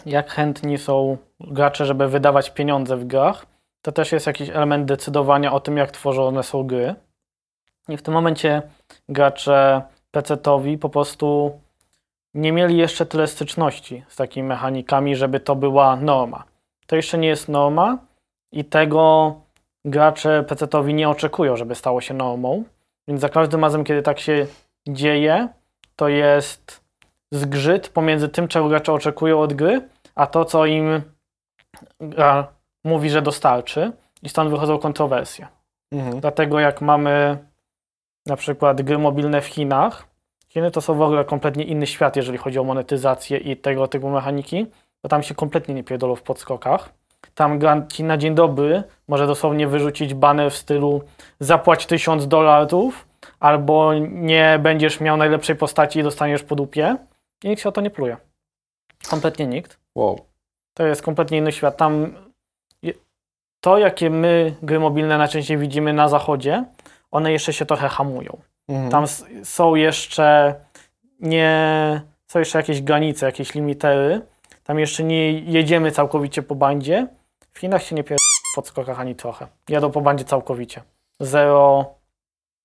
[0.05, 3.45] jak chętni są gracze, żeby wydawać pieniądze w grach,
[3.81, 6.95] to też jest jakiś element decydowania o tym, jak tworzone są gry.
[7.89, 8.61] I w tym momencie
[9.09, 9.81] gracze
[10.15, 11.59] PC-towi po prostu
[12.33, 16.43] nie mieli jeszcze tyle styczności z takimi mechanikami, żeby to była norma.
[16.87, 17.97] To jeszcze nie jest norma
[18.51, 19.33] i tego
[19.85, 22.63] gracze PC-towi nie oczekują, żeby stało się normą.
[23.07, 24.47] Więc za każdym razem, kiedy tak się
[24.87, 25.47] dzieje,
[25.95, 26.83] to jest
[27.31, 31.01] zgrzyt pomiędzy tym, czego gracze oczekują od gry, a to, co im
[31.99, 32.47] gra
[32.83, 33.91] mówi, że dostarczy
[34.23, 35.47] i stąd wychodzą kontrowersje.
[35.91, 36.19] Mhm.
[36.19, 37.37] Dlatego jak mamy
[38.25, 40.13] na przykład gry mobilne w Chinach,
[40.53, 44.09] Chiny to są w ogóle kompletnie inny świat, jeżeli chodzi o monetyzację i tego typu
[44.09, 44.67] mechaniki,
[45.01, 46.93] to tam się kompletnie nie pierdolą w podskokach.
[47.35, 51.01] Tam gra ci na dzień dobry może dosłownie wyrzucić banner w stylu
[51.39, 53.07] zapłać 1000 dolarów
[53.39, 56.97] albo nie będziesz miał najlepszej postaci i dostaniesz po dupie
[57.43, 58.17] i nikt się o to nie pluje.
[59.09, 59.79] Kompletnie nikt.
[59.95, 60.19] Wow.
[60.73, 61.77] To jest kompletnie inny świat.
[61.77, 62.13] Tam
[63.61, 66.65] to, jakie my gry mobilne najczęściej widzimy na zachodzie,
[67.13, 68.37] one jeszcze się trochę hamują.
[68.67, 68.91] Mhm.
[68.91, 69.05] Tam
[69.43, 70.55] są jeszcze
[71.19, 74.21] nie, są jeszcze jakieś granice, jakieś limitery.
[74.63, 77.07] Tam jeszcze nie jedziemy całkowicie po bandzie.
[77.51, 78.17] W Chinach się nie pier...
[78.51, 79.47] w podskokach ani trochę.
[79.69, 80.83] Jadą po bandzie całkowicie.
[81.19, 81.93] Zero,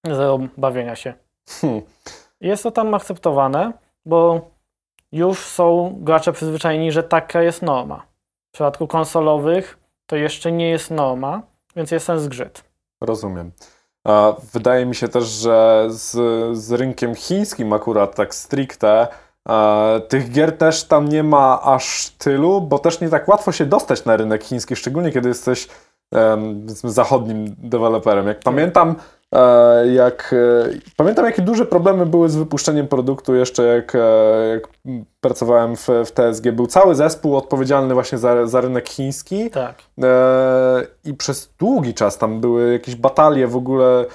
[0.06, 1.14] zero bawienia się.
[1.48, 1.82] Hmm.
[2.40, 3.72] Jest to tam akceptowane,
[4.06, 4.50] bo
[5.12, 8.06] już są gracze przyzwyczajeni, że taka jest norma.
[8.50, 11.42] W przypadku konsolowych to jeszcze nie jest norma,
[11.76, 12.64] więc jest ten zgrzyt.
[13.00, 13.52] Rozumiem.
[14.52, 16.10] Wydaje mi się też, że z,
[16.58, 19.08] z rynkiem chińskim akurat tak stricte
[19.48, 23.66] e, tych gier też tam nie ma aż tylu, bo też nie tak łatwo się
[23.66, 25.68] dostać na rynek chiński, szczególnie kiedy jesteś
[26.84, 28.26] zachodnim deweloperem.
[28.26, 29.17] Jak pamiętam, e,
[29.92, 33.98] jak e, pamiętam jakie duże problemy były z wypuszczeniem produktu jeszcze jak, e,
[34.48, 34.68] jak
[35.20, 36.52] pracowałem w, w TSG.
[36.52, 39.50] Był cały zespół odpowiedzialny właśnie za, za rynek chiński.
[39.50, 39.82] Tak.
[40.02, 44.06] E, I przez długi czas tam były jakieś batalie w ogóle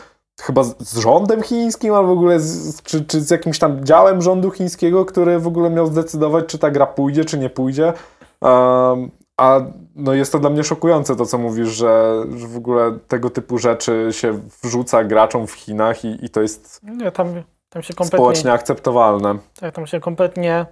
[0.41, 4.21] chyba z, z rządem chińskim, albo w ogóle z, czy, czy z jakimś tam działem
[4.21, 7.93] rządu chińskiego, który w ogóle miał zdecydować, czy ta gra pójdzie, czy nie pójdzie.
[8.41, 9.61] Um, a
[9.95, 13.57] no jest to dla mnie szokujące to, co mówisz, że, że w ogóle tego typu
[13.57, 18.17] rzeczy się wrzuca graczom w Chinach i, i to jest Nie, tam, tam się kompletnie...
[18.17, 19.37] społecznie akceptowalne.
[19.59, 20.65] Tak, tam się kompletnie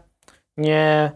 [0.58, 1.12] nie,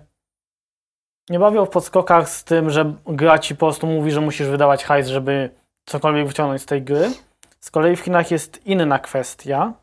[1.30, 4.84] nie bawią w podskokach z tym, że gra ci po prostu mówi, że musisz wydawać
[4.84, 5.50] hajs, żeby
[5.86, 7.12] cokolwiek wyciągnąć z tej gry.
[7.60, 9.74] Z kolei w Chinach jest inna kwestia.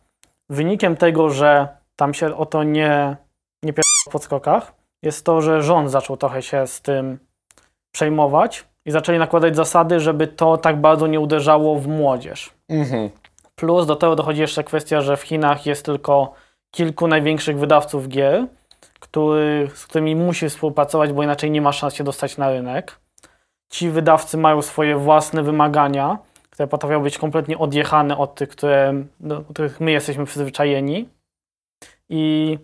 [0.50, 3.16] Wynikiem tego, że tam się o to nie,
[3.62, 3.84] nie pier...
[4.08, 4.72] w podskokach,
[5.02, 7.18] jest to, że rząd zaczął trochę się z tym
[7.92, 12.50] przejmować i zaczęli nakładać zasady, żeby to tak bardzo nie uderzało w młodzież.
[12.68, 13.10] Mhm.
[13.54, 16.32] Plus do tego dochodzi jeszcze kwestia, że w Chinach jest tylko
[16.70, 18.46] kilku największych wydawców gier,
[19.00, 22.98] który, z którymi musi współpracować, bo inaczej nie ma szans się dostać na rynek.
[23.70, 26.18] Ci wydawcy mają swoje własne wymagania,
[26.50, 31.08] które potrafią być kompletnie odjechane od tych, które, do których my jesteśmy przyzwyczajeni.
[32.08, 32.58] I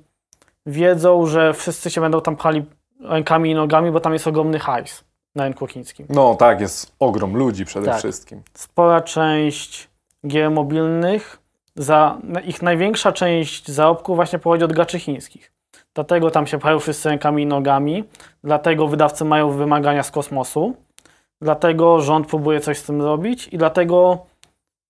[0.66, 2.64] wiedzą, że wszyscy się będą tam pchali
[3.00, 5.07] rękami i nogami, bo tam jest ogromny hajs
[5.38, 6.06] na rynku chińskim.
[6.10, 7.98] No tak, jest ogrom ludzi przede Tak.
[7.98, 8.42] wszystkim.
[8.54, 9.88] spora część
[10.26, 11.38] gier mobilnych,
[11.76, 15.52] za, ich największa część zarobku właśnie pochodzi od graczy chińskich.
[15.94, 18.04] Dlatego tam się pchają wszyscy rękami i nogami,
[18.44, 20.74] dlatego wydawcy mają wymagania z kosmosu,
[21.42, 24.18] dlatego rząd próbuje coś z tym zrobić i dlatego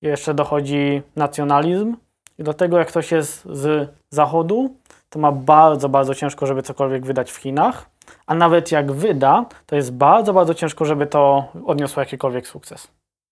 [0.03, 1.97] jeszcze dochodzi nacjonalizm
[2.39, 4.75] i dlatego jak ktoś jest z zachodu,
[5.11, 7.87] to ma bardzo, bardzo ciężko, żeby cokolwiek wydać w Chinach,
[8.27, 12.89] a nawet jak wyda, to jest bardzo, bardzo ciężko, żeby to odniosło jakikolwiek sukces.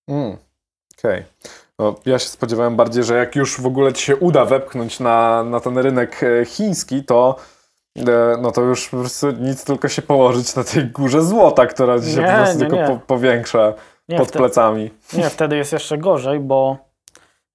[0.09, 0.37] Mm.
[0.99, 1.23] Okej.
[1.79, 5.45] No, ja się spodziewałem bardziej, że jak już w ogóle ci się uda wepchnąć na,
[5.45, 7.37] na ten rynek e, chiński, to
[7.97, 8.03] e,
[8.41, 12.11] no to już po prostu nic tylko się położyć na tej górze złota, która ci
[12.11, 12.87] się Nie, po prostu nie, tylko nie.
[12.87, 13.73] Po, powiększa
[14.09, 14.91] Nie, pod wte- plecami.
[15.13, 16.77] Nie, wtedy jest jeszcze gorzej, bo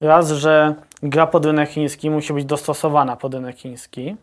[0.01, 4.15] raz, że gra pod rynek chiński musi być dostosowana pod rynek chiński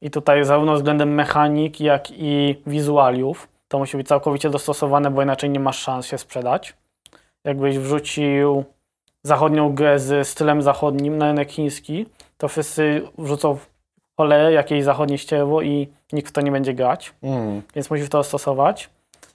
[0.00, 5.50] i tutaj zarówno względem mechanik, jak i wizualiów to musi być całkowicie dostosowane, bo inaczej
[5.50, 6.74] nie masz szans się sprzedać.
[7.44, 8.64] Jakbyś wrzucił
[9.22, 12.06] zachodnią grę z stylem zachodnim na rynek chiński,
[12.38, 13.66] to wszyscy wrzucą w
[14.16, 17.62] cholerę jakieś zachodnie ścierwo i nikt w to nie będzie grać Mm.
[17.74, 18.90] więc musisz to stosować.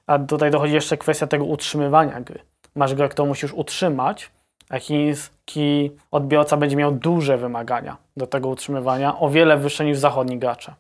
[0.08, 2.40] A tutaj dochodzi jeszcze kwestia tego utrzymywania gry.
[2.76, 4.32] Masz grę, którą musisz utrzymać,
[4.80, 10.74] chiński odbiorca będzie miał duże wymagania do tego utrzymywania, o wiele wyższe niż zachodni gracze.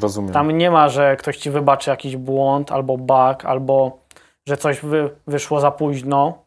[0.00, 0.32] Rozumiem.
[0.32, 3.98] Tam nie ma, że ktoś ci wybaczy jakiś błąd, albo bug, albo
[4.48, 6.38] że coś wy, wyszło za późno,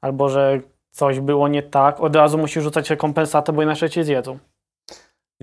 [0.00, 0.60] albo że
[0.90, 2.00] coś było nie tak.
[2.00, 4.38] Od razu musisz rzucać rekompensatę, bo inaczej cię zjedzą.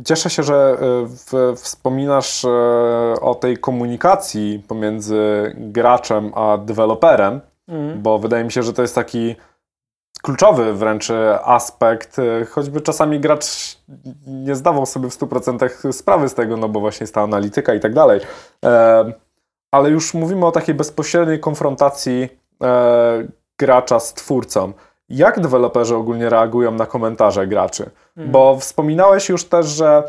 [0.06, 0.78] Cieszę się, że e,
[1.08, 2.50] w, wspominasz e,
[3.22, 8.02] o tej komunikacji pomiędzy graczem a deweloperem, Mhm.
[8.02, 9.36] bo wydaje mi się, że to jest taki
[10.24, 13.78] kluczowy wręcz e, aspekt, e, choćby czasami gracz
[14.28, 17.80] nie zdawał sobie w 100% sprawy z tego, no bo właśnie jest ta analityka i
[17.80, 18.22] tak dalej.
[18.66, 19.14] E,
[19.72, 22.30] Ale już mówimy o takiej bezpośredniej konfrontacji
[23.60, 24.74] gracza z twórcą.
[25.10, 27.90] Jak deweloperzy ogólnie reagują na komentarze graczy?
[28.18, 28.32] Mhm.
[28.32, 30.04] Bo wspominałeś już też, że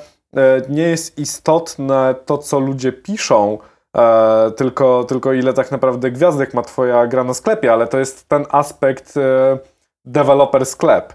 [0.69, 3.59] nie jest istotne to, co ludzie piszą,
[3.97, 8.28] e, tylko, tylko ile tak naprawdę gwiazdek ma twoja gra na sklepie, ale to jest
[8.28, 9.59] ten aspekt e,
[10.05, 11.12] developer sklep.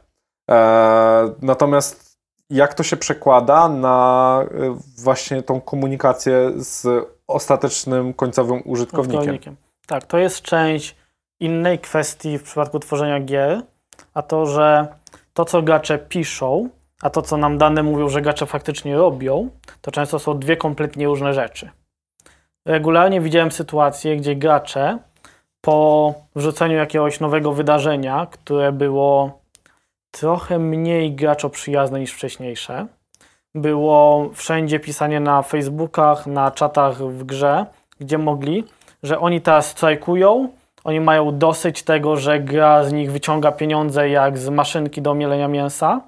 [0.52, 6.88] E, natomiast jak to się przekłada na e, właśnie tą komunikację z
[7.28, 9.20] ostatecznym końcowym użytkownikiem?
[9.20, 9.56] użytkownikiem.
[9.88, 10.96] Tak, to jest część
[11.40, 13.62] innej kwestii w przypadku tworzenia gier,
[14.14, 14.88] a to, że
[15.34, 16.70] to, co gracze piszą,
[17.02, 19.50] a to, co nam dane mówią, że gracze faktycznie robią,
[19.82, 21.70] to często są dwie kompletnie różne rzeczy.
[22.66, 24.98] Regularnie widziałem sytuacje, gdzie gracze
[25.62, 29.40] po wrzuceniu jakiegoś nowego wydarzenia, które było
[30.12, 32.88] trochę mniej graczoprzyjazne niż wcześniejsze,
[33.56, 37.66] było wszędzie pisanie na Facebookach, na czatach w grze,
[38.00, 38.64] gdzie mogli,
[39.04, 40.50] że oni teraz strajkują,
[40.84, 45.48] oni mają dosyć tego, że gra z nich wyciąga pieniądze jak z maszynki do mielenia
[45.48, 46.02] mięsa,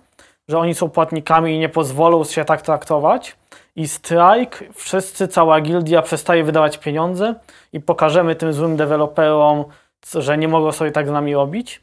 [0.48, 3.36] że oni są płatnikami i nie pozwolą się tak traktować.
[3.76, 7.36] I strajk, wszyscy, cała gildia przestaje wydawać pieniądze
[7.74, 9.66] i pokażemy tym złym deweloperom,
[10.14, 11.82] że nie mogą sobie tak z nami robić.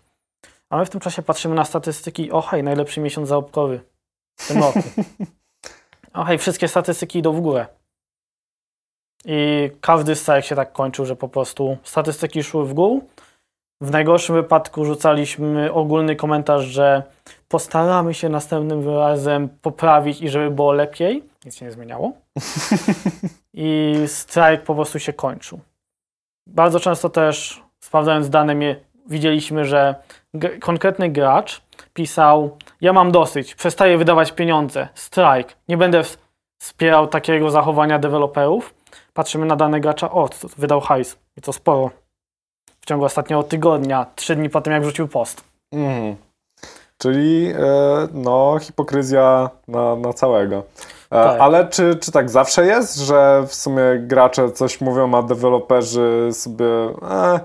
[0.70, 2.32] A my w tym czasie patrzymy na statystyki.
[2.32, 3.80] O hej, najlepszy miesiąc zarobkowy
[4.40, 4.82] w tym roku.
[6.38, 7.66] Wszystkie statystyki idą w górę.
[9.24, 13.00] I każdy strajk się tak kończył, że po prostu statystyki szły w górę.
[13.80, 17.02] W najgorszym wypadku rzucaliśmy ogólny komentarz, że
[17.48, 21.24] postaramy się następnym razem poprawić i żeby było lepiej.
[21.48, 22.12] Nic się nie zmieniało.
[23.54, 25.60] I strajk po prostu się kończył.
[26.46, 28.54] Bardzo często też sprawdzając dane
[29.06, 29.94] widzieliśmy, że
[30.60, 31.62] konkretny gracz
[31.94, 36.02] pisał ja mam dosyć, przestaję wydawać pieniądze, strajk, nie będę
[36.60, 38.74] wspierał takiego zachowania deweloperów.
[39.14, 41.90] Patrzymy na dane gracza, o, wydał hajs i to sporo.
[42.80, 45.44] W ciągu ostatniego tygodnia, trzy dni po tym jak wrzucił post.
[45.72, 46.16] Mm.
[46.98, 50.62] Czyli e, no, hipokryzja na, na całego.
[51.10, 51.40] E, tak.
[51.40, 56.66] Ale czy, czy tak zawsze jest, że w sumie gracze coś mówią, a deweloperzy sobie
[57.10, 57.40] e,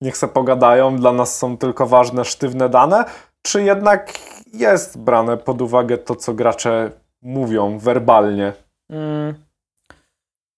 [0.00, 3.04] niech se pogadają, dla nas są tylko ważne, sztywne dane?
[3.42, 4.12] Czy jednak
[4.52, 6.90] jest brane pod uwagę to, co gracze
[7.22, 8.52] mówią werbalnie?
[8.90, 9.34] Mm.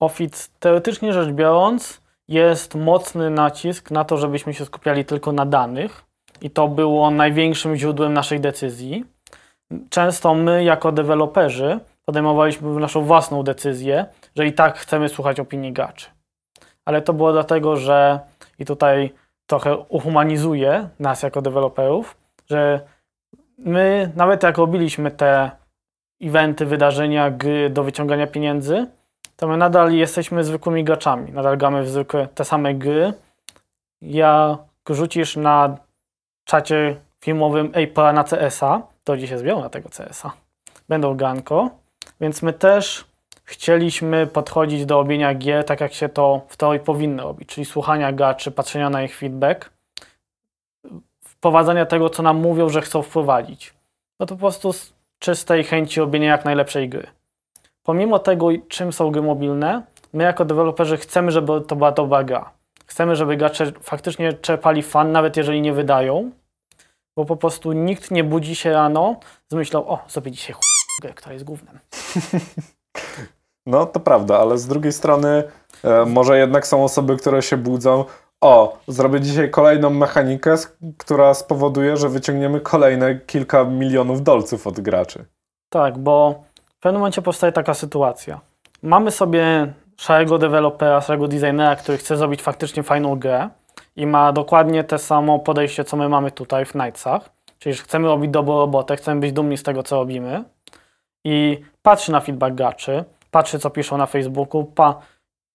[0.00, 6.04] Office, teoretycznie rzecz biorąc, jest mocny nacisk na to, żebyśmy się skupiali tylko na danych
[6.40, 9.04] i to było największym źródłem naszej decyzji.
[9.90, 11.80] Często my, jako deweloperzy,
[12.12, 14.06] podejmowaliśmy naszą własną decyzję,
[14.36, 16.06] że i tak chcemy słuchać opinii graczy.
[16.84, 18.20] Ale to było dlatego, że
[18.58, 19.12] i tutaj
[19.46, 22.16] trochę uhumanizuje nas jako deweloperów,
[22.50, 22.80] że
[23.58, 25.50] my, nawet jak robiliśmy te
[26.22, 28.86] eventy, wydarzenia, gry do wyciągania pieniędzy,
[29.36, 31.32] to my nadal jesteśmy zwykłymi graczami.
[31.32, 33.12] Nadal gramy w zwykłe te same gry.
[34.02, 35.76] Jak rzucisz na
[36.44, 40.32] czacie filmowym ej, pora na CS-a, to ludzie się zbiorą na tego CS-a.
[40.88, 41.81] Będą ganko,
[42.22, 43.04] więc my też
[43.44, 48.12] chcieliśmy podchodzić do robienia gier tak, jak się to w teorii powinno robić, czyli słuchania
[48.12, 49.70] graczy, patrzenia na ich feedback,
[51.24, 53.74] wprowadzania tego, co nam mówią, że chcą wprowadzić.
[54.20, 57.06] No to po prostu z czystej chęci robienia jak najlepszej gry.
[57.82, 59.82] Pomimo tego, czym są gry mobilne,
[60.12, 62.50] my jako deweloperzy chcemy, żeby to była dobra gra.
[62.86, 66.30] Chcemy, żeby gracze faktycznie czerpali fan, nawet jeżeli nie wydają,
[67.16, 69.16] bo po prostu nikt nie budzi się rano
[69.48, 70.54] z myślą, o, zrobię dzisiaj
[71.02, 71.78] grę, która jest głównym.
[73.66, 75.44] No, to prawda, ale z drugiej strony
[75.84, 78.04] e, może jednak są osoby, które się budzą,
[78.40, 80.54] o, zrobię dzisiaj kolejną mechanikę,
[80.98, 85.24] która spowoduje, że wyciągniemy kolejne kilka milionów dolców od graczy.
[85.68, 86.42] Tak, bo
[86.76, 88.40] w pewnym momencie powstaje taka sytuacja.
[88.82, 93.48] Mamy sobie szarego dewelopera, szarego designera, który chce zrobić faktycznie fajną grę
[93.96, 97.30] i ma dokładnie te samo podejście, co my mamy tutaj w Nightsach.
[97.58, 100.44] Czyli że chcemy robić dobrą robotę, chcemy być dumni z tego, co robimy
[101.24, 104.64] i patrzy na feedback graczy, patrzy, co piszą na Facebooku.
[104.64, 105.00] Pa...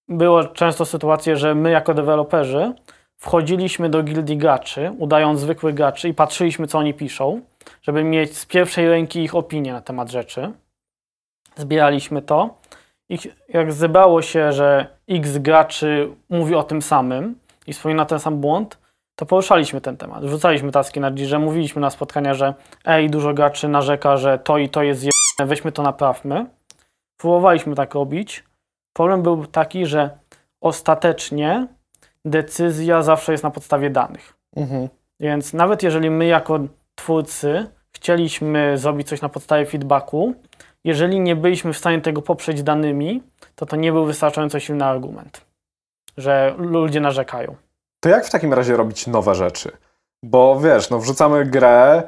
[0.10, 2.74] Było często sytuacje, że my jako deweloperzy
[3.18, 7.42] wchodziliśmy do gildii graczy, udając zwykłych graczy i patrzyliśmy, co oni piszą,
[7.82, 10.52] żeby mieć z pierwszej ręki ich opinię na temat rzeczy.
[11.56, 12.58] Zbieraliśmy to
[13.10, 13.20] i
[13.50, 17.36] jak zebrało się, że x graczy mówi o tym samym
[17.68, 18.78] i wspomina ten sam błąd,
[19.16, 20.26] to poruszaliśmy ten temat.
[20.26, 22.54] Wrzucaliśmy taski na że mówiliśmy na spotkania, że
[22.86, 25.04] ej, dużo graczy narzeka, że to i to jest
[25.46, 26.46] weźmy to naprawmy.
[27.18, 28.44] Próbowaliśmy tak robić.
[28.94, 30.18] Problem był taki, że
[30.62, 31.68] ostatecznie
[32.26, 34.34] decyzja zawsze jest na podstawie danych.
[34.56, 34.90] Mhm.
[35.20, 36.60] Więc nawet jeżeli my jako
[36.96, 40.34] twórcy chcieliśmy zrobić coś na podstawie feedbacku,
[40.84, 43.24] jeżeli nie byliśmy w stanie tego poprzeć danymi,
[43.56, 45.46] to to nie był wystarczająco silny argument,
[46.18, 47.56] że ludzie narzekają.
[48.00, 49.72] To jak w takim razie robić nowe rzeczy?
[50.24, 52.04] Bo wiesz, no wrzucamy grę,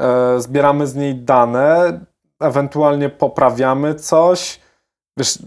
[0.00, 2.00] e, zbieramy z niej dane,
[2.40, 4.60] ewentualnie poprawiamy coś.
[5.18, 5.38] Wiesz,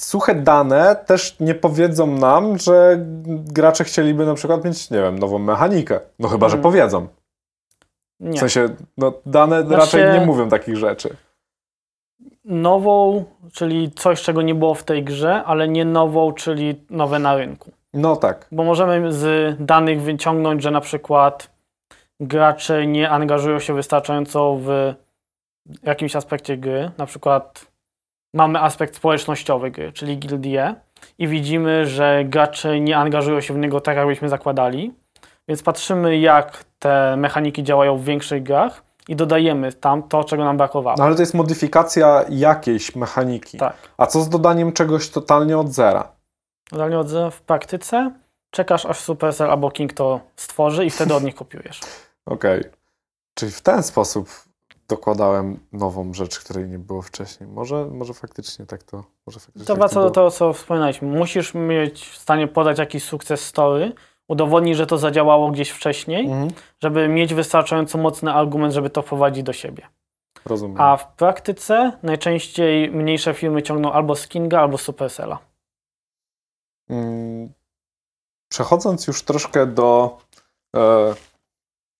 [0.00, 2.96] suche dane też nie powiedzą nam, że
[3.26, 6.00] gracze chcieliby na przykład mieć, nie wiem, nową mechanikę.
[6.18, 6.72] No chyba, że Mhm.
[6.72, 7.06] powiedzą.
[8.20, 8.36] Nie.
[8.36, 11.16] W sensie, no dane Znaczy- raczej nie mówią takich rzeczy.
[12.44, 17.36] Nową, czyli coś, czego nie było w tej grze, ale nie nową, czyli nowe na
[17.36, 17.70] rynku.
[17.94, 18.46] No tak.
[18.52, 21.50] Bo możemy z danych wyciągnąć, że na przykład
[22.20, 24.94] gracze nie angażują się wystarczająco w
[25.82, 26.90] jakimś aspekcie gry.
[26.98, 27.66] Na przykład
[28.34, 30.74] mamy aspekt społecznościowy gry, czyli gildie
[31.18, 34.94] i widzimy, że gracze nie angażują się w niego tak, jakbyśmy zakładali.
[35.48, 40.56] Więc patrzymy, jak te mechaniki działają w większych grach i dodajemy tam to, czego nam
[40.56, 40.96] brakowało.
[40.98, 43.58] No ale to jest modyfikacja jakiejś mechaniki.
[43.58, 43.76] Tak.
[43.96, 46.12] A co z dodaniem czegoś totalnie od zera?
[46.72, 48.10] Zdalnie od zera w praktyce
[48.50, 51.80] czekasz, aż Supercell albo King to stworzy i wtedy od nich kopiujesz.
[52.26, 52.64] Okej.
[53.34, 54.28] Czyli w ten sposób
[54.88, 57.48] dokładałem nową rzecz, której nie było wcześniej.
[57.50, 59.04] Może, może faktycznie tak to.
[59.26, 60.10] Może faktycznie To tak wraca do było.
[60.10, 61.08] tego, co wspominaliśmy.
[61.08, 63.92] Musisz mieć w stanie podać jakiś sukces story,
[64.28, 66.50] udowodnić, że to zadziałało gdzieś wcześniej, Mhm.
[66.82, 69.86] żeby mieć wystarczająco mocny argument, żeby to wprowadzić do siebie.
[70.44, 70.80] Rozumiem.
[70.80, 75.38] A w praktyce najczęściej mniejsze firmy ciągną albo z Kinga, albo z Supercella.
[76.90, 77.52] Mm,
[78.48, 80.18] Przechodząc już troszkę do
[80.76, 81.14] e,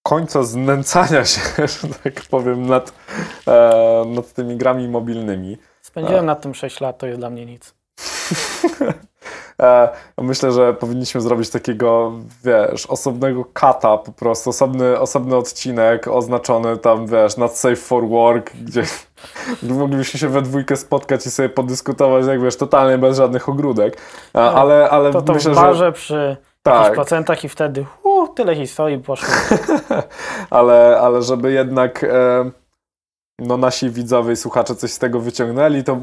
[0.07, 2.93] końca znęcania się, że tak powiem, nad,
[3.49, 5.57] e, nad tymi grami mobilnymi.
[5.83, 7.75] Spędziłem nad tym 6 lat, to jest dla mnie nic.
[9.63, 9.89] E,
[10.19, 12.13] myślę, że powinniśmy zrobić takiego,
[12.45, 18.53] wiesz, osobnego kata po prostu, osobny, osobny odcinek oznaczony tam, wiesz, nad Safe for Work,
[18.53, 18.83] gdzie,
[19.79, 23.97] moglibyśmy się we dwójkę spotkać i sobie podyskutować, jak wiesz, totalnie bez żadnych ogródek.
[24.35, 25.61] E, ale, ale To to myślę, w że...
[25.61, 26.37] barze przy
[26.75, 26.95] Tak.
[26.95, 29.35] procentach i wtedy uh, tyle historii poszło.
[30.51, 32.51] ale, ale żeby jednak e,
[33.39, 35.99] no, nasi widzowie i słuchacze coś z tego wyciągnęli, to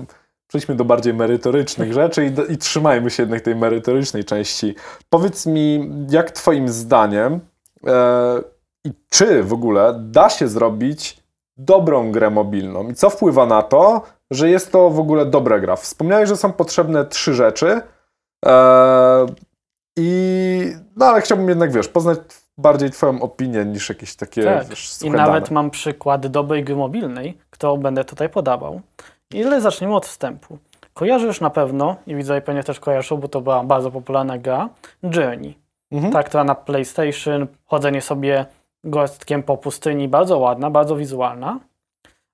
[0.48, 4.76] przejdźmy do bardziej merytorycznych rzeczy i, i trzymajmy się jednak tej merytorycznej części.
[5.10, 7.40] Powiedz mi, jak twoim zdaniem
[7.88, 8.42] e,
[8.86, 11.24] i czy w ogóle da się zrobić
[11.58, 15.76] dobrą grę mobilną i co wpływa na to, że jest to w ogóle dobra gra?
[15.76, 17.82] Wspomniałeś, że są potrzebne trzy rzeczy
[18.46, 19.26] e,
[19.98, 22.20] i no ale chciałbym jednak, wiesz, poznać
[22.58, 24.68] bardziej twoją opinię niż jakieś takie Tak.
[24.68, 25.54] wiesz, I nawet dane.
[25.54, 28.82] mam przykład dobrej gry mobilnej, którą będę tutaj podawał.
[29.34, 30.58] Ile zaczniemy od wstępu.
[30.94, 34.70] Kojarzysz na pewno, i widzowie pewnie też kojarzą, bo to była bardzo popularna gra,
[35.04, 35.58] Journey.
[35.92, 36.14] Mhm.
[36.14, 38.46] Ta, która na PlayStation, chodzenie sobie
[38.84, 41.60] gostkiem po pustyni, bardzo ładna, bardzo wizualna.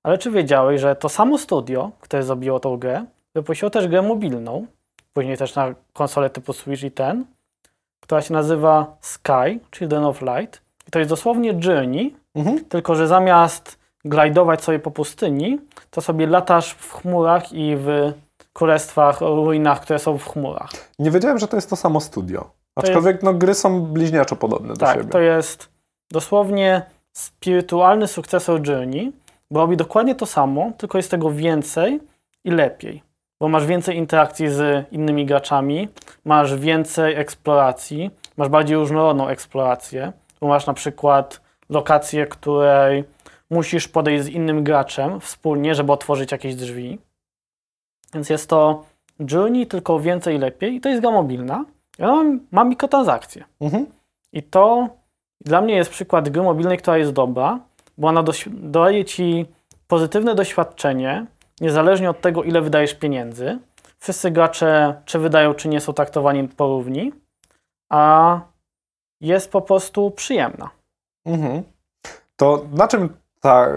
[0.02, 3.04] Ale czy wiedziałeś, że to samo studio, które zrobiło tą grę,
[3.34, 4.66] wypuściło też grę mobilną,
[5.12, 7.24] później też na konsolę typu Switch i ten,
[8.00, 10.62] która się nazywa Sky, Children of Light.
[10.88, 12.64] I to jest dosłownie Journey, Mhm.
[12.64, 15.58] tylko że zamiast glajdować sobie po pustyni,
[15.90, 18.12] to sobie latasz w chmurach i w
[18.52, 20.70] królestwach, ruinach, które są w chmurach.
[20.98, 22.50] Nie wiedziałem, że to jest to samo studio.
[22.76, 25.10] Aczkolwiek no, gry są bliźniaczo podobne do Tak, siebie.
[25.10, 25.68] to jest
[26.10, 26.82] dosłownie
[27.12, 29.12] spirytualny sukcesor Journey,
[29.50, 32.00] bo robi dokładnie to samo, tylko jest tego więcej
[32.44, 33.02] i lepiej.
[33.40, 35.88] Bo masz więcej interakcji z innymi graczami,
[36.24, 43.04] masz więcej eksploracji, masz bardziej różnorodną eksplorację, bo masz na przykład lokację, której
[43.50, 46.98] musisz podejść z innym graczem wspólnie, żeby otworzyć jakieś drzwi.
[48.14, 48.84] Więc jest to
[49.30, 50.74] Journey, tylko więcej i lepiej.
[50.74, 51.64] I to jest gra mobilna.
[51.98, 53.44] Ja mam, mam mikrotransakcje.
[53.60, 53.86] Mhm.
[54.32, 54.88] I to
[55.40, 57.60] dla mnie jest przykład gry mobilnej, która jest dobra,
[57.98, 59.46] bo ona daje ci
[59.88, 61.26] pozytywne doświadczenie,
[61.60, 63.58] niezależnie od tego, ile wydajesz pieniędzy.
[63.98, 67.12] Wszyscy gracze, czy wydają, czy nie, są traktowani porówni,
[67.88, 68.40] a
[69.20, 70.70] jest po prostu przyjemna.
[71.26, 71.62] Mhm.
[72.36, 73.68] To na czym, ta,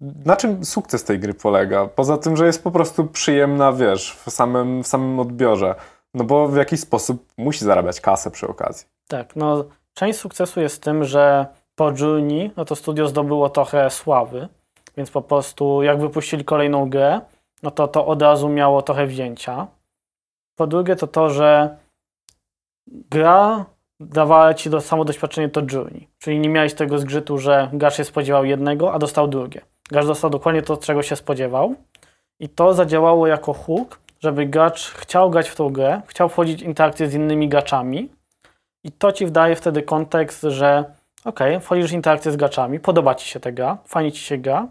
[0.00, 1.86] na czym sukces tej gry polega?
[1.86, 5.74] Poza tym, że jest po prostu przyjemna, wiesz, w samym, w samym odbiorze.
[6.14, 8.86] No bo w jakiś sposób musi zarabiać kasę przy okazji.
[9.08, 13.90] Tak, no część sukcesu jest w tym, że po Journey, no to studio zdobyło trochę
[13.90, 14.48] sławy,
[15.00, 17.20] więc po prostu jak wypuścili kolejną grę,
[17.62, 19.66] no to to od razu miało trochę wzięcia.
[20.56, 21.76] Po drugie to to, że
[22.86, 23.64] gra
[24.00, 28.04] dawała ci to samo doświadczenie to Journey, czyli nie miałeś tego zgrzytu, że gracz się
[28.04, 29.60] spodziewał jednego, a dostał drugie.
[29.90, 31.74] Gracz dostał dokładnie to, czego się spodziewał
[32.40, 36.66] i to zadziałało jako hook, żeby gracz chciał grać w tą grę, chciał wchodzić w
[36.66, 38.08] interakcję z innymi graczami,
[38.84, 40.84] i to ci daje wtedy kontekst, że
[41.24, 44.68] ok, wchodzisz w interakcję z graczami, podoba ci się ta gra, fajnie ci się gra.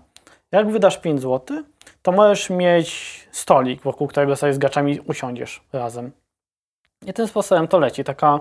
[0.51, 1.63] Jak wydasz 5 zł,
[2.01, 6.11] to możesz mieć stolik, wokół którego sobie z graczami usiądziesz razem.
[7.05, 8.03] I tym sposobem to leci.
[8.03, 8.39] Taka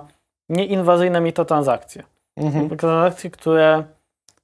[0.48, 2.02] nieinwazyjna mikrotransakcje.
[2.36, 2.64] Mhm.
[2.64, 3.84] Mikrotransakcje, które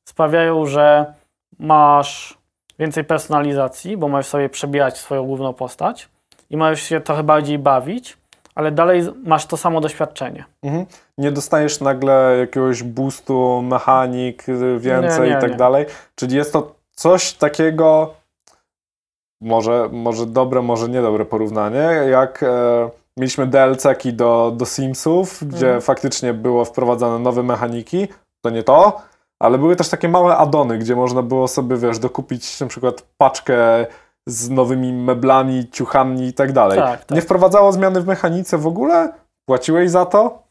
[0.08, 1.14] sprawiają, że
[1.58, 2.38] masz
[2.78, 6.08] więcej personalizacji, bo możesz sobie przebierać swoją główną postać
[6.50, 8.16] i możesz się trochę bardziej bawić,
[8.54, 10.44] ale dalej masz to samo doświadczenie.
[10.62, 10.86] Mhm.
[11.18, 14.44] Nie dostajesz nagle jakiegoś boostu, mechanik,
[14.78, 15.56] więcej Nie, nie, i tak nie.
[15.56, 15.86] dalej.
[16.14, 18.14] Czyli jest to coś takiego,
[19.40, 25.80] może, może dobre, może niedobre porównanie, jak e, mieliśmy DLC-ki do, do Simsów, gdzie Mhm.
[25.80, 28.08] faktycznie było wprowadzane nowe mechaniki,
[28.44, 29.00] to nie to,
[29.42, 33.86] ale były też takie małe addony, gdzie można było sobie, wiesz, dokupić na przykład paczkę
[34.28, 36.78] z nowymi meblami, ciuchami i tak dalej.
[36.78, 37.16] Tak, tak.
[37.16, 39.12] Nie wprowadzało zmiany w mechanice w ogóle,
[39.48, 40.42] płaciłeś za to,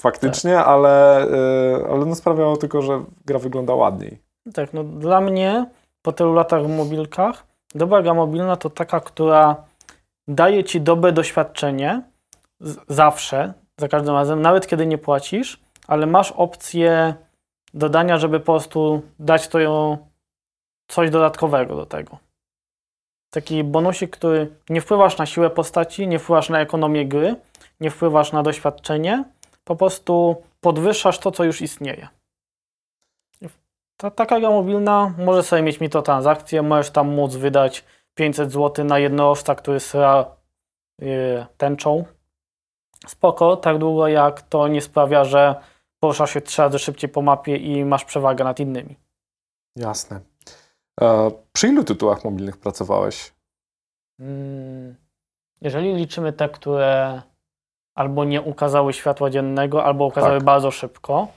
[0.00, 0.66] faktycznie, Tak.
[0.66, 4.18] ale, y, ale no sprawiało tylko, że gra wygląda ładniej.
[4.54, 5.66] Tak, no dla mnie
[6.08, 9.56] po tylu latach w mobilkach, dobra gra mobilna to taka, która
[10.28, 12.02] daje ci dobre doświadczenie
[12.88, 17.14] zawsze, za każdym razem, nawet kiedy nie płacisz, ale masz opcję
[17.74, 19.98] dodania, żeby po prostu dać to ją
[20.90, 22.18] coś dodatkowego do tego.
[23.30, 27.36] Taki bonusik, który nie wpływasz na siłę postaci, nie wpływasz na ekonomię gry,
[27.80, 29.24] nie wpływasz na doświadczenie,
[29.64, 32.08] po prostu podwyższasz to, co już istnieje.
[34.00, 37.84] Ta, taka gra mobilna może sobie mieć mikrotransakcje, możesz tam móc wydać
[38.14, 40.36] 500 zł na jednorożca, który sra
[40.98, 42.04] yy, tęczą.
[43.06, 45.54] Spoko, tak długo jak to nie sprawia, że
[46.00, 48.96] poruszasz się trzy razy szybciej po mapie i masz przewagę nad innymi.
[49.76, 50.20] Jasne.
[51.00, 53.32] E, przy ilu tytułach mobilnych pracowałeś?
[54.20, 54.96] Mm,
[55.60, 57.22] Jeżeli liczymy te, które
[57.94, 60.44] albo nie ukazały światła dziennego, albo ukazały Tak.
[60.44, 61.28] bardzo szybko,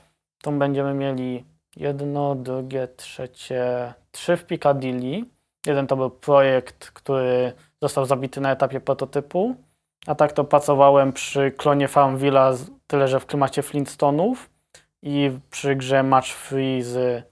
[0.41, 5.25] to będziemy mieli jedno, drugie, trzecie, trzy w Piccadilly.
[5.65, 9.55] Jeden to był projekt, który został zabity na etapie prototypu,
[10.07, 14.35] a tak to pracowałem przy klonie Farmville'a, z- tyle że w klimacie Flintstone'ów
[15.01, 17.23] i przy grze Match Free z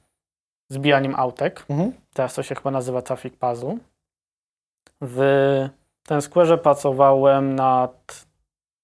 [0.70, 1.92] zbijaniem autek Mhm.
[2.14, 3.78] teraz to się chyba nazywa Traffic Puzzle.
[5.02, 5.20] W
[6.04, 8.26] ten Square'ze pracowałem nad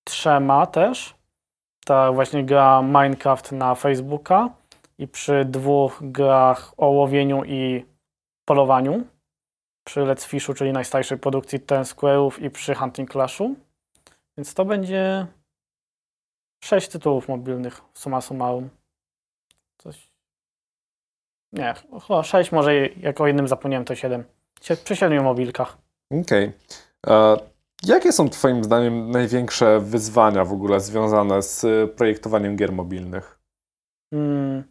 [0.03, 1.15] trzema też.
[1.85, 4.49] Ta właśnie gra Minecraft na Facebooka
[4.97, 7.85] i przy dwóch grach o łowieniu i
[8.45, 9.05] polowaniu.
[9.87, 13.55] Przy Let's Fishu, czyli najstarszej produkcji Ten Square'ów i przy Hunting Clashu.
[14.37, 15.27] Więc to będzie
[16.63, 18.69] sześć tytułów mobilnych summa summarum.
[19.77, 20.11] Coś
[21.53, 21.73] nie,
[22.07, 24.23] chyba 6, może jak o jednym zapomniałem, to 7.
[24.83, 25.77] Przy 7 mobilkach.
[26.21, 26.51] Okej.
[27.07, 27.37] E,
[27.83, 33.39] Jakie są Twoim zdaniem największe wyzwania w ogóle związane z projektowaniem gier mobilnych?
[34.13, 34.63] Mm,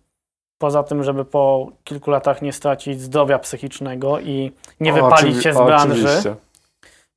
[0.65, 5.53] poza tym, żeby po kilku latach nie stracić zdrowia psychicznego i nie O, wypalić się
[5.53, 6.35] z branży, Oczywiście.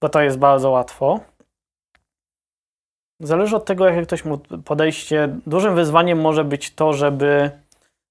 [0.01, 1.19] bo to jest bardzo łatwo.
[3.21, 5.39] Zależy od tego, jakie ktoś mu podejście.
[5.45, 7.51] Dużym wyzwaniem może być to, żeby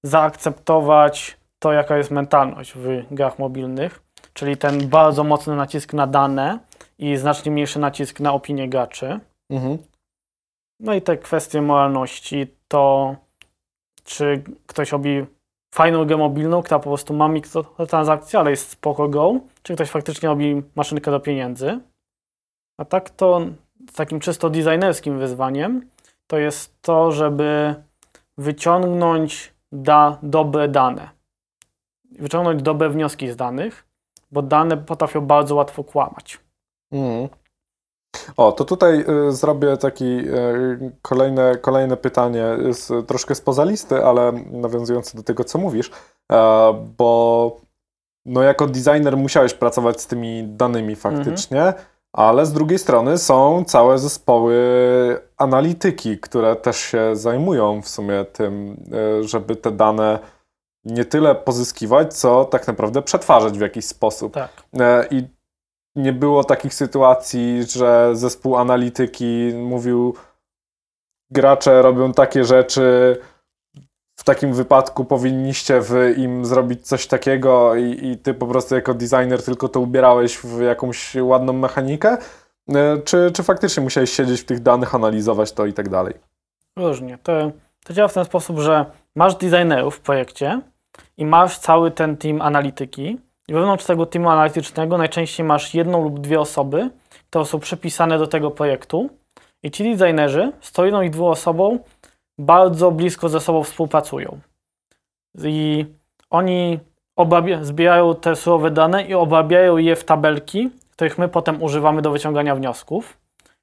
[0.04, 4.02] zaakceptować to, jaka jest mentalność w grach mobilnych,
[4.32, 6.58] czyli ten bardzo mocny nacisk na dane
[6.98, 9.20] i znacznie mniejszy nacisk na opinię graczy.
[9.50, 9.78] Mhm.
[10.80, 13.16] No i te kwestie moralności, to
[14.06, 15.26] czy ktoś robi
[15.74, 20.28] fajną grę mobilną, która po prostu ma mikrotransakcje, ale jest spoko grą, czy ktoś faktycznie
[20.28, 21.80] robi maszynkę do pieniędzy.
[22.78, 23.40] A tak to
[23.94, 25.90] takim czysto designerskim wyzwaniem
[26.26, 27.74] to jest to, żeby
[28.38, 31.10] wyciągnąć da, dobre dane.
[32.18, 33.86] Wyciągnąć dobre wnioski z danych,
[34.30, 36.40] bo dane potrafią bardzo łatwo kłamać.
[36.92, 37.28] Mhm.
[38.36, 44.32] O, to tutaj y, zrobię taki y, kolejne, kolejne pytanie, z, troszkę spoza listy, ale
[44.50, 45.90] nawiązujące do tego, co mówisz,
[46.32, 46.36] e,
[46.98, 47.56] bo
[48.26, 51.74] no jako designer musiałeś pracować z tymi danymi faktycznie,
[52.12, 54.56] ale z drugiej strony są całe zespoły
[55.36, 58.76] analityki, które też się zajmują w sumie tym,
[59.20, 60.18] żeby te dane
[60.86, 64.34] nie tyle pozyskiwać, co tak naprawdę przetwarzać w jakiś sposób.
[64.34, 64.50] Tak.
[64.80, 65.35] E, I
[65.96, 70.14] nie było takich sytuacji, że zespół analityki mówił,
[71.30, 73.16] gracze robią takie rzeczy,
[74.18, 78.94] w takim wypadku powinniście wy im zrobić coś takiego i, i ty po prostu jako
[78.94, 82.16] designer tylko to ubierałeś w jakąś ładną mechanikę?
[82.74, 86.14] E, Czy, czy faktycznie musiałeś siedzieć w tych danych, analizować to i tak dalej?
[86.76, 87.18] Różnie.
[87.22, 87.50] To,
[87.84, 88.84] to działa w ten sposób, że
[89.16, 90.60] masz designerów w projekcie
[91.16, 93.18] i masz cały ten team analityki
[93.54, 96.90] wewnątrz tego teamu analitycznego najczęściej masz jedną lub dwie osoby,
[97.28, 99.10] które są przypisane do tego projektu
[99.62, 101.78] i ci designerzy z tą jedną i dwoma osobą
[102.38, 104.40] bardzo blisko ze sobą współpracują.
[105.44, 105.86] I
[106.30, 106.78] oni
[107.62, 112.54] zbierają te surowe dane i obrabiają je w tabelki, których my potem używamy do wyciągania
[112.54, 113.18] wniosków.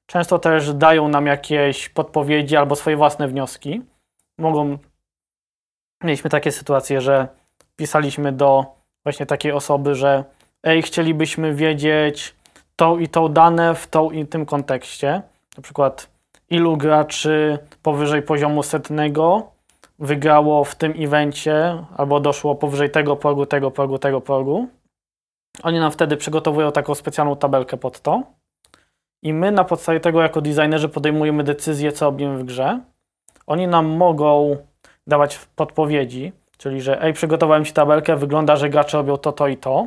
[0.06, 3.82] Często też dają nam jakieś podpowiedzi albo swoje własne wnioski.
[4.38, 4.78] Mogą.
[6.02, 7.28] Mieliśmy takie sytuacje, że
[7.76, 8.66] pisaliśmy do
[9.04, 10.24] właśnie takiej osoby, że
[10.62, 12.34] ej, chcielibyśmy wiedzieć,
[12.76, 15.22] tą i tą dane w tą i tym kontekście.
[15.56, 16.08] Na przykład
[16.50, 19.50] ilu graczy powyżej poziomu setnego
[19.98, 24.68] wygrało w tym evencie, albo doszło powyżej tego progu, tego progu, tego progu.
[25.62, 28.22] Oni nam wtedy przygotowują taką specjalną tabelkę pod to.
[29.22, 32.80] I my na podstawie tego jako designerzy podejmujemy decyzję, co robimy w grze.
[33.46, 34.56] Oni nam mogą
[35.06, 36.32] dawać podpowiedzi,
[36.64, 39.86] czyli że ej, przygotowałem ci tabelkę, wygląda, że gracze robią to, to i to,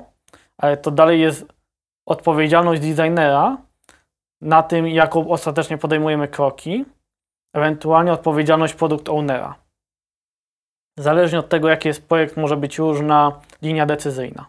[0.57, 1.45] ale to dalej jest
[2.05, 3.57] odpowiedzialność designera
[4.41, 6.85] na tym, jaką ostatecznie podejmujemy kroki,
[7.53, 9.55] ewentualnie odpowiedzialność produkt ownera.
[10.97, 13.31] Zależnie od tego, jaki jest projekt, może być różna
[13.61, 14.45] linia decyzyjna.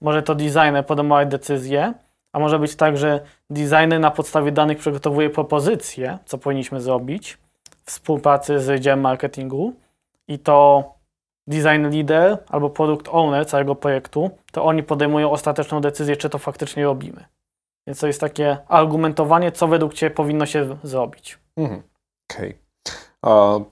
[0.00, 1.94] Może to designer podejmować decyzje,
[2.32, 3.20] a może być tak, że
[3.50, 7.38] designer na podstawie danych przygotowuje propozycje, co powinniśmy zrobić
[7.84, 9.74] w współpracy z działem marketingu
[10.28, 10.84] i to
[11.46, 16.84] design leader albo product owner całego projektu, to oni podejmują ostateczną decyzję, czy to faktycznie
[16.84, 17.24] robimy.
[17.86, 21.38] Więc to jest takie argumentowanie, co według Ciebie powinno się zrobić.
[21.56, 21.82] Mhm.
[22.30, 22.58] Okej.
[23.22, 23.64] Okay.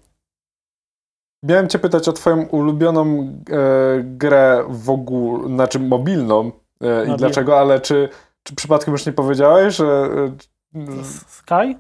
[1.45, 7.61] Miałem Cię pytać o Twoją ulubioną e, grę w ogóle, znaczy mobilną e, i dlaczego,
[7.61, 8.09] ale czy,
[8.43, 10.09] czy przypadkiem już nie powiedziałeś, że...
[10.75, 11.77] E, Sky?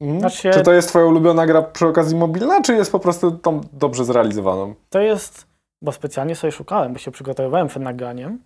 [0.00, 0.20] Mhm.
[0.20, 3.60] Znaczy, czy to jest Twoja ulubiona gra przy okazji mobilna, czy jest po prostu tą
[3.72, 4.74] dobrze zrealizowaną?
[4.90, 5.46] To jest,
[5.82, 8.38] bo specjalnie sobie szukałem, bo się przygotowywałem przed nagraniem,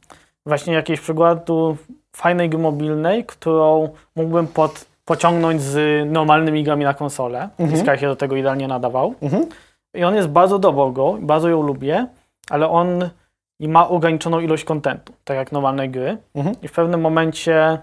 [0.47, 1.77] właśnie jakiegoś przykładu
[2.16, 7.49] fajnej gry mobilnej, którą mógłbym pod, pociągnąć z normalnymi grami na konsolę.
[7.59, 7.81] Mhm.
[7.81, 9.15] Sky się do tego idealnie nadawał.
[9.23, 9.47] Mhm.
[9.95, 12.07] I on jest bardzo dobrą bardzo ją lubię,
[12.51, 13.11] ale on
[13.61, 16.19] i ma ograniczoną ilość kontentu, tak jak normalne gry.
[16.35, 16.57] Mhm.
[16.62, 17.79] I w pewnym momencie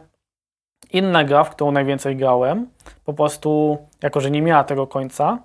[0.93, 2.67] inna gra, w którą najwięcej grałem,
[3.05, 5.39] po prostu, jako że nie miała tego końca,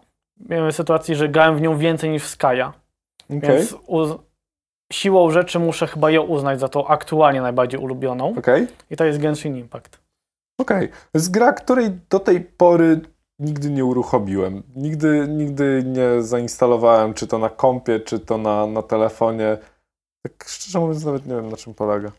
[0.48, 2.72] miałem sytuację, że grałem w nią więcej niż w Sky'a.
[3.30, 3.40] Okay.
[3.40, 3.76] Więc
[4.92, 8.34] siłą rzeczy muszę chyba ją uznać za tą aktualnie najbardziej ulubioną.
[8.38, 8.66] Okay.
[8.90, 10.00] I to jest Genshin Impact.
[10.58, 10.84] Okej.
[10.84, 11.20] Okay.
[11.20, 13.00] Z gra, której do tej pory
[13.38, 14.62] nigdy nie uruchomiłem.
[14.76, 19.58] Nigdy, nigdy nie zainstalowałem, czy to na kompie, czy to na, na telefonie.
[20.22, 22.12] Tak szczerze mówiąc, nawet nie wiem, na czym polega.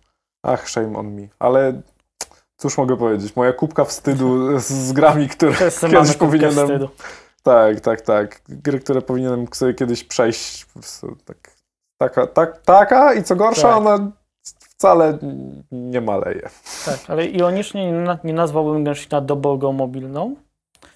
[0.43, 1.27] Ach, shame on me.
[1.39, 1.81] Ale
[2.57, 3.36] cóż mogę powiedzieć?
[3.36, 5.56] Moja kubka wstydu z, z grami, które
[5.91, 6.68] kiedyś powinienem...
[6.68, 6.90] Wstydu.
[7.44, 8.41] Tak, tak, tak.
[8.49, 10.65] Gry, które powinienem sobie kiedyś przejść.
[11.26, 11.38] Tak,
[11.98, 13.77] taka, tak, taka i co gorsza, tak.
[13.77, 14.11] ona
[14.44, 15.18] wcale
[15.72, 16.49] nie maleje.
[16.86, 20.36] Tak, ale ironicznie nie, nie nazwałbym Genshina dobrą mobilną,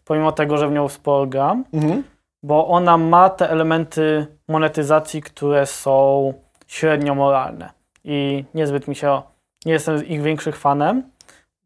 [0.06, 2.04] pomimo tego, że w nią sporo gram, mhm.
[2.44, 6.34] bo ona ma te elementy monetyzacji, które są
[6.68, 7.70] średnio moralne
[8.04, 9.22] i niezbyt mi się,
[9.66, 11.04] nie jestem ich większych fanem.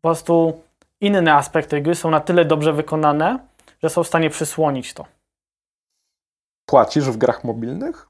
[0.04, 0.62] Po prostu
[1.02, 3.40] inne aspekty gry są na tyle dobrze wykonane,
[3.84, 5.06] że są w stanie przysłonić to.
[6.70, 8.08] Płacisz w grach mobilnych?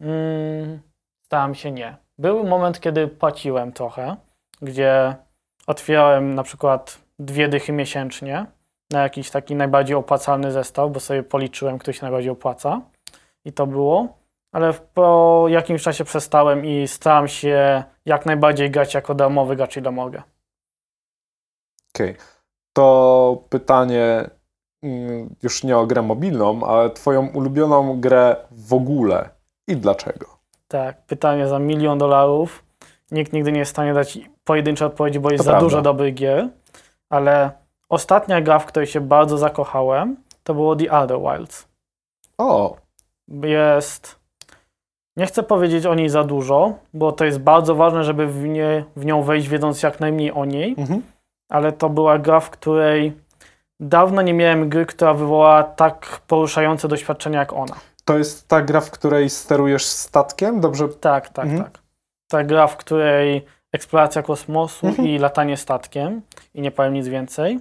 [0.00, 0.80] Mm,
[1.24, 1.96] starałem się nie.
[2.18, 4.16] Był moment, kiedy płaciłem trochę,
[4.62, 5.16] gdzie
[5.66, 8.46] otwierałem na przykład dwie dychy miesięcznie
[8.90, 12.80] na jakiś taki najbardziej opłacalny zestaw, bo sobie policzyłem, który się najbardziej opłaca.
[13.44, 14.08] I to było.
[14.54, 19.90] Ale po jakimś czasie przestałem i staram się jak najbardziej grać jako darmowy gracz, ile
[19.90, 20.22] mogę.
[21.94, 22.10] Okej.
[22.10, 22.24] Okay.
[22.72, 24.30] To pytanie
[24.82, 29.28] mm, już nie o grę mobilną, ale twoją ulubioną grę w ogóle
[29.68, 30.26] i dlaczego?
[30.68, 32.64] Tak, pytanie za milion dolarów.
[33.10, 35.66] Nikt nigdy nie jest w stanie dać pojedynczej odpowiedzi, bo jest to za prawda.
[35.66, 36.48] dużo dobrych gier,
[37.10, 37.50] ale
[37.88, 41.68] ostatnia gra, w której się bardzo zakochałem, to było The Other Wilds.
[42.38, 42.76] O!
[43.28, 44.22] Jest...
[45.16, 48.84] Nie chcę powiedzieć o niej za dużo, bo to jest bardzo ważne, żeby w, nie,
[48.96, 51.02] w nią wejść wiedząc jak najmniej o niej, mhm.
[51.52, 53.12] Ale to była gra, w której
[53.80, 57.74] dawno nie miałem gry, która wywołała tak poruszające doświadczenia jak ona.
[58.04, 60.60] To jest ta gra, w której sterujesz statkiem?
[60.60, 60.88] Dobrze?
[60.88, 61.64] Tak, tak, mhm.
[61.64, 61.78] tak.
[62.28, 65.08] Ta gra, w której eksploracja kosmosu mhm.
[65.08, 66.22] i latanie statkiem
[66.54, 67.60] i nie powiem nic więcej.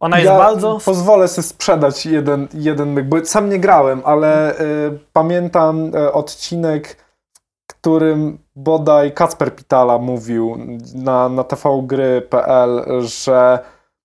[0.00, 0.78] Ona jest ja bardzo.
[0.84, 7.03] Pozwolę sobie sprzedać jeden, jeden bo sam nie grałem, ale y, pamiętam y, odcinek,
[7.84, 10.56] którym bodaj Kacper Pitala mówił
[10.94, 13.58] na, na tvgry.pl, że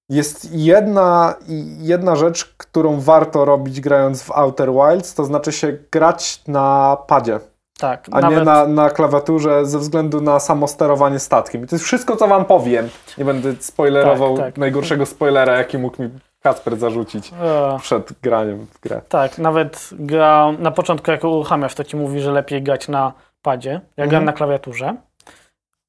[0.10, 1.36] jest jedna,
[1.80, 7.40] jedna rzecz, którą warto robić grając w Outer Wilds, to znaczy się grać na padzie.
[7.78, 8.40] Tak, a nawet...
[8.40, 11.64] nie na, na klawiaturze ze względu na samo sterowanie statkiem.
[11.64, 12.90] I to jest wszystko, co wam powiem.
[13.18, 14.58] Nie będę spoilerował tak, tak.
[14.58, 16.10] najgorszego spoilera, jaki mógł mi
[16.42, 17.34] Kasper zarzucić
[17.82, 19.02] przed graniem w grę.
[19.10, 23.72] Tak, nawet gra na początku, jak uruchamiasz, to ci mówi, że lepiej grać na padzie.
[23.72, 24.10] Ja mhm.
[24.10, 24.96] gram na klawiaturze,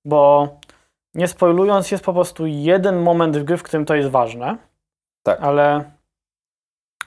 [0.05, 0.49] bo
[1.15, 4.57] nie spoilując, jest po prostu jeden moment w gry, w którym to jest ważne.
[5.23, 5.41] Tak.
[5.41, 5.91] Ale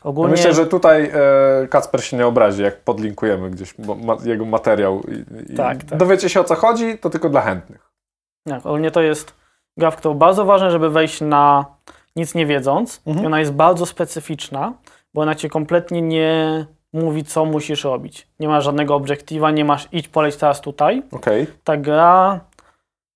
[0.03, 0.32] ogólnie...
[0.32, 5.52] Myślę, że tutaj e, Kacper się nie obrazi, jak podlinkujemy gdzieś ma, jego materiał i,
[5.53, 5.99] i tak, tak.
[5.99, 7.91] dowiecie się o co chodzi, to tylko dla chętnych.
[8.48, 9.36] Tak, ogólnie to jest
[9.78, 11.65] gra, w którą bardzo ważne, żeby wejść na
[12.15, 13.02] nic nie wiedząc.
[13.06, 13.24] Mhm.
[13.24, 14.74] I ona jest bardzo specyficzna,
[15.14, 18.28] bo ona cię kompletnie nie mówi, co musisz robić.
[18.40, 21.03] Nie masz żadnego obiektywa, nie masz idź poleć teraz tutaj.
[21.11, 21.48] Okej.
[21.64, 22.40] Ta gra,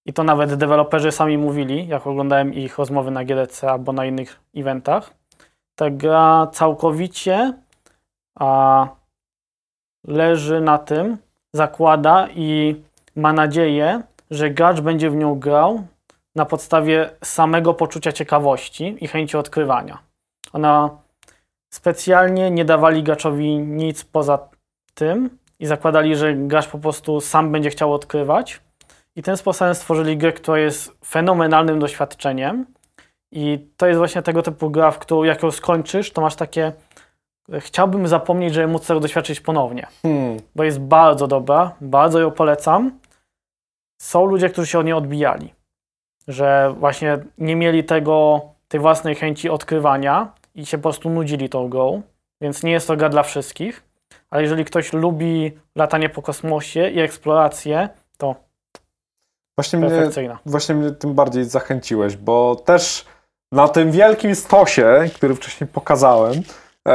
[0.06, 4.40] i to nawet deweloperzy sami mówili, jak oglądałem ich rozmowy na GDC albo na innych
[4.56, 5.14] eventach,
[5.76, 7.54] ta gra całkowicie
[8.40, 8.88] a,
[10.08, 11.18] leży na tym,
[11.54, 12.76] zakłada i
[13.16, 14.02] ma nadzieję,
[14.32, 15.84] że gracz będzie w nią grał
[16.36, 19.98] na podstawie samego poczucia ciekawości i chęci odkrywania.
[20.54, 20.90] Ona
[21.78, 24.40] specjalnie nie dawali graczowi nic poza
[24.94, 25.30] tym
[25.60, 28.62] i zakładali, że gracz po prostu sam będzie chciał odkrywać.
[29.16, 32.66] I tym sposobem stworzyli grę, która jest fenomenalnym doświadczeniem.
[33.32, 36.74] I to jest właśnie tego typu gra, w którą jak ją skończysz, to masz takie
[37.60, 40.38] chciałbym zapomnieć, żeby móc tego doświadczyć ponownie Hmm.
[40.56, 43.00] bo jest bardzo dobra, bardzo ją polecam.
[44.02, 45.54] Są ludzie, którzy się od niej odbijali,
[46.28, 51.70] że właśnie nie mieli tego, tej własnej chęci odkrywania i się po prostu nudzili tą
[51.70, 52.02] grą,
[52.42, 53.84] więc nie jest to gra dla wszystkich,
[54.30, 58.36] ale jeżeli ktoś lubi latanie po kosmosie i eksplorację, to
[59.58, 60.10] Właśnie mnie,
[60.46, 63.06] właśnie mnie tym bardziej zachęciłeś, bo też
[63.52, 66.34] na tym wielkim stosie, który wcześniej pokazałem,
[66.88, 66.92] e,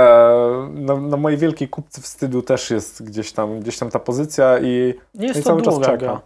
[0.71, 4.95] na, na mojej wielkiej kupce wstydu też jest gdzieś tam, gdzieś tam ta pozycja i,
[5.15, 5.99] Nie i jest to cały czas długa czeka.
[5.99, 6.21] gra.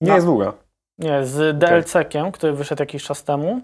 [0.00, 0.52] Nie jest długa.
[0.98, 3.60] Nie, z DLC-kiem, który wyszedł jakiś czas temu,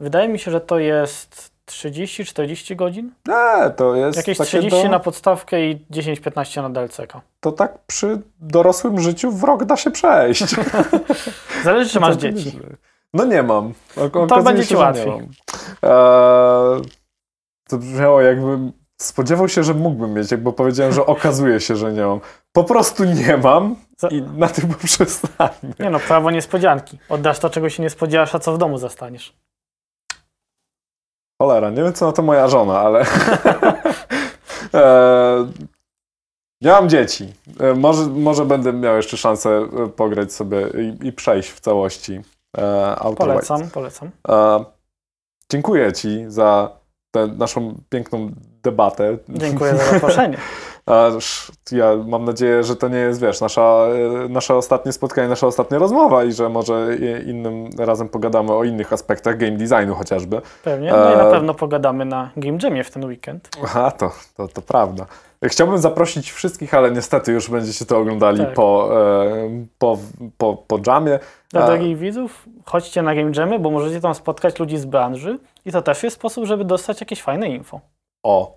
[0.00, 3.10] wydaje mi się, że to jest 30-40 godzin.
[3.28, 7.20] Nie, to jest Jakieś takie 30 do, na podstawkę i 10-15 na DLC-ka.
[7.40, 10.44] to tak przy dorosłym życiu w rok da się przejść.
[11.64, 12.58] Zależy, czy masz dzieci.
[13.14, 13.72] No nie mam.
[13.96, 15.12] O- To okazuje będzie ci łatwiej.
[15.82, 16.82] Eee,
[17.68, 22.06] to brzmiało jakbym spodziewał się, że mógłbym mieć, jakby powiedziałem, że okazuje się, że nie
[22.06, 22.20] mam.
[22.52, 23.76] Po prostu nie mam
[24.10, 25.74] i na tym poprzestańmy.
[25.80, 26.98] Nie no, prawo niespodzianki.
[27.08, 29.34] Oddasz to, czego się nie spodziewasz, a co w domu zastaniesz.
[31.38, 33.00] Cholera, nie wiem co na to moja żona, ale...
[34.72, 35.46] eee,
[36.60, 37.32] nie mam dzieci.
[37.60, 42.20] E, może, może będę miał jeszcze szansę e, pograć sobie i, i przejść w całości
[42.58, 43.26] e, Outer.
[43.26, 44.10] Polecam, polecam.
[44.28, 44.64] E,
[45.50, 46.70] dziękuję Ci za
[47.10, 48.30] tę naszą piękną
[48.62, 49.18] debatę.
[49.28, 50.38] Dziękuję za zaproszenie.
[50.86, 53.86] A, sz- ja mam nadzieję, że to nie jest, wiesz, nasza,
[54.24, 56.96] e, nasze ostatnie spotkanie, nasza ostatnia rozmowa i że może
[57.26, 60.40] innym razem pogadamy o innych aspektach game designu chociażby.
[60.64, 60.90] Pewnie.
[60.90, 63.48] No i na E, pewno pogadamy na Game Jamie w ten weekend.
[63.64, 65.06] Aha, to, to, to prawda.
[65.44, 68.54] Chciałbym zaprosić wszystkich, ale niestety już będziecie to oglądali Tak.
[68.54, 68.90] po,
[69.24, 69.98] e, po,
[70.38, 71.18] po, po jamie.
[71.50, 75.72] Dla drogich widzów, chodźcie na Game Jamie, bo możecie tam spotkać ludzi z branży i
[75.72, 77.80] to też jest sposób, żeby dostać jakieś fajne info.
[78.22, 78.56] O,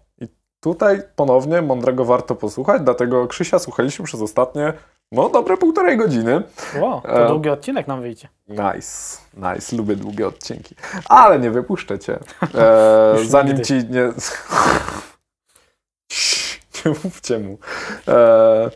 [0.73, 4.73] tutaj ponownie mądrego warto posłuchać, dlatego Krzysia słuchaliśmy przez ostatnie,
[5.11, 6.43] no, dobre półtorej godziny.
[6.79, 8.27] Wow, to E, długi odcinek nam wyjdzie.
[8.47, 10.75] Nice, nice, lubię długie odcinki.
[11.09, 12.19] Ale nie wypuszczę cię.
[12.55, 14.03] E, zanim ci nie...
[16.85, 17.57] nie mówcie mu.
[18.07, 18.69] E,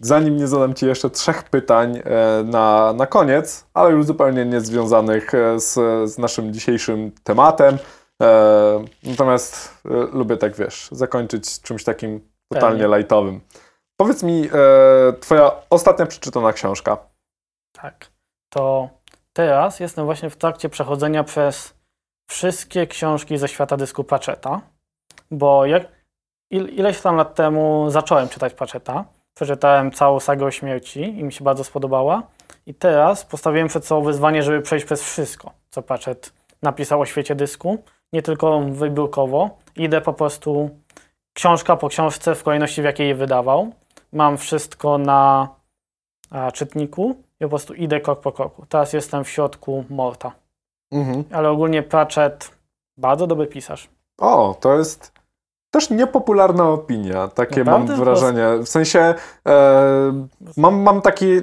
[0.00, 5.34] zanim nie zadam ci jeszcze trzech pytań e, na, na koniec, ale już zupełnie niezwiązanych
[5.34, 5.74] e, z,
[6.10, 7.78] z naszym dzisiejszym tematem.
[8.22, 12.96] E, natomiast e, lubię tak, wiesz, zakończyć czymś takim totalnie Pewnie.
[12.96, 13.40] lightowym.
[13.96, 16.98] Powiedz mi, e, twoja ostatnia przeczytana książka.
[17.72, 18.10] Tak.
[18.52, 18.88] To
[19.32, 21.74] teraz jestem właśnie w trakcie przechodzenia przez
[22.30, 24.60] wszystkie książki ze świata dysku Pratchetta,
[25.30, 25.82] bo jak
[26.50, 29.04] il, ileś tam lat temu zacząłem czytać Pratchetta,
[29.34, 32.22] przeczytałem całą sagę o śmierci i mi się bardzo spodobała
[32.66, 36.32] i teraz postawiłem przed sobą wyzwanie, żeby przejść przez wszystko, co Pratchett
[36.62, 37.78] napisał o świecie dysku,
[38.12, 39.50] nie tylko wybiórkowo.
[39.76, 40.70] Idę po prostu
[41.32, 43.72] książka po książce w kolejności, w jakiej je wydawał.
[44.12, 45.48] Mam wszystko na
[46.30, 48.66] a, czytniku i po prostu idę krok po kroku.
[48.68, 50.32] Teraz jestem w środku Morta.
[50.92, 51.24] Mhm.
[51.32, 52.50] Ale ogólnie Pratchett,
[52.96, 53.88] bardzo dobry pisarz.
[54.18, 55.17] O, to jest
[55.70, 57.28] też niepopularna opinia.
[57.28, 57.92] Takie Naprawdę?
[57.92, 58.46] mam wrażenie.
[58.58, 59.14] W sensie
[59.48, 60.26] e,
[60.56, 61.42] mam, mam taki, e,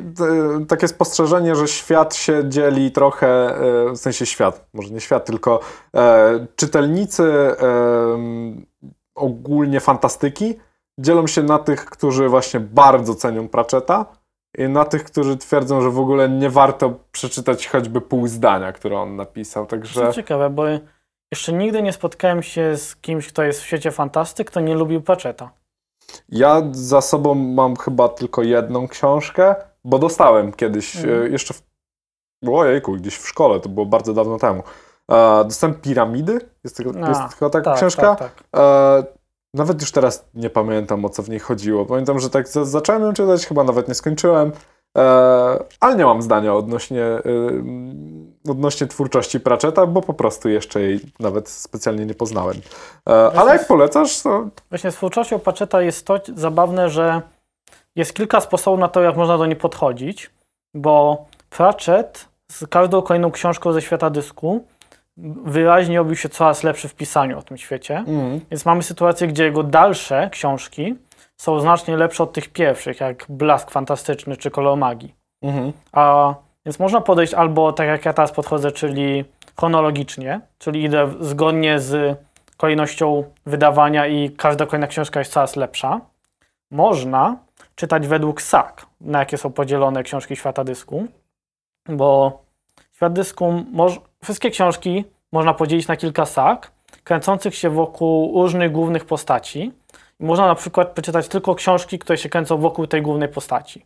[0.67, 5.59] takie spostrzeżenie, że świat się dzieli trochę, e, w sensie świat, może nie świat, tylko
[5.95, 7.55] e, czytelnicy e,
[9.15, 10.55] ogólnie fantastyki
[10.97, 14.05] dzielą się na tych, którzy właśnie bardzo cenią Pratchetta
[14.57, 18.99] i na tych, którzy twierdzą, że w ogóle nie warto przeczytać choćby pół zdania, które
[18.99, 19.65] on napisał.
[19.65, 20.01] Także...
[20.01, 20.63] To ciekawe, bo
[21.31, 25.01] jeszcze nigdy nie spotkałem się z kimś, kto jest w świecie fantastyk, kto nie lubił
[25.01, 25.49] Pratchetta.
[26.29, 31.23] Ja za sobą mam chyba tylko jedną książkę, bo dostałem kiedyś Mhm.
[31.23, 31.61] e, jeszcze w...
[32.49, 34.63] Ojejku, gdzieś w szkole, to było bardzo dawno temu.
[35.11, 38.15] E, dostałem Piramidy, jest, tego, A, jest chyba taka Tak, książka.
[38.15, 38.43] tak, tak.
[38.61, 39.03] E,
[39.53, 41.85] nawet już teraz nie pamiętam o co w niej chodziło.
[41.85, 44.51] Pamiętam, że tak za- zacząłem ją czytać, chyba nawet nie skończyłem.
[44.95, 44.99] E,
[45.79, 47.21] ale nie mam zdania odnośnie, e,
[48.49, 52.57] odnośnie twórczości Pratchetta, bo po prostu jeszcze jej nawet specjalnie nie poznałem.
[53.09, 57.21] E, ale jak polecasz, to Właśnie z twórczością Pratchetta jest to zabawne, że
[57.95, 60.29] jest kilka sposobów na to, jak można do niej podchodzić,
[60.73, 64.65] bo Pratchett z każdą kolejną książką ze świata dysku
[65.45, 68.03] wyraźnie robił się coraz lepszy w pisaniu o tym świecie.
[68.07, 70.95] mm, Więc mamy sytuację, gdzie jego dalsze książki
[71.37, 75.15] są znacznie lepsze od tych pierwszych, jak Blask Fantastyczny czy Kolor Magii.
[75.41, 76.33] mhm, A
[76.65, 79.25] więc można podejść albo tak jak ja teraz podchodzę, czyli
[79.59, 82.17] chronologicznie, czyli idę zgodnie z
[82.57, 86.01] kolejnością wydawania i każda kolejna książka jest coraz lepsza.
[86.71, 87.37] Można
[87.75, 91.07] czytać według sak, na jakie są podzielone książki świata dysku,
[91.89, 92.39] bo
[92.91, 93.63] świat dysku,
[94.23, 96.71] wszystkie książki można podzielić na kilka sak,
[97.03, 99.71] kręcących się wokół różnych głównych postaci.
[100.19, 103.85] I można na przykład przeczytać tylko książki, które się kręcą wokół tej głównej postaci.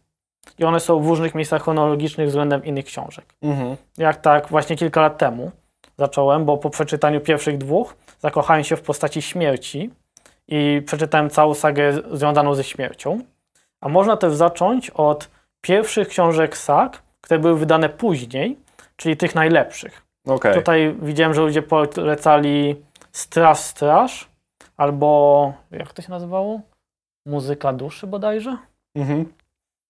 [0.60, 3.26] I one są w różnych miejscach chronologicznych względem innych książek.
[3.42, 3.78] mhm.
[3.98, 5.52] Jak tak właśnie kilka lat temu
[5.98, 9.90] zacząłem, bo po przeczytaniu pierwszych dwóch zakochałem się w postaci śmierci
[10.48, 13.20] i przeczytałem całą sagę związaną ze śmiercią.
[13.82, 15.30] A można też zacząć od
[15.62, 18.58] pierwszych książek sag, które były wydane później,
[18.96, 20.06] czyli tych najlepszych.
[20.28, 20.54] Okej.
[20.54, 22.76] Tutaj widziałem, że ludzie polecali
[23.12, 24.29] Straż Straż
[24.80, 26.62] albo jak to się nazywało?
[27.26, 28.58] Muzyka duszy bodajże?
[28.96, 29.34] Mhm.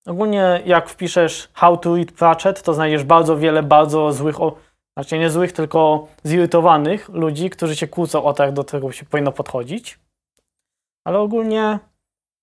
[0.08, 4.56] Ogólnie jak wpiszesz How to Read Pratchett, to znajdziesz bardzo wiele bardzo złych, o,
[4.94, 9.06] znaczy nie złych, tylko zirytowanych ludzi, którzy się kłócą o to, jak do tego się
[9.06, 10.00] powinno podchodzić.
[11.04, 11.80] Ale ogólnie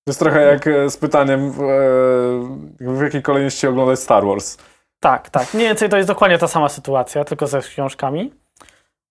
[0.04, 4.56] To jest trochę jak e, z pytaniem, w, e, w jakiej kolejności oglądać Star Wars.
[5.00, 5.54] tak, tak.
[5.54, 8.32] Mniej więcej to jest dokładnie ta sama sytuacja, tylko ze książkami.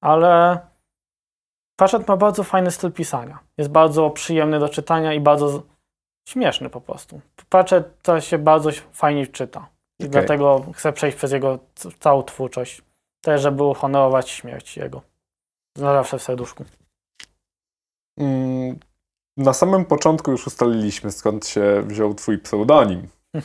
[0.01, 0.59] Ale
[1.75, 3.39] Pratchett ma bardzo fajny styl pisania.
[3.57, 5.63] Jest bardzo przyjemny do czytania i bardzo
[6.29, 7.21] śmieszny po prostu.
[7.49, 9.59] Pratchett to się bardzo fajnie czyta.
[9.99, 10.09] I Okej.
[10.09, 11.59] dlatego chcę przejść przez jego
[11.99, 12.81] całą twórczość.
[13.21, 15.01] Też, żeby uhonorować śmierć jego.
[15.77, 16.65] Zawsze w serduszku.
[18.17, 18.79] Mm,
[19.37, 23.07] Na samym początku już ustaliliśmy, skąd się wziął twój pseudonim.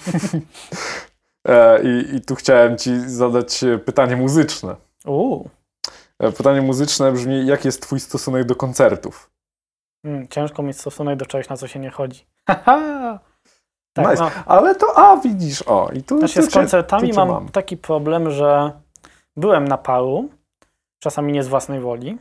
[1.49, 4.77] E, I, I tu chciałem ci zadać e, pytanie muzyczne.
[5.07, 5.49] Uuu,
[6.37, 9.31] Pytanie muzyczne brzmi, jaki jest twój stosunek do koncertów?
[10.07, 12.27] mm, ciężko mieć stosunek do czegoś, na co się nie chodzi.
[13.97, 14.23] Tak, nice.
[14.23, 14.31] no.
[14.47, 17.49] Ale to, a widzisz, o, i tu, Znaczy tu z cię- koncertami tu cię mam,
[17.49, 18.73] taki problem, że
[19.37, 20.29] byłem na paru,
[21.03, 22.19] czasami nie z własnej woli.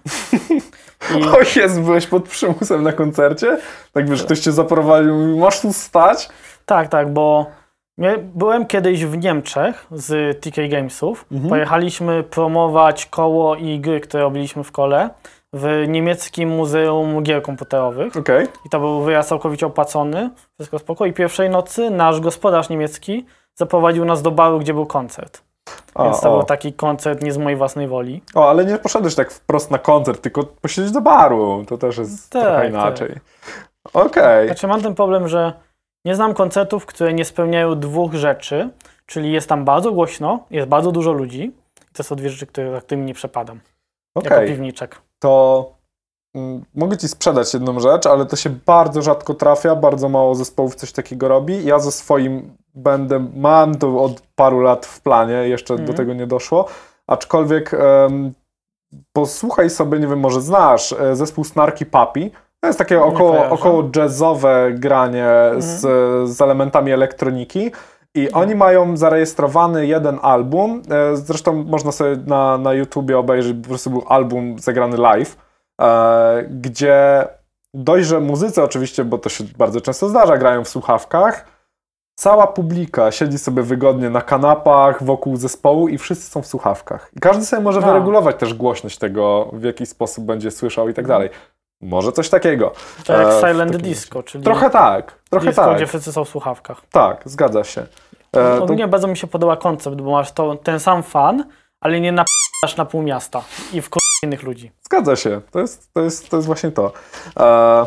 [1.19, 3.57] I O jest, byłeś pod przymusem na koncercie?
[3.93, 6.29] Tak wiesz, ktoś cię zaprowadził, masz tu stać?
[6.65, 7.45] tak, tak, bo
[8.33, 11.25] byłem kiedyś w Niemczech z TK Gamesów.
[11.31, 11.49] Mhm.
[11.49, 15.09] Pojechaliśmy promować koło i gry, które robiliśmy w kole
[15.53, 18.17] w niemieckim Muzeum Gier Komputerowych.
[18.17, 18.47] Okej.
[18.65, 21.05] I to był wyjazd całkowicie opłacony, wszystko spoko.
[21.05, 25.41] I pierwszej nocy nasz gospodarz niemiecki zaprowadził nas do baru, gdzie był koncert.
[25.95, 26.37] A, Więc to o.
[26.37, 28.21] był taki koncert nie z mojej własnej woli.
[28.35, 31.65] o, ale nie poszedłeś tak wprost na koncert, tylko posiedzieć do baru.
[31.67, 32.69] To też jest Tak, trochę tak.
[32.69, 33.15] inaczej.
[33.93, 34.47] Okej.
[34.47, 35.53] Znaczy mam ten problem, że
[36.09, 38.69] nie znam koncertów, które nie spełniają dwóch rzeczy,
[39.05, 41.51] czyli jest tam bardzo głośno, jest bardzo dużo ludzi.
[41.93, 43.59] To są dwie rzeczy, które, za którymi nie przepadam.
[44.15, 44.47] Jako Okej.
[44.47, 45.01] piwniczek.
[45.19, 45.71] to
[46.35, 50.75] mm, mogę ci sprzedać jedną rzecz, ale to się bardzo rzadko trafia, bardzo mało zespołów
[50.75, 51.65] coś takiego robi.
[51.65, 55.97] Ja ze swoim będę, mam to od paru lat w planie, jeszcze do Mhm.
[55.97, 56.65] tego nie doszło,
[57.07, 58.33] aczkolwiek em,
[59.13, 62.31] posłuchaj sobie, nie wiem, może znasz e, zespół Snarky Puppy.
[62.61, 65.27] To jest takie około, około jazzowe granie
[65.57, 65.81] z,
[66.29, 67.71] z elementami elektroniki.
[68.15, 70.81] I oni mają zarejestrowany jeden album.
[70.91, 75.37] e, Zresztą można sobie na, na YouTubie obejrzeć, po prostu był album zagrany live,
[75.81, 77.27] e, gdzie
[77.73, 81.45] dość, że muzycy oczywiście, bo to się bardzo często zdarza, grają w słuchawkach.
[82.19, 87.11] Cała publika siedzi sobie wygodnie na kanapach wokół zespołu i wszyscy są w słuchawkach.
[87.17, 87.85] I każdy sobie może A.
[87.85, 91.29] wyregulować też głośność tego, w jaki sposób będzie słyszał i tak dalej.
[91.81, 92.71] Może coś takiego.
[93.05, 95.75] To jak E, Silent takim Disco, czyli Trochę tak, trochę disco, tak.
[95.75, 96.81] gdzie wszyscy są w słuchawkach.
[96.91, 97.81] Tak, zgadza się.
[97.81, 97.87] E,
[98.31, 101.45] to, Ogólnie bardzo mi się podoba koncept, bo masz to, ten sam fan,
[101.81, 103.41] ale nie napisz na pół miasta
[103.73, 103.89] i w
[104.23, 104.71] innych ludzi.
[104.85, 105.41] zgadza się.
[105.51, 106.91] To jest, to jest, to jest właśnie to.
[107.39, 107.85] E,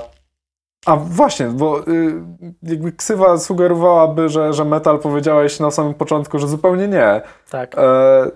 [0.86, 2.14] a właśnie, bo y,
[2.62, 7.20] jakby ksywa sugerowałaby, że, że metal powiedziałeś na samym początku, że zupełnie nie.
[7.50, 7.74] Tak.
[7.78, 8.30] E,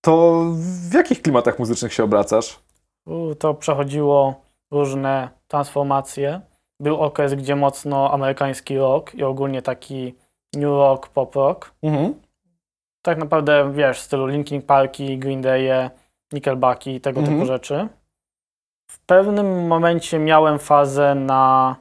[0.00, 0.42] to
[0.90, 2.58] w jakich klimatach muzycznych się obracasz?
[3.06, 6.40] U, To przechodziło różne transformacje.
[6.80, 10.14] Był okres, gdzie mocno amerykański rock i ogólnie taki
[10.54, 11.72] new rock, pop rock.
[11.82, 12.14] Mhm.
[13.02, 15.90] Tak naprawdę, wiesz, w stylu Linkin Parki, Green Day'e,
[16.32, 17.36] Nickelbacki i tego Mhm.
[17.38, 17.88] typu rzeczy.
[18.90, 21.76] W pewnym momencie miałem fazę na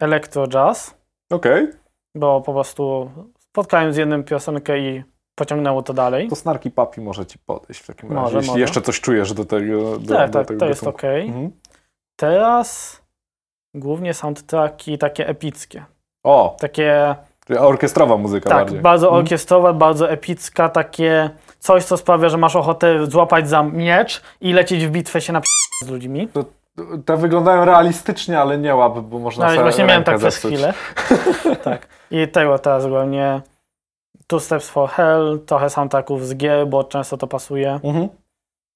[0.00, 0.94] electro jazz,
[1.32, 1.68] Okej.
[2.14, 5.02] bo po prostu spotkałem z jednym piosenkę i
[5.34, 6.28] pociągnęło to dalej.
[6.28, 8.60] To Snarki Papi może ci podejść w takim razie, Może, jeśli może.
[8.60, 9.98] jeszcze coś czujesz do tego.
[9.98, 10.96] Do, tak, do tak, tego to jest gatunku.
[10.98, 11.04] ok.
[11.04, 11.50] Mhm.
[12.16, 13.00] Teraz
[13.74, 15.84] głównie soundtracki takie epickie.
[16.24, 17.14] O, Takie,
[17.46, 18.80] czyli orkiestrowa muzyka tak, bardziej.
[18.80, 19.22] bardzo Mhm.
[19.24, 24.86] orkiestrowe, bardzo epicka, takie coś, co sprawia, że masz ochotę złapać za miecz i lecieć
[24.86, 25.40] w bitwę się na
[25.84, 26.28] z ludźmi.
[27.04, 30.54] Te wyglądają realistycznie, ale nie łap, bo można No sobie właśnie miałem tak przez zepsuć.
[30.54, 30.74] chwilę.
[31.64, 31.86] tak.
[32.10, 33.40] I tego teraz głównie
[34.26, 37.80] Two Steps for Hell, trochę soundtracków z gier, bo często to pasuje.
[37.84, 38.08] Mhm.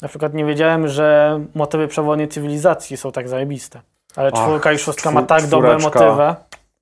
[0.03, 3.81] Na przykład nie wiedziałem, że motywy przewodniej cywilizacji są tak zajebiste.
[4.17, 6.01] Ale Ach, czwórka i szóstka ma tak dobre czwóreczka.
[6.01, 6.35] motywy.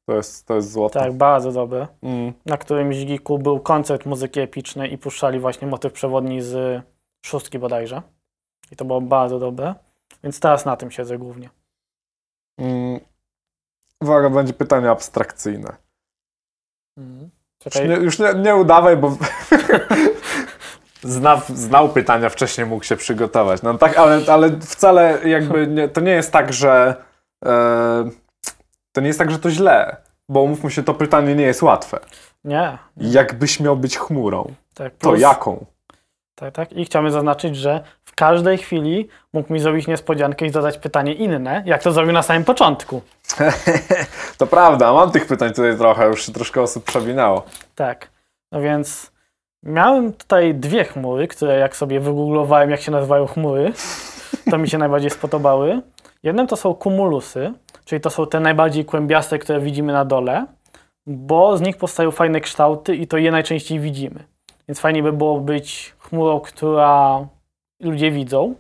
[0.06, 0.98] To jest, to jest złoto.
[0.98, 1.86] Tak, bardzo dobre.
[2.02, 2.32] Mm.
[2.46, 6.82] Na którymś giku był koncert muzyki epycznej i puszczali właśnie motyw przewodni z
[7.26, 8.02] szóstki bodajże.
[8.72, 9.74] I to było bardzo dobre.
[10.24, 11.50] Więc teraz na tym siedzę głównie.
[12.58, 13.00] Mm.
[14.00, 15.76] Uwaga, będzie pytanie abstrakcyjne.
[16.98, 17.30] Mhm.
[17.64, 19.08] Już nie, już nie, nie udawaj, bo
[21.02, 23.62] Zna, znał pytania wcześniej, mógł się przygotować.
[23.62, 26.94] No tak, ale, ale wcale jakby nie, to nie jest tak, że
[27.44, 28.10] e,
[28.92, 29.96] to nie jest tak, że to źle,
[30.28, 31.98] bo umówmy się, to pytanie nie jest łatwe.
[32.44, 32.78] nie.
[32.96, 35.66] Jakbyś miał być chmurą, Tak, to plus- jaką?
[36.34, 36.72] Tak, tak.
[36.72, 41.62] I chciałbym zaznaczyć, że w każdej chwili mógł mi zrobić niespodziankę i zadać pytanie inne,
[41.66, 43.02] jak to zrobił na samym początku.
[44.38, 47.44] To prawda, mam tych pytań tutaj trochę, już się troszkę osób przewinęło.
[47.74, 48.08] Tak.
[48.52, 49.10] No więc
[49.62, 53.72] miałem tutaj dwie chmury, które jak sobie wygooglowałem, jak się nazywają chmury,
[54.50, 55.82] to mi się najbardziej spodobały.
[56.22, 57.52] Jednym to są kumulusy,
[57.84, 60.46] czyli to są te najbardziej kłębiaste, które widzimy na dole,
[61.06, 64.24] bo z nich powstają fajne kształty i to je najczęściej widzimy.
[64.68, 67.26] Więc fajnie by było być chmurą, która
[67.82, 68.54] ludzie widzą.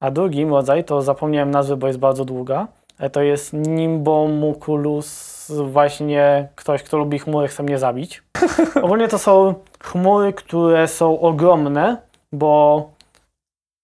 [0.00, 2.68] A drugim rodzaj, to zapomniałem nazwy, bo jest bardzo długa,
[3.12, 8.22] to jest Nimbomuculus, właśnie ktoś, kto lubi chmury, chce mnie zabić.
[8.82, 11.96] Ogólnie to są chmury, które są ogromne,
[12.32, 12.90] bo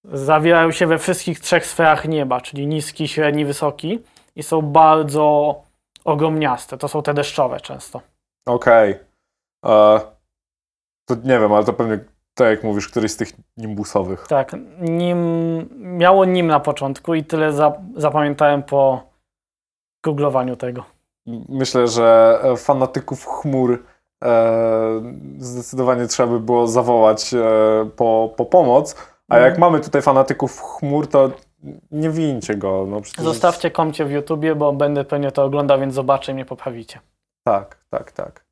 [0.05, 4.03] zawierają się we wszystkich trzech sferach nieba, czyli niski, średni, wysoki
[4.37, 5.55] i są bardzo
[6.05, 6.79] ogromniaste.
[6.79, 8.01] To są te deszczowe często.
[8.47, 8.99] Okej.
[9.67, 10.01] E,
[11.09, 11.99] To nie wiem, ale to pewnie,
[12.35, 14.27] tak jak mówisz, któryś z tych nimbusowych.
[14.29, 15.19] Tak, nim,
[15.99, 19.03] miało nim na początku i tyle za, zapamiętałem po
[20.05, 20.85] googlowaniu tego.
[21.49, 23.85] Myślę, że e, fanatyków chmur
[24.25, 25.03] e,
[25.39, 27.41] zdecydowanie trzeba by było zawołać e,
[27.97, 28.97] po, po pomoc.
[29.29, 29.51] A Mhm.
[29.51, 31.31] jak mamy tutaj fanatyków chmur, to
[31.91, 32.87] nie wincie go.
[32.89, 33.25] No przecież...
[33.25, 37.01] Zostawcie komcie w YouTubie, bo będę pewnie to oglądał, więc zobaczę i mnie poprawicie.
[37.47, 38.45] Tak, tak, tak.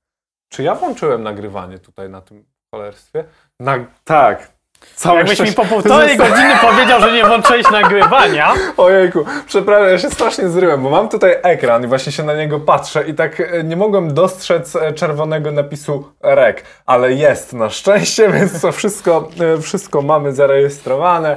[0.49, 2.45] Czy ja włączyłem nagrywanie tutaj na tym
[2.75, 3.25] cholerstwie?
[3.61, 3.77] Na...
[4.05, 4.56] Tak.
[4.97, 10.11] Całe Jakbyś mi po półtorej godziny powiedział, że nie włączyłeś nagrywania, Ojejku, przepraszam, ja się
[10.11, 13.65] strasznie zryłem, bo mam tutaj ekran i właśnie się na niego patrzę i tak e,
[13.65, 19.61] nie mogłem dostrzec e, czerwonego napisu REK, ale jest na szczęście, więc to wszystko, e,
[19.61, 21.37] wszystko mamy zarejestrowane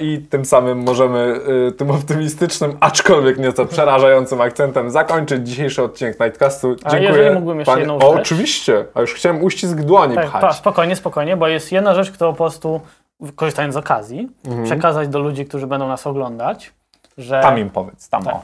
[0.00, 1.40] i tym samym możemy
[1.76, 6.76] tym optymistycznym, aczkolwiek nieco przerażającym akcentem zakończyć dzisiejszy odcinek Nightcastu.
[6.84, 7.10] A Dziękuję.
[7.10, 8.20] jeżeli mógłbym jeszcze jedną o, rzecz?
[8.20, 10.42] oczywiście, a już chciałem uścisk dłoni tak, pchać.
[10.42, 12.65] pa, spokojnie, spokojnie, bo jest jedna rzecz, którą po prostu,
[13.36, 14.64] korzystając z okazji, Mhm.
[14.64, 16.72] przekazać do ludzi, którzy będą nas oglądać,
[17.18, 17.40] że...
[17.40, 18.34] Tam im powiedz, tam Tak.
[18.34, 18.42] o.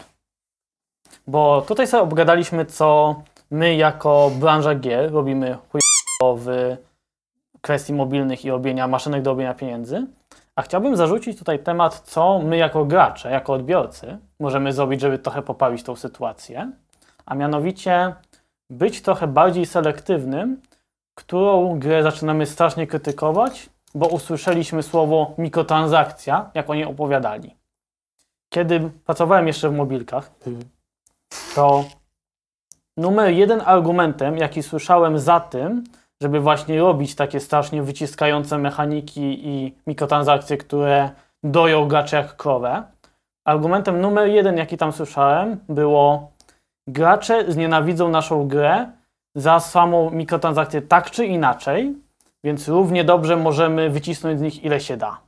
[1.26, 3.14] Bo tutaj sobie obgadaliśmy, co
[3.50, 6.76] my jako branża gier robimy chujowo w
[7.60, 10.06] kwestii mobilnych i robienia maszynek do robienia pieniędzy.
[10.56, 15.42] A chciałbym zarzucić tutaj temat, co my jako gracze, jako odbiorcy możemy zrobić, żeby trochę
[15.42, 16.70] poprawić tą sytuację.
[17.26, 18.14] A mianowicie
[18.70, 20.60] być trochę bardziej selektywnym,
[21.14, 27.56] którą grę zaczynamy strasznie krytykować, bo usłyszeliśmy słowo mikrotransakcja, jak o niej opowiadali.
[28.52, 30.30] Kiedy pracowałem jeszcze w mobilkach,
[31.54, 31.84] to
[32.96, 35.84] numer jeden argumentem, jaki słyszałem za tym,
[36.22, 41.10] żeby właśnie robić takie strasznie wyciskające mechaniki i mikrotransakcje, które
[41.42, 42.82] doją graczy jak krowę,
[43.44, 46.32] argumentem numer jeden, jaki tam słyszałem, było
[46.88, 48.92] gracze znienawidzą naszą grę
[49.36, 51.94] za samą mikrotransakcję tak czy inaczej,
[52.44, 55.20] więc równie dobrze możemy wycisnąć z nich ile się da.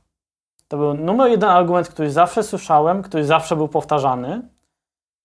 [0.67, 4.41] To był numer jeden argument, który zawsze słyszałem, który zawsze był powtarzany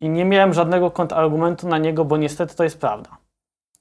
[0.01, 3.11] i nie miałem żadnego kontrargumentu na niego, bo niestety to jest prawda.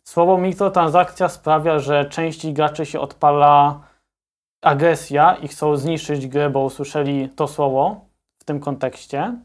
[0.03, 3.79] Słowo mikrotransakcja sprawia, że części graczy się odpala
[4.61, 8.01] agresja i chcą zniszczyć grę, bo usłyszeli to słowo
[8.39, 9.37] w tym kontekście.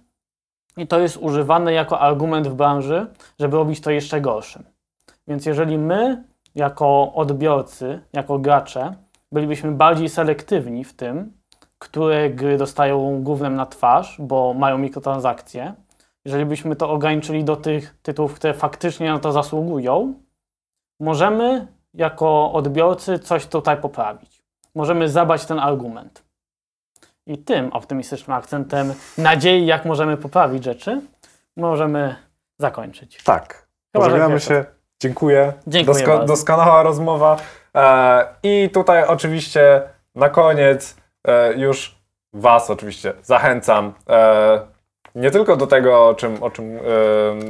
[0.76, 3.06] I to jest używane jako argument w branży,
[3.38, 4.64] żeby robić to jeszcze gorszym.
[5.28, 6.24] Więc jeżeli my,
[6.54, 8.94] jako odbiorcy, jako gracze,
[9.32, 11.32] bylibyśmy bardziej selektywni w tym,
[11.78, 15.74] które gry dostają głównym na twarz, bo mają mikrotransakcje,
[16.24, 20.14] jeżeli byśmy to ograniczyli do tych tytułów, które faktycznie na to zasługują,
[21.00, 24.44] możemy jako odbiorcy coś tutaj poprawić.
[24.74, 26.24] Możemy zabrać ten argument.
[27.26, 31.00] I tym optymistycznym akcentem nadziei, jak możemy poprawić rzeczy,
[31.56, 32.16] możemy
[32.58, 33.24] zakończyć.
[33.24, 33.68] Tak.
[33.92, 34.64] Chyba, że Pożegnamy się.
[35.08, 35.52] Dziękuję.
[35.66, 36.26] Dziękuję bardzo.
[36.26, 37.36] doskonała rozmowa.
[37.76, 39.82] E, I tutaj oczywiście
[40.14, 40.96] na koniec
[41.28, 41.94] e, już
[42.34, 44.60] Was oczywiście zachęcam e,
[45.14, 46.78] nie tylko do tego, o czym, o czym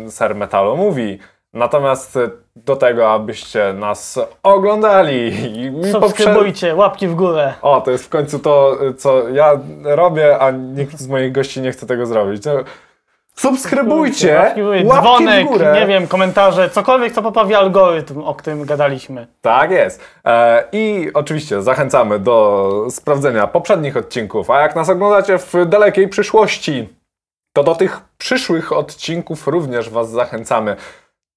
[0.07, 1.19] e, Ser Metalu mówi,
[1.53, 2.19] natomiast
[2.57, 5.17] do tego, abyście nas oglądali.
[5.17, 7.55] I, i poprze- Subskrybujcie, łapki w górę.
[7.63, 9.53] O, to jest w końcu to, co ja
[9.85, 12.43] robię, a nikt z moich gości nie chce tego zrobić.
[13.35, 14.55] Subskrybujcie,
[14.85, 15.77] Łapki dzwonek, w górę.
[15.81, 19.27] nie wiem, komentarze, cokolwiek, co poprawi algorytm, o którym gadaliśmy.
[19.41, 20.01] Tak jest.
[20.25, 26.89] E, I oczywiście zachęcamy do sprawdzenia poprzednich odcinków, a jak nas oglądacie w dalekiej przyszłości,
[27.53, 30.77] to do tych przyszłych odcinków również Was zachęcamy.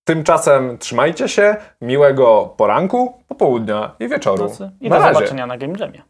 [0.08, 4.52] Tymczasem trzymajcie się, miłego poranku, popołudnia i wieczoru.
[4.82, 6.02] I do zobaczenia na Game Jamie.